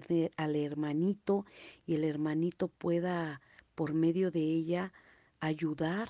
hermanito 0.57 1.45
y 1.87 1.95
el 1.95 2.05
hermanito 2.05 2.69
pueda 2.69 3.43
por 3.75 3.93
medio 3.93 4.31
de 4.31 4.41
ella 4.41 4.93
ayudar 5.39 6.09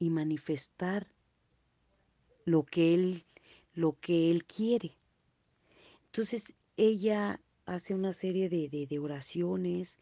y 0.00 0.10
manifestar 0.10 1.06
lo 2.44 2.64
que 2.64 2.92
él 2.92 3.24
lo 3.74 3.98
que 4.00 4.30
él 4.30 4.44
quiere. 4.44 4.96
Entonces 6.06 6.54
ella 6.76 7.40
hace 7.66 7.94
una 7.94 8.12
serie 8.14 8.48
de, 8.48 8.86
de, 8.88 8.98
oraciones 8.98 10.00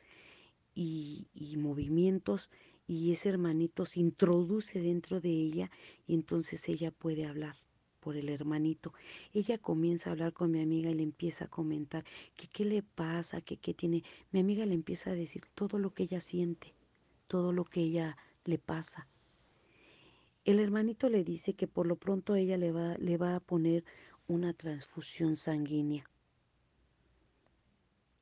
y, 0.77 1.27
y, 1.35 1.57
movimientos 1.57 2.51
y 2.87 3.13
ese 3.13 3.31
hermanito 3.31 3.87
se 3.87 4.01
introduce 4.01 4.81
dentro 4.81 5.21
de 5.21 5.31
ella 5.31 5.71
y 6.07 6.15
entonces 6.15 6.69
ella 6.69 6.91
puede 6.91 7.27
hablar 7.27 7.57
por 8.01 8.17
el 8.17 8.29
hermanito. 8.29 8.93
Ella 9.33 9.57
comienza 9.57 10.11
a 10.11 10.13
hablar 10.13 10.35
con 10.35 10.51
mi 10.51 10.61
amiga 10.61 10.91
y 10.91 10.95
le 10.95 11.03
empieza 11.03 11.47
a 11.47 11.49
comentar 11.49 12.05
que 12.37 12.47
qué 12.49 12.67
le 12.67 12.83
pasa, 12.83 13.41
que 13.41 13.57
qué 13.57 13.73
tiene. 13.73 14.05
Mi 14.31 14.41
amiga 14.41 14.67
le 14.67 14.75
empieza 14.75 15.11
a 15.11 15.15
decir 15.15 15.45
todo 15.55 15.79
lo 15.79 15.95
que 15.95 16.03
ella 16.03 16.21
siente, 16.21 16.75
todo 17.27 17.53
lo 17.53 17.65
que 17.65 17.81
ella 17.81 18.19
le 18.45 18.59
pasa. 18.59 19.09
El 20.45 20.61
hermanito 20.61 21.09
le 21.09 21.25
dice 21.25 21.55
que 21.55 21.67
por 21.67 21.87
lo 21.87 21.97
pronto 21.97 22.35
ella 22.35 22.59
le 22.59 22.71
va, 22.71 22.99
le 22.99 23.17
va 23.17 23.37
a 23.37 23.41
poner 23.41 23.85
una 24.29 24.53
transfusión 24.53 25.37
sanguínea 25.37 26.05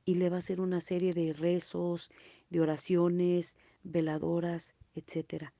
y 0.05 0.15
le 0.15 0.29
va 0.29 0.37
a 0.37 0.39
hacer 0.39 0.61
una 0.61 0.79
serie 0.79 1.13
de 1.13 1.33
rezos, 1.33 2.11
de 2.49 2.61
oraciones, 2.61 3.57
veladoras, 3.83 4.73
etcétera, 4.95 5.53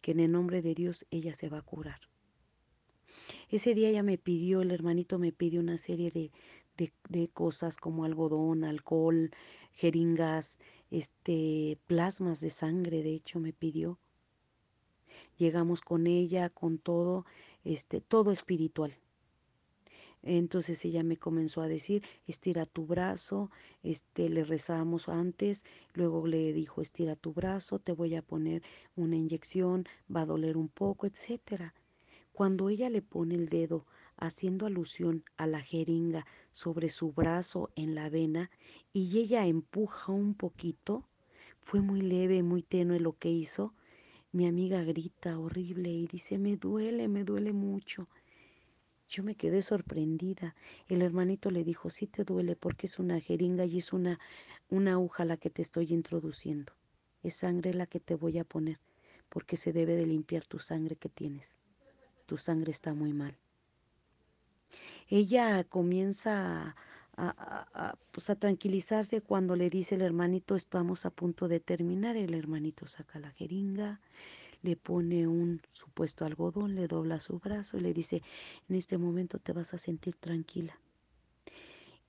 que 0.00 0.12
en 0.12 0.20
el 0.20 0.32
nombre 0.32 0.62
de 0.62 0.74
Dios 0.74 1.06
ella 1.10 1.34
se 1.34 1.48
va 1.48 1.58
a 1.58 1.62
curar. 1.62 2.00
Ese 3.50 3.74
día 3.74 3.88
ella 3.88 4.02
me 4.02 4.18
pidió, 4.18 4.62
el 4.62 4.70
hermanito 4.70 5.18
me 5.18 5.32
pidió 5.32 5.60
una 5.60 5.78
serie 5.78 6.10
de, 6.10 6.30
de, 6.76 6.92
de 7.08 7.28
cosas 7.28 7.76
como 7.76 8.04
algodón, 8.04 8.64
alcohol, 8.64 9.30
jeringas, 9.72 10.58
este, 10.90 11.78
plasmas 11.86 12.40
de 12.40 12.50
sangre, 12.50 13.02
de 13.02 13.14
hecho 13.14 13.40
me 13.40 13.52
pidió. 13.52 13.98
Llegamos 15.38 15.80
con 15.80 16.06
ella, 16.06 16.50
con 16.50 16.78
todo, 16.78 17.26
este, 17.64 18.00
todo 18.00 18.32
espiritual. 18.32 18.94
Entonces 20.22 20.84
ella 20.84 21.02
me 21.02 21.16
comenzó 21.16 21.62
a 21.62 21.68
decir, 21.68 22.04
estira 22.26 22.64
tu 22.64 22.86
brazo, 22.86 23.50
este, 23.82 24.28
le 24.28 24.44
rezamos 24.44 25.08
antes, 25.08 25.64
luego 25.94 26.26
le 26.26 26.52
dijo, 26.52 26.80
estira 26.80 27.16
tu 27.16 27.32
brazo, 27.32 27.80
te 27.80 27.92
voy 27.92 28.14
a 28.14 28.22
poner 28.22 28.62
una 28.94 29.16
inyección, 29.16 29.84
va 30.14 30.22
a 30.22 30.26
doler 30.26 30.56
un 30.56 30.68
poco, 30.68 31.06
etcétera. 31.06 31.74
Cuando 32.32 32.68
ella 32.68 32.88
le 32.88 33.02
pone 33.02 33.34
el 33.34 33.48
dedo 33.48 33.84
haciendo 34.16 34.66
alusión 34.66 35.24
a 35.36 35.46
la 35.46 35.60
jeringa 35.60 36.24
sobre 36.52 36.88
su 36.88 37.12
brazo 37.12 37.70
en 37.74 37.94
la 37.94 38.08
vena 38.08 38.50
y 38.92 39.18
ella 39.18 39.46
empuja 39.46 40.12
un 40.12 40.34
poquito, 40.34 41.08
fue 41.58 41.80
muy 41.80 42.00
leve, 42.00 42.42
muy 42.42 42.62
tenue 42.62 43.00
lo 43.00 43.18
que 43.18 43.30
hizo. 43.30 43.74
Mi 44.30 44.46
amiga 44.46 44.82
grita 44.82 45.38
horrible 45.38 45.90
y 45.90 46.06
dice, 46.06 46.38
me 46.38 46.56
duele, 46.56 47.08
me 47.08 47.24
duele 47.24 47.52
mucho. 47.52 48.08
Yo 49.12 49.22
me 49.22 49.34
quedé 49.34 49.60
sorprendida. 49.60 50.54
El 50.88 51.02
hermanito 51.02 51.50
le 51.50 51.64
dijo, 51.64 51.90
sí 51.90 52.06
te 52.06 52.24
duele 52.24 52.56
porque 52.56 52.86
es 52.86 52.98
una 52.98 53.20
jeringa 53.20 53.66
y 53.66 53.78
es 53.78 53.92
una, 53.92 54.18
una 54.70 54.92
aguja 54.92 55.26
la 55.26 55.36
que 55.36 55.50
te 55.50 55.60
estoy 55.60 55.92
introduciendo. 55.92 56.72
Es 57.22 57.34
sangre 57.36 57.74
la 57.74 57.86
que 57.86 58.00
te 58.00 58.14
voy 58.14 58.38
a 58.38 58.44
poner 58.44 58.78
porque 59.28 59.56
se 59.56 59.72
debe 59.72 59.96
de 59.96 60.06
limpiar 60.06 60.44
tu 60.46 60.58
sangre 60.58 60.96
que 60.96 61.08
tienes 61.08 61.58
tu 62.32 62.38
sangre 62.38 62.70
está 62.70 62.94
muy 62.94 63.12
mal. 63.12 63.36
Ella 65.08 65.64
comienza 65.64 66.74
a, 67.14 67.28
a, 67.28 67.66
a, 67.74 67.98
pues 68.10 68.30
a, 68.30 68.36
tranquilizarse 68.36 69.20
cuando 69.20 69.54
le 69.54 69.68
dice 69.68 69.96
el 69.96 70.00
hermanito 70.00 70.56
estamos 70.56 71.04
a 71.04 71.10
punto 71.10 71.46
de 71.46 71.60
terminar. 71.60 72.16
El 72.16 72.32
hermanito 72.32 72.86
saca 72.86 73.18
la 73.18 73.30
jeringa, 73.32 74.00
le 74.62 74.76
pone 74.76 75.26
un 75.26 75.60
supuesto 75.70 76.24
algodón, 76.24 76.74
le 76.74 76.86
dobla 76.88 77.20
su 77.20 77.38
brazo 77.38 77.78
y 77.78 77.80
le 77.80 77.92
dice 77.92 78.22
en 78.68 78.76
este 78.76 78.98
momento 78.98 79.38
te 79.38 79.52
vas 79.52 79.74
a 79.74 79.78
sentir 79.78 80.14
tranquila. 80.16 80.78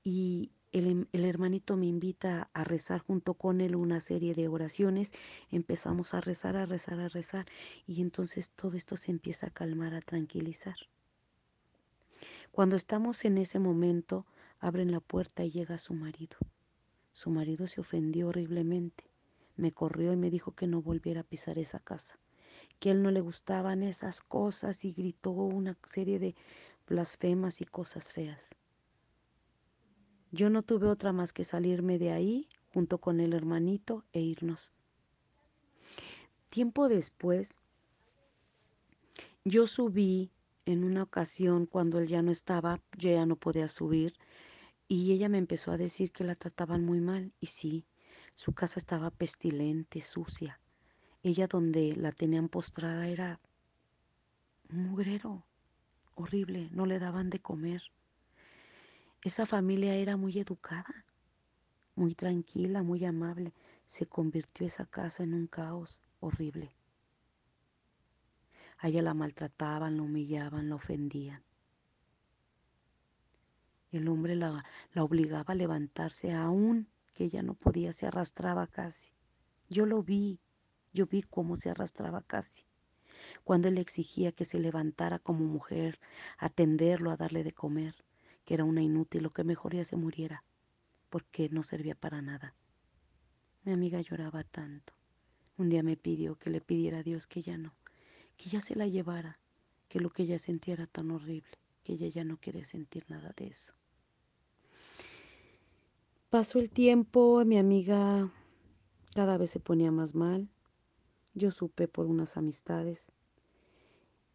Y 0.03 0.51
el, 0.71 1.07
el, 1.11 1.25
hermanito 1.25 1.77
me 1.77 1.85
invita 1.85 2.49
a 2.53 2.63
rezar 2.63 2.99
junto 2.99 3.35
con 3.35 3.61
él 3.61 3.75
una 3.75 3.99
serie 3.99 4.33
de 4.33 4.47
oraciones. 4.47 5.13
Empezamos 5.51 6.13
a 6.13 6.21
rezar, 6.21 6.55
a 6.57 6.65
rezar, 6.65 6.99
a 6.99 7.09
rezar. 7.09 7.45
Y 7.87 8.01
entonces 8.01 8.51
todo 8.51 8.75
esto 8.75 8.97
se 8.97 9.11
empieza 9.11 9.47
a 9.47 9.51
calmar, 9.51 9.93
a 9.93 10.01
tranquilizar. 10.01 10.75
Cuando 12.51 12.75
estamos 12.75 13.25
en 13.25 13.37
ese 13.37 13.59
momento, 13.59 14.25
abren 14.59 14.91
la 14.91 14.99
puerta 14.99 15.43
y 15.43 15.51
llega 15.51 15.77
su 15.77 15.93
marido. 15.93 16.37
Su 17.11 17.29
marido 17.29 17.67
se 17.67 17.81
ofendió 17.81 18.29
horriblemente. 18.29 19.03
Me 19.55 19.71
corrió 19.71 20.13
y 20.13 20.17
me 20.17 20.31
dijo 20.31 20.53
que 20.53 20.67
no 20.67 20.81
volviera 20.81 21.21
a 21.21 21.25
pisar 21.25 21.59
esa 21.59 21.79
casa, 21.79 22.17
que 22.79 22.91
él 22.91 23.01
no 23.01 23.11
le 23.11 23.21
gustaban 23.21 23.83
esas 23.83 24.21
cosas 24.21 24.85
y 24.85 24.93
gritó 24.93 25.31
una 25.31 25.77
serie 25.85 26.19
de 26.19 26.35
blasfemas 26.87 27.61
y 27.61 27.65
cosas 27.65 28.11
feas. 28.11 28.49
Yo 30.31 30.49
no 30.49 30.63
tuve 30.63 30.87
otra 30.87 31.11
más 31.11 31.33
que 31.33 31.43
salirme 31.43 31.99
de 31.99 32.11
ahí 32.11 32.49
junto 32.73 32.97
con 32.97 33.19
el 33.19 33.33
hermanito 33.33 34.03
e 34.13 34.21
irnos 34.21 34.71
Tiempo 36.53 36.87
después, 36.87 37.57
yo 39.43 39.65
subí 39.65 40.29
en 40.65 40.83
una 40.83 41.01
ocasión 41.01 41.65
cuando 41.65 41.97
él 41.97 42.07
ya 42.07 42.21
no 42.21 42.31
estaba, 42.31 42.79
yo 42.95 43.09
ya 43.09 43.25
no 43.25 43.37
podía 43.37 43.67
subir 43.67 44.13
y 44.87 45.13
ella 45.13 45.29
me 45.29 45.39
empezó 45.39 45.71
a 45.71 45.77
decir 45.77 46.11
que 46.11 46.23
la 46.23 46.35
trataban 46.35 46.85
muy 46.85 47.01
mal 47.01 47.33
y 47.39 47.47
sí, 47.47 47.87
su 48.35 48.53
casa 48.53 48.79
estaba 48.79 49.09
pestilente, 49.09 50.01
sucia. 50.01 50.59
Ella 51.23 51.47
donde 51.47 51.95
la 51.95 52.11
tenían 52.11 52.49
postrada 52.49 53.07
era 53.07 53.39
un 54.69 54.89
mugrero 54.89 55.45
horrible, 56.15 56.69
no 56.73 56.85
le 56.85 56.99
daban 56.99 57.29
de 57.29 57.39
comer. 57.39 57.81
Esa 59.21 59.45
familia 59.45 59.95
era 59.95 60.17
muy 60.17 60.37
educada, 60.37 61.05
muy 61.95 62.13
tranquila, 62.13 62.83
muy 62.83 63.05
amable. 63.05 63.53
Se 63.85 64.05
convirtió 64.05 64.67
esa 64.67 64.85
casa 64.85 65.23
en 65.23 65.33
un 65.33 65.47
caos 65.47 66.01
horrible. 66.19 66.75
A 68.79 68.89
ella 68.89 69.01
la 69.01 69.13
maltrataban, 69.13 69.95
la 69.95 70.03
humillaban, 70.03 70.67
la 70.67 70.75
ofendían. 70.75 71.41
El 73.93 74.09
hombre 74.09 74.35
la, 74.35 74.65
la 74.91 75.03
obligaba 75.05 75.53
a 75.53 75.55
levantarse 75.55 76.33
aún 76.33 76.89
que 77.13 77.23
ella 77.23 77.43
no 77.43 77.53
podía, 77.53 77.93
se 77.93 78.07
arrastraba 78.07 78.67
casi. 78.67 79.13
Yo 79.69 79.85
lo 79.85 80.03
vi, 80.03 80.39
yo 80.93 81.07
vi 81.07 81.23
cómo 81.23 81.55
se 81.55 81.69
arrastraba 81.69 82.21
casi. 82.21 82.63
Cuando 83.43 83.67
él 83.67 83.77
exigía 83.77 84.31
que 84.31 84.45
se 84.45 84.59
levantara 84.59 85.19
como 85.19 85.45
mujer, 85.45 85.99
atenderlo, 86.37 87.11
a 87.11 87.17
darle 87.17 87.43
de 87.43 87.51
comer, 87.51 87.95
que 88.45 88.53
era 88.53 88.63
una 88.63 88.81
inútil, 88.81 89.23
lo 89.23 89.31
que 89.31 89.43
mejor 89.43 89.75
ya 89.75 89.85
se 89.85 89.95
muriera, 89.95 90.43
porque 91.09 91.49
no 91.49 91.63
servía 91.63 91.95
para 91.95 92.21
nada. 92.21 92.53
Mi 93.63 93.71
amiga 93.71 94.01
lloraba 94.01 94.43
tanto. 94.43 94.93
Un 95.57 95.69
día 95.69 95.83
me 95.83 95.97
pidió 95.97 96.35
que 96.35 96.49
le 96.49 96.61
pidiera 96.61 96.99
a 96.99 97.03
Dios 97.03 97.27
que 97.27 97.41
ya 97.41 97.57
no, 97.57 97.75
que 98.37 98.49
ya 98.49 98.61
se 98.61 98.75
la 98.75 98.87
llevara, 98.87 99.39
que 99.87 99.99
lo 99.99 100.09
que 100.09 100.23
ella 100.23 100.39
sentía 100.39 100.73
era 100.73 100.87
tan 100.87 101.11
horrible, 101.11 101.57
que 101.83 101.93
ella 101.93 102.07
ya 102.07 102.23
no 102.23 102.37
quería 102.37 102.65
sentir 102.65 103.05
nada 103.07 103.33
de 103.37 103.47
eso. 103.47 103.73
Pasó 106.29 106.59
el 106.59 106.71
tiempo, 106.71 107.45
mi 107.45 107.59
amiga 107.59 108.31
cada 109.13 109.37
vez 109.37 109.51
se 109.51 109.59
ponía 109.59 109.91
más 109.91 110.15
mal. 110.15 110.49
Yo 111.33 111.51
supe 111.51 111.87
por 111.87 112.05
unas 112.05 112.37
amistades 112.37 113.11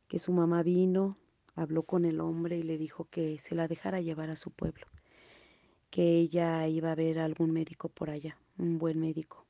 que 0.08 0.18
su 0.18 0.32
mamá 0.32 0.62
vino, 0.62 1.16
habló 1.54 1.82
con 1.82 2.04
el 2.04 2.20
hombre 2.20 2.58
y 2.58 2.62
le 2.62 2.78
dijo 2.78 3.04
que 3.10 3.38
se 3.38 3.54
la 3.54 3.68
dejara 3.68 4.00
llevar 4.00 4.30
a 4.30 4.36
su 4.36 4.50
pueblo, 4.50 4.86
que 5.90 6.18
ella 6.18 6.66
iba 6.66 6.90
a 6.90 6.94
ver 6.94 7.18
a 7.18 7.24
algún 7.24 7.52
médico 7.52 7.88
por 7.88 8.10
allá, 8.10 8.38
un 8.56 8.78
buen 8.78 8.98
médico. 8.98 9.44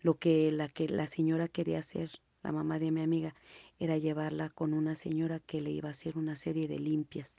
Lo 0.00 0.14
que 0.14 0.50
la, 0.52 0.68
que 0.68 0.88
la 0.88 1.06
señora 1.06 1.48
quería 1.48 1.78
hacer, 1.78 2.10
la 2.42 2.52
mamá 2.52 2.78
de 2.78 2.90
mi 2.90 3.02
amiga, 3.02 3.34
era 3.78 3.98
llevarla 3.98 4.50
con 4.50 4.74
una 4.74 4.94
señora 4.94 5.40
que 5.40 5.60
le 5.60 5.70
iba 5.70 5.88
a 5.88 5.92
hacer 5.92 6.16
una 6.16 6.36
serie 6.36 6.68
de 6.68 6.78
limpias. 6.78 7.36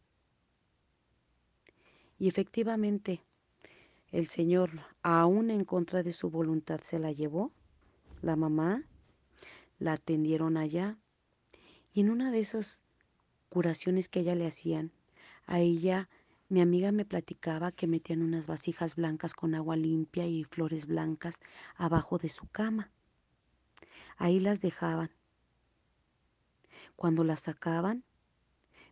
Y 2.19 2.27
efectivamente, 2.27 3.21
el 4.11 4.27
Señor, 4.27 4.69
aún 5.03 5.51
en 5.51 5.65
contra 5.65 6.01
de 6.03 6.11
su 6.11 6.29
voluntad, 6.29 6.79
se 6.81 6.99
la 6.99 7.11
llevó. 7.11 7.51
La 8.21 8.35
mamá 8.35 8.83
la 9.77 9.93
atendieron 9.93 10.57
allá. 10.57 10.97
Y 11.93 12.01
en 12.01 12.09
una 12.09 12.31
de 12.31 12.39
esas 12.39 12.83
curaciones 13.49 14.09
que 14.09 14.21
ella 14.21 14.35
le 14.35 14.47
hacían, 14.47 14.91
a 15.45 15.59
ella, 15.59 16.09
mi 16.49 16.61
amiga 16.61 16.91
me 16.91 17.05
platicaba 17.05 17.71
que 17.71 17.87
metían 17.87 18.21
unas 18.21 18.47
vasijas 18.47 18.95
blancas 18.95 19.33
con 19.33 19.53
agua 19.53 19.75
limpia 19.75 20.25
y 20.25 20.43
flores 20.43 20.87
blancas 20.87 21.39
abajo 21.75 22.17
de 22.17 22.29
su 22.29 22.47
cama. 22.47 22.91
Ahí 24.17 24.39
las 24.39 24.61
dejaban. 24.61 25.11
Cuando 26.95 27.23
las 27.23 27.41
sacaban, 27.41 28.03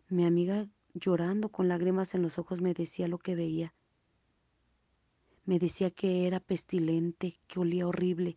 mi 0.08 0.24
amiga 0.24 0.68
llorando 0.94 1.48
con 1.48 1.68
lágrimas 1.68 2.14
en 2.14 2.22
los 2.22 2.38
ojos 2.38 2.60
me 2.60 2.74
decía 2.74 3.08
lo 3.08 3.18
que 3.18 3.34
veía. 3.34 3.74
Me 5.44 5.58
decía 5.58 5.90
que 5.90 6.26
era 6.26 6.40
pestilente, 6.40 7.40
que 7.48 7.60
olía 7.60 7.86
horrible 7.86 8.36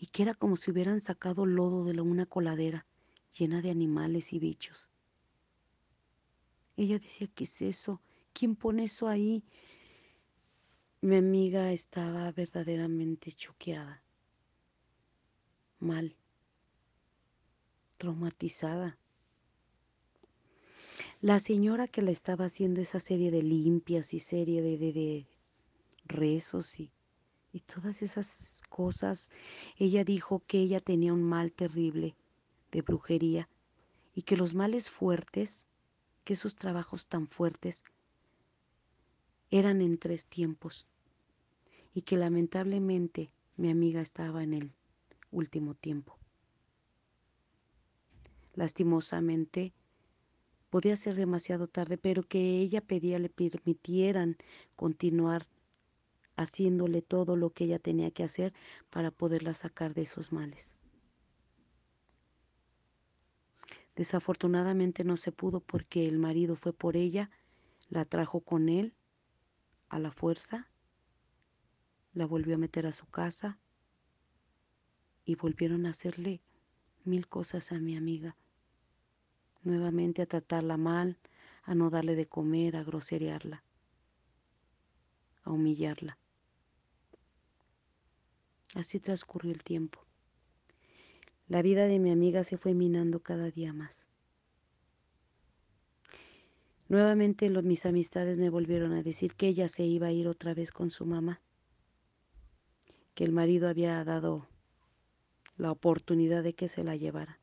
y 0.00 0.06
que 0.06 0.22
era 0.22 0.34
como 0.34 0.56
si 0.56 0.70
hubieran 0.70 1.02
sacado 1.02 1.44
lodo 1.44 1.84
de 1.84 2.00
una 2.00 2.24
coladera 2.24 2.86
llena 3.38 3.60
de 3.60 3.70
animales 3.70 4.32
y 4.32 4.38
bichos. 4.38 4.88
Ella 6.76 6.98
decía, 6.98 7.28
¿qué 7.34 7.44
es 7.44 7.60
eso? 7.60 8.00
¿Quién 8.32 8.56
pone 8.56 8.84
eso 8.84 9.08
ahí? 9.08 9.44
Mi 11.02 11.16
amiga 11.16 11.70
estaba 11.72 12.32
verdaderamente 12.32 13.32
choqueada, 13.32 14.02
mal, 15.78 16.16
traumatizada. 17.98 18.96
La 21.20 21.40
señora 21.40 21.88
que 21.88 22.00
le 22.00 22.12
estaba 22.12 22.46
haciendo 22.46 22.80
esa 22.80 23.00
serie 23.00 23.30
de 23.30 23.42
limpias 23.42 24.14
y 24.14 24.18
serie 24.18 24.62
de, 24.62 24.78
de, 24.78 24.92
de 24.92 25.26
rezos 26.06 26.80
y, 26.80 26.90
y 27.52 27.60
todas 27.60 28.02
esas 28.02 28.62
cosas, 28.68 29.30
ella 29.76 30.04
dijo 30.04 30.42
que 30.46 30.58
ella 30.58 30.80
tenía 30.80 31.12
un 31.12 31.22
mal 31.22 31.52
terrible 31.52 32.14
de 32.70 32.82
brujería 32.82 33.48
y 34.14 34.22
que 34.22 34.36
los 34.36 34.54
males 34.54 34.90
fuertes, 34.90 35.66
que 36.24 36.34
esos 36.34 36.54
trabajos 36.54 37.06
tan 37.06 37.26
fuertes, 37.26 37.82
eran 39.50 39.82
en 39.82 39.98
tres 39.98 40.26
tiempos 40.26 40.86
y 41.92 42.02
que 42.02 42.16
lamentablemente 42.16 43.30
mi 43.56 43.70
amiga 43.70 44.00
estaba 44.00 44.42
en 44.42 44.54
el 44.54 44.72
último 45.32 45.74
tiempo. 45.74 46.16
Lastimosamente, 48.54 49.72
Podía 50.70 50.96
ser 50.96 51.16
demasiado 51.16 51.66
tarde, 51.66 51.98
pero 51.98 52.22
que 52.22 52.60
ella 52.60 52.80
pedía 52.80 53.18
le 53.18 53.28
permitieran 53.28 54.36
continuar 54.76 55.48
haciéndole 56.36 57.02
todo 57.02 57.36
lo 57.36 57.50
que 57.50 57.64
ella 57.64 57.78
tenía 57.78 58.10
que 58.10 58.24
hacer 58.24 58.52
para 58.90 59.10
poderla 59.10 59.54
sacar 59.54 59.94
de 59.94 60.02
esos 60.02 60.32
males. 60.32 60.78
Desafortunadamente 63.96 65.04
no 65.04 65.16
se 65.16 65.32
pudo 65.32 65.60
porque 65.60 66.08
el 66.08 66.18
marido 66.18 66.56
fue 66.56 66.72
por 66.72 66.96
ella, 66.96 67.30
la 67.88 68.04
trajo 68.04 68.40
con 68.40 68.68
él 68.68 68.94
a 69.88 69.98
la 69.98 70.12
fuerza, 70.12 70.68
la 72.14 72.26
volvió 72.26 72.54
a 72.54 72.58
meter 72.58 72.86
a 72.86 72.92
su 72.92 73.06
casa 73.06 73.58
y 75.24 75.34
volvieron 75.34 75.86
a 75.86 75.90
hacerle 75.90 76.40
mil 77.04 77.28
cosas 77.28 77.72
a 77.72 77.78
mi 77.78 77.96
amiga 77.96 78.36
nuevamente 79.62 80.22
a 80.22 80.26
tratarla 80.26 80.76
mal, 80.76 81.18
a 81.64 81.74
no 81.74 81.90
darle 81.90 82.16
de 82.16 82.26
comer, 82.26 82.76
a 82.76 82.84
groserearla, 82.84 83.62
a 85.42 85.50
humillarla. 85.50 86.18
Así 88.74 89.00
transcurrió 89.00 89.52
el 89.52 89.62
tiempo. 89.62 90.04
La 91.48 91.62
vida 91.62 91.86
de 91.86 91.98
mi 91.98 92.10
amiga 92.10 92.44
se 92.44 92.56
fue 92.56 92.74
minando 92.74 93.20
cada 93.20 93.50
día 93.50 93.72
más. 93.72 94.08
Nuevamente 96.88 97.50
los, 97.50 97.64
mis 97.64 97.86
amistades 97.86 98.36
me 98.36 98.50
volvieron 98.50 98.92
a 98.92 99.02
decir 99.02 99.34
que 99.34 99.48
ella 99.48 99.68
se 99.68 99.84
iba 99.84 100.08
a 100.08 100.12
ir 100.12 100.28
otra 100.28 100.54
vez 100.54 100.72
con 100.72 100.90
su 100.90 101.06
mamá, 101.06 101.40
que 103.14 103.24
el 103.24 103.32
marido 103.32 103.68
había 103.68 104.02
dado 104.04 104.48
la 105.56 105.70
oportunidad 105.70 106.42
de 106.42 106.54
que 106.54 106.68
se 106.68 106.84
la 106.84 106.96
llevara 106.96 107.40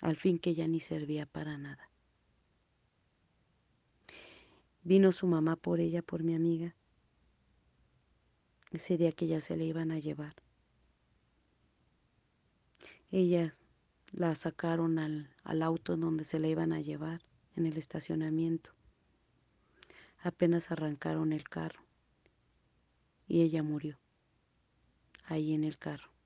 al 0.00 0.16
fin 0.16 0.38
que 0.38 0.54
ya 0.54 0.68
ni 0.68 0.80
servía 0.80 1.26
para 1.26 1.58
nada. 1.58 1.90
Vino 4.82 5.10
su 5.10 5.26
mamá 5.26 5.56
por 5.56 5.80
ella, 5.80 6.02
por 6.02 6.22
mi 6.22 6.34
amiga, 6.34 6.76
ese 8.72 8.96
día 8.96 9.12
que 9.12 9.26
ya 9.26 9.40
se 9.40 9.56
le 9.56 9.64
iban 9.64 9.90
a 9.90 9.98
llevar. 9.98 10.34
Ella 13.10 13.56
la 14.12 14.34
sacaron 14.34 14.98
al, 14.98 15.30
al 15.44 15.62
auto 15.62 15.96
donde 15.96 16.24
se 16.24 16.40
la 16.40 16.48
iban 16.48 16.72
a 16.72 16.80
llevar, 16.80 17.22
en 17.54 17.66
el 17.66 17.76
estacionamiento. 17.78 18.72
Apenas 20.18 20.70
arrancaron 20.70 21.32
el 21.32 21.48
carro 21.48 21.82
y 23.26 23.42
ella 23.42 23.62
murió 23.62 23.98
ahí 25.24 25.54
en 25.54 25.64
el 25.64 25.78
carro 25.78 26.16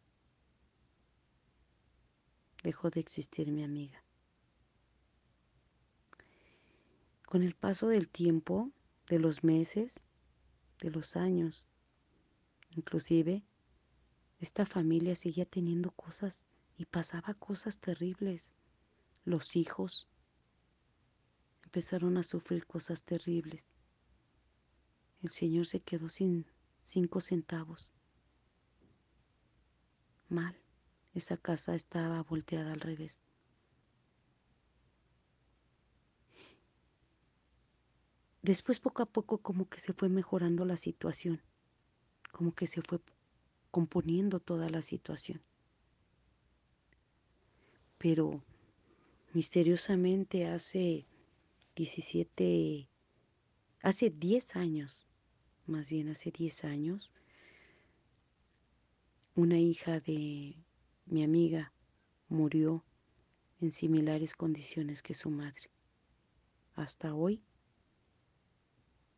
dejó 2.62 2.90
de 2.90 3.00
existir 3.00 3.50
mi 3.50 3.64
amiga. 3.64 4.02
Con 7.26 7.42
el 7.42 7.54
paso 7.54 7.88
del 7.88 8.08
tiempo, 8.08 8.70
de 9.08 9.18
los 9.18 9.44
meses, 9.44 10.04
de 10.80 10.90
los 10.90 11.16
años, 11.16 11.66
inclusive, 12.70 13.44
esta 14.38 14.64
familia 14.64 15.14
seguía 15.14 15.44
teniendo 15.44 15.90
cosas 15.90 16.46
y 16.76 16.86
pasaba 16.86 17.34
cosas 17.34 17.78
terribles. 17.78 18.52
Los 19.24 19.54
hijos 19.54 20.08
empezaron 21.62 22.16
a 22.16 22.22
sufrir 22.22 22.66
cosas 22.66 23.02
terribles. 23.04 23.64
El 25.22 25.30
Señor 25.30 25.66
se 25.66 25.80
quedó 25.80 26.08
sin 26.08 26.46
cinco 26.82 27.20
centavos. 27.20 27.90
mal. 30.28 30.56
Esa 31.12 31.36
casa 31.36 31.74
estaba 31.74 32.22
volteada 32.22 32.72
al 32.72 32.80
revés. 32.80 33.20
Después 38.42 38.80
poco 38.80 39.02
a 39.02 39.06
poco 39.06 39.38
como 39.38 39.68
que 39.68 39.80
se 39.80 39.92
fue 39.92 40.08
mejorando 40.08 40.64
la 40.64 40.76
situación, 40.76 41.42
como 42.32 42.54
que 42.54 42.66
se 42.66 42.82
fue 42.82 43.00
componiendo 43.70 44.40
toda 44.40 44.68
la 44.68 44.82
situación. 44.82 45.40
Pero 47.98 48.42
misteriosamente 49.32 50.46
hace 50.46 51.06
17, 51.76 52.88
hace 53.82 54.10
10 54.10 54.56
años, 54.56 55.06
más 55.66 55.88
bien 55.88 56.08
hace 56.08 56.30
10 56.30 56.64
años, 56.64 57.12
una 59.34 59.58
hija 59.58 60.00
de 60.00 60.56
mi 61.06 61.22
amiga 61.22 61.72
murió 62.28 62.84
en 63.60 63.72
similares 63.72 64.34
condiciones 64.34 65.02
que 65.02 65.14
su 65.14 65.30
madre. 65.30 65.70
Hasta 66.74 67.14
hoy 67.14 67.42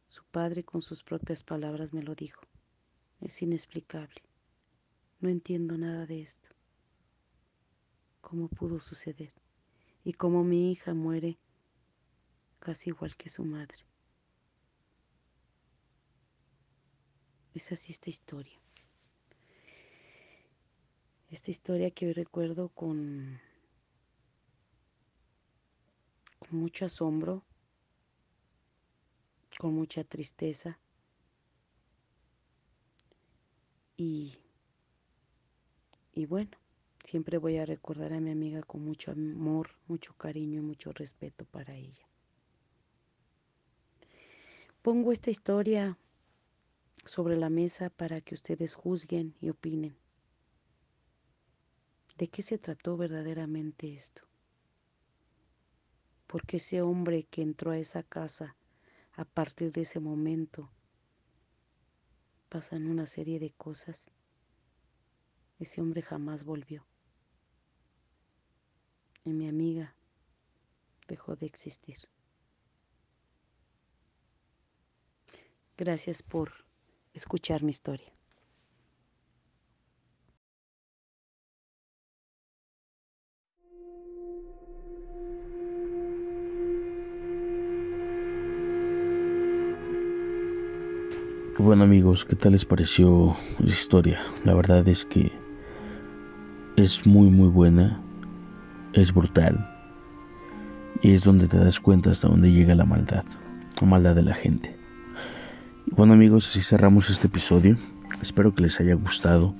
su 0.08 0.24
padre 0.24 0.64
con 0.64 0.82
sus 0.82 1.02
propias 1.02 1.42
palabras 1.42 1.92
me 1.92 2.02
lo 2.02 2.14
dijo. 2.14 2.42
Es 3.22 3.40
inexplicable. 3.40 4.20
No 5.20 5.28
entiendo 5.28 5.78
nada 5.78 6.06
de 6.06 6.22
esto. 6.22 6.48
¿Cómo 8.20 8.48
pudo 8.48 8.80
suceder? 8.80 9.32
Y 10.02 10.14
cómo 10.14 10.42
mi 10.42 10.72
hija 10.72 10.92
muere 10.92 11.38
casi 12.58 12.90
igual 12.90 13.14
que 13.16 13.28
su 13.28 13.44
madre. 13.44 13.78
Es 17.54 17.70
así 17.70 17.92
esta 17.92 18.10
historia. 18.10 18.60
Esta 21.30 21.52
historia 21.52 21.92
que 21.92 22.06
hoy 22.06 22.14
recuerdo 22.14 22.70
con, 22.70 23.40
con 26.40 26.58
mucho 26.58 26.86
asombro, 26.86 27.44
con 29.58 29.74
mucha 29.74 30.02
tristeza 30.02 30.81
y, 34.02 34.38
y 36.12 36.26
bueno, 36.26 36.58
siempre 37.04 37.38
voy 37.38 37.58
a 37.58 37.66
recordar 37.66 38.12
a 38.12 38.20
mi 38.20 38.30
amiga 38.30 38.62
con 38.62 38.84
mucho 38.84 39.12
amor, 39.12 39.70
mucho 39.86 40.14
cariño 40.14 40.60
y 40.60 40.64
mucho 40.64 40.92
respeto 40.92 41.44
para 41.44 41.74
ella. 41.74 42.06
Pongo 44.82 45.12
esta 45.12 45.30
historia 45.30 45.96
sobre 47.04 47.36
la 47.36 47.48
mesa 47.48 47.90
para 47.90 48.20
que 48.20 48.34
ustedes 48.34 48.74
juzguen 48.74 49.34
y 49.40 49.50
opinen. 49.50 49.96
¿De 52.18 52.28
qué 52.28 52.42
se 52.42 52.58
trató 52.58 52.96
verdaderamente 52.96 53.94
esto? 53.94 54.22
Porque 56.26 56.56
ese 56.56 56.82
hombre 56.82 57.24
que 57.24 57.42
entró 57.42 57.70
a 57.70 57.78
esa 57.78 58.02
casa 58.02 58.56
a 59.14 59.24
partir 59.24 59.72
de 59.72 59.82
ese 59.82 60.00
momento 60.00 60.70
pasan 62.52 62.86
una 62.86 63.06
serie 63.06 63.40
de 63.40 63.50
cosas. 63.50 64.10
Ese 65.58 65.80
hombre 65.80 66.02
jamás 66.02 66.44
volvió. 66.44 66.84
Y 69.24 69.32
mi 69.32 69.48
amiga 69.48 69.96
dejó 71.08 71.34
de 71.34 71.46
existir. 71.46 71.96
Gracias 75.78 76.22
por 76.22 76.52
escuchar 77.14 77.62
mi 77.62 77.70
historia. 77.70 78.12
Bueno 91.62 91.84
amigos, 91.84 92.24
¿qué 92.24 92.34
tal 92.34 92.52
les 92.52 92.64
pareció 92.64 93.36
la 93.60 93.68
historia? 93.68 94.20
La 94.44 94.52
verdad 94.52 94.88
es 94.88 95.04
que 95.04 95.30
es 96.74 97.06
muy 97.06 97.30
muy 97.30 97.48
buena, 97.50 98.02
es 98.94 99.14
brutal 99.14 99.70
y 101.02 101.12
es 101.12 101.22
donde 101.22 101.46
te 101.46 101.58
das 101.58 101.78
cuenta 101.78 102.10
hasta 102.10 102.26
dónde 102.26 102.50
llega 102.50 102.74
la 102.74 102.84
maldad, 102.84 103.22
la 103.80 103.86
maldad 103.86 104.16
de 104.16 104.24
la 104.24 104.34
gente. 104.34 104.76
Bueno 105.86 106.14
amigos, 106.14 106.48
así 106.48 106.60
cerramos 106.62 107.10
este 107.10 107.28
episodio. 107.28 107.78
Espero 108.20 108.52
que 108.52 108.62
les 108.62 108.80
haya 108.80 108.94
gustado. 108.94 109.54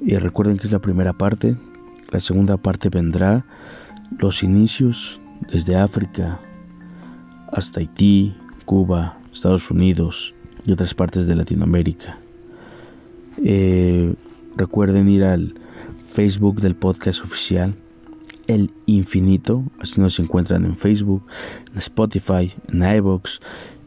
Y 0.00 0.16
recuerden 0.16 0.56
que 0.56 0.66
es 0.66 0.72
la 0.72 0.78
primera 0.78 1.12
parte. 1.12 1.58
La 2.10 2.20
segunda 2.20 2.56
parte 2.56 2.88
vendrá 2.88 3.44
los 4.18 4.42
inicios 4.42 5.20
desde 5.52 5.76
África 5.76 6.40
hasta 7.52 7.80
Haití, 7.80 8.34
Cuba, 8.64 9.18
Estados 9.30 9.70
Unidos, 9.70 10.34
otras 10.72 10.94
partes 10.94 11.26
de 11.26 11.34
Latinoamérica. 11.36 12.18
Eh, 13.44 14.14
recuerden 14.56 15.08
ir 15.08 15.24
al 15.24 15.54
Facebook 16.12 16.60
del 16.60 16.74
podcast 16.74 17.22
oficial 17.22 17.74
El 18.46 18.70
Infinito, 18.86 19.62
así 19.78 20.00
nos 20.00 20.18
encuentran 20.18 20.64
en 20.64 20.76
Facebook, 20.76 21.22
en 21.72 21.78
Spotify, 21.78 22.52
en 22.72 22.82
iBox, 22.96 23.40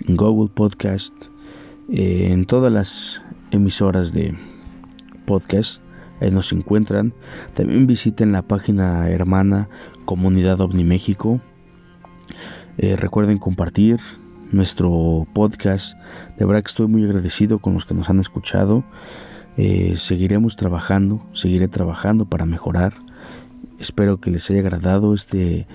en 0.07 0.15
Google 0.15 0.49
Podcast, 0.53 1.13
eh, 1.89 2.29
en 2.31 2.45
todas 2.45 2.71
las 2.71 3.21
emisoras 3.51 4.13
de 4.13 4.35
podcast. 5.25 5.83
Ahí 6.21 6.31
nos 6.31 6.53
encuentran. 6.53 7.13
También 7.53 7.87
visiten 7.87 8.31
la 8.31 8.43
página 8.43 9.09
hermana 9.09 9.69
Comunidad 10.05 10.61
OVNI 10.61 10.83
México. 10.83 11.41
Eh, 12.77 12.95
recuerden 12.95 13.37
compartir, 13.37 13.99
nuestro 14.51 15.27
podcast. 15.33 15.97
De 16.37 16.45
verdad 16.45 16.63
que 16.63 16.69
estoy 16.69 16.87
muy 16.87 17.03
agradecido 17.03 17.59
con 17.59 17.73
los 17.73 17.85
que 17.85 17.93
nos 17.93 18.09
han 18.09 18.19
escuchado. 18.19 18.83
Eh, 19.57 19.95
seguiremos 19.97 20.55
trabajando, 20.55 21.21
seguiré 21.33 21.67
trabajando 21.67 22.25
para 22.25 22.45
mejorar. 22.45 22.93
Espero 23.79 24.19
que 24.19 24.31
les 24.31 24.49
haya 24.49 24.59
agradado 24.59 25.13
este 25.13 25.67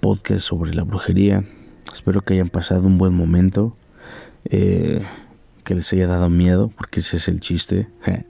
podcast 0.00 0.40
sobre 0.40 0.74
la 0.74 0.82
brujería. 0.82 1.44
Espero 1.92 2.22
que 2.22 2.34
hayan 2.34 2.48
pasado 2.48 2.86
un 2.86 2.98
buen 2.98 3.14
momento. 3.14 3.76
Eh, 4.44 5.02
que 5.64 5.74
les 5.74 5.92
haya 5.92 6.06
dado 6.06 6.30
miedo, 6.30 6.70
porque 6.76 7.00
ese 7.00 7.16
es 7.16 7.28
el 7.28 7.40
chiste. 7.40 7.88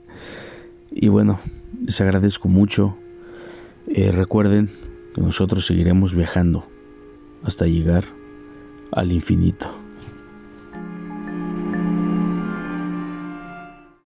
y 0.91 1.07
bueno, 1.07 1.39
les 1.85 2.01
agradezco 2.01 2.49
mucho. 2.49 2.97
Eh, 3.87 4.11
recuerden 4.11 4.69
que 5.13 5.21
nosotros 5.21 5.65
seguiremos 5.65 6.13
viajando 6.13 6.67
hasta 7.43 7.67
llegar 7.67 8.03
al 8.91 9.11
infinito. 9.11 9.86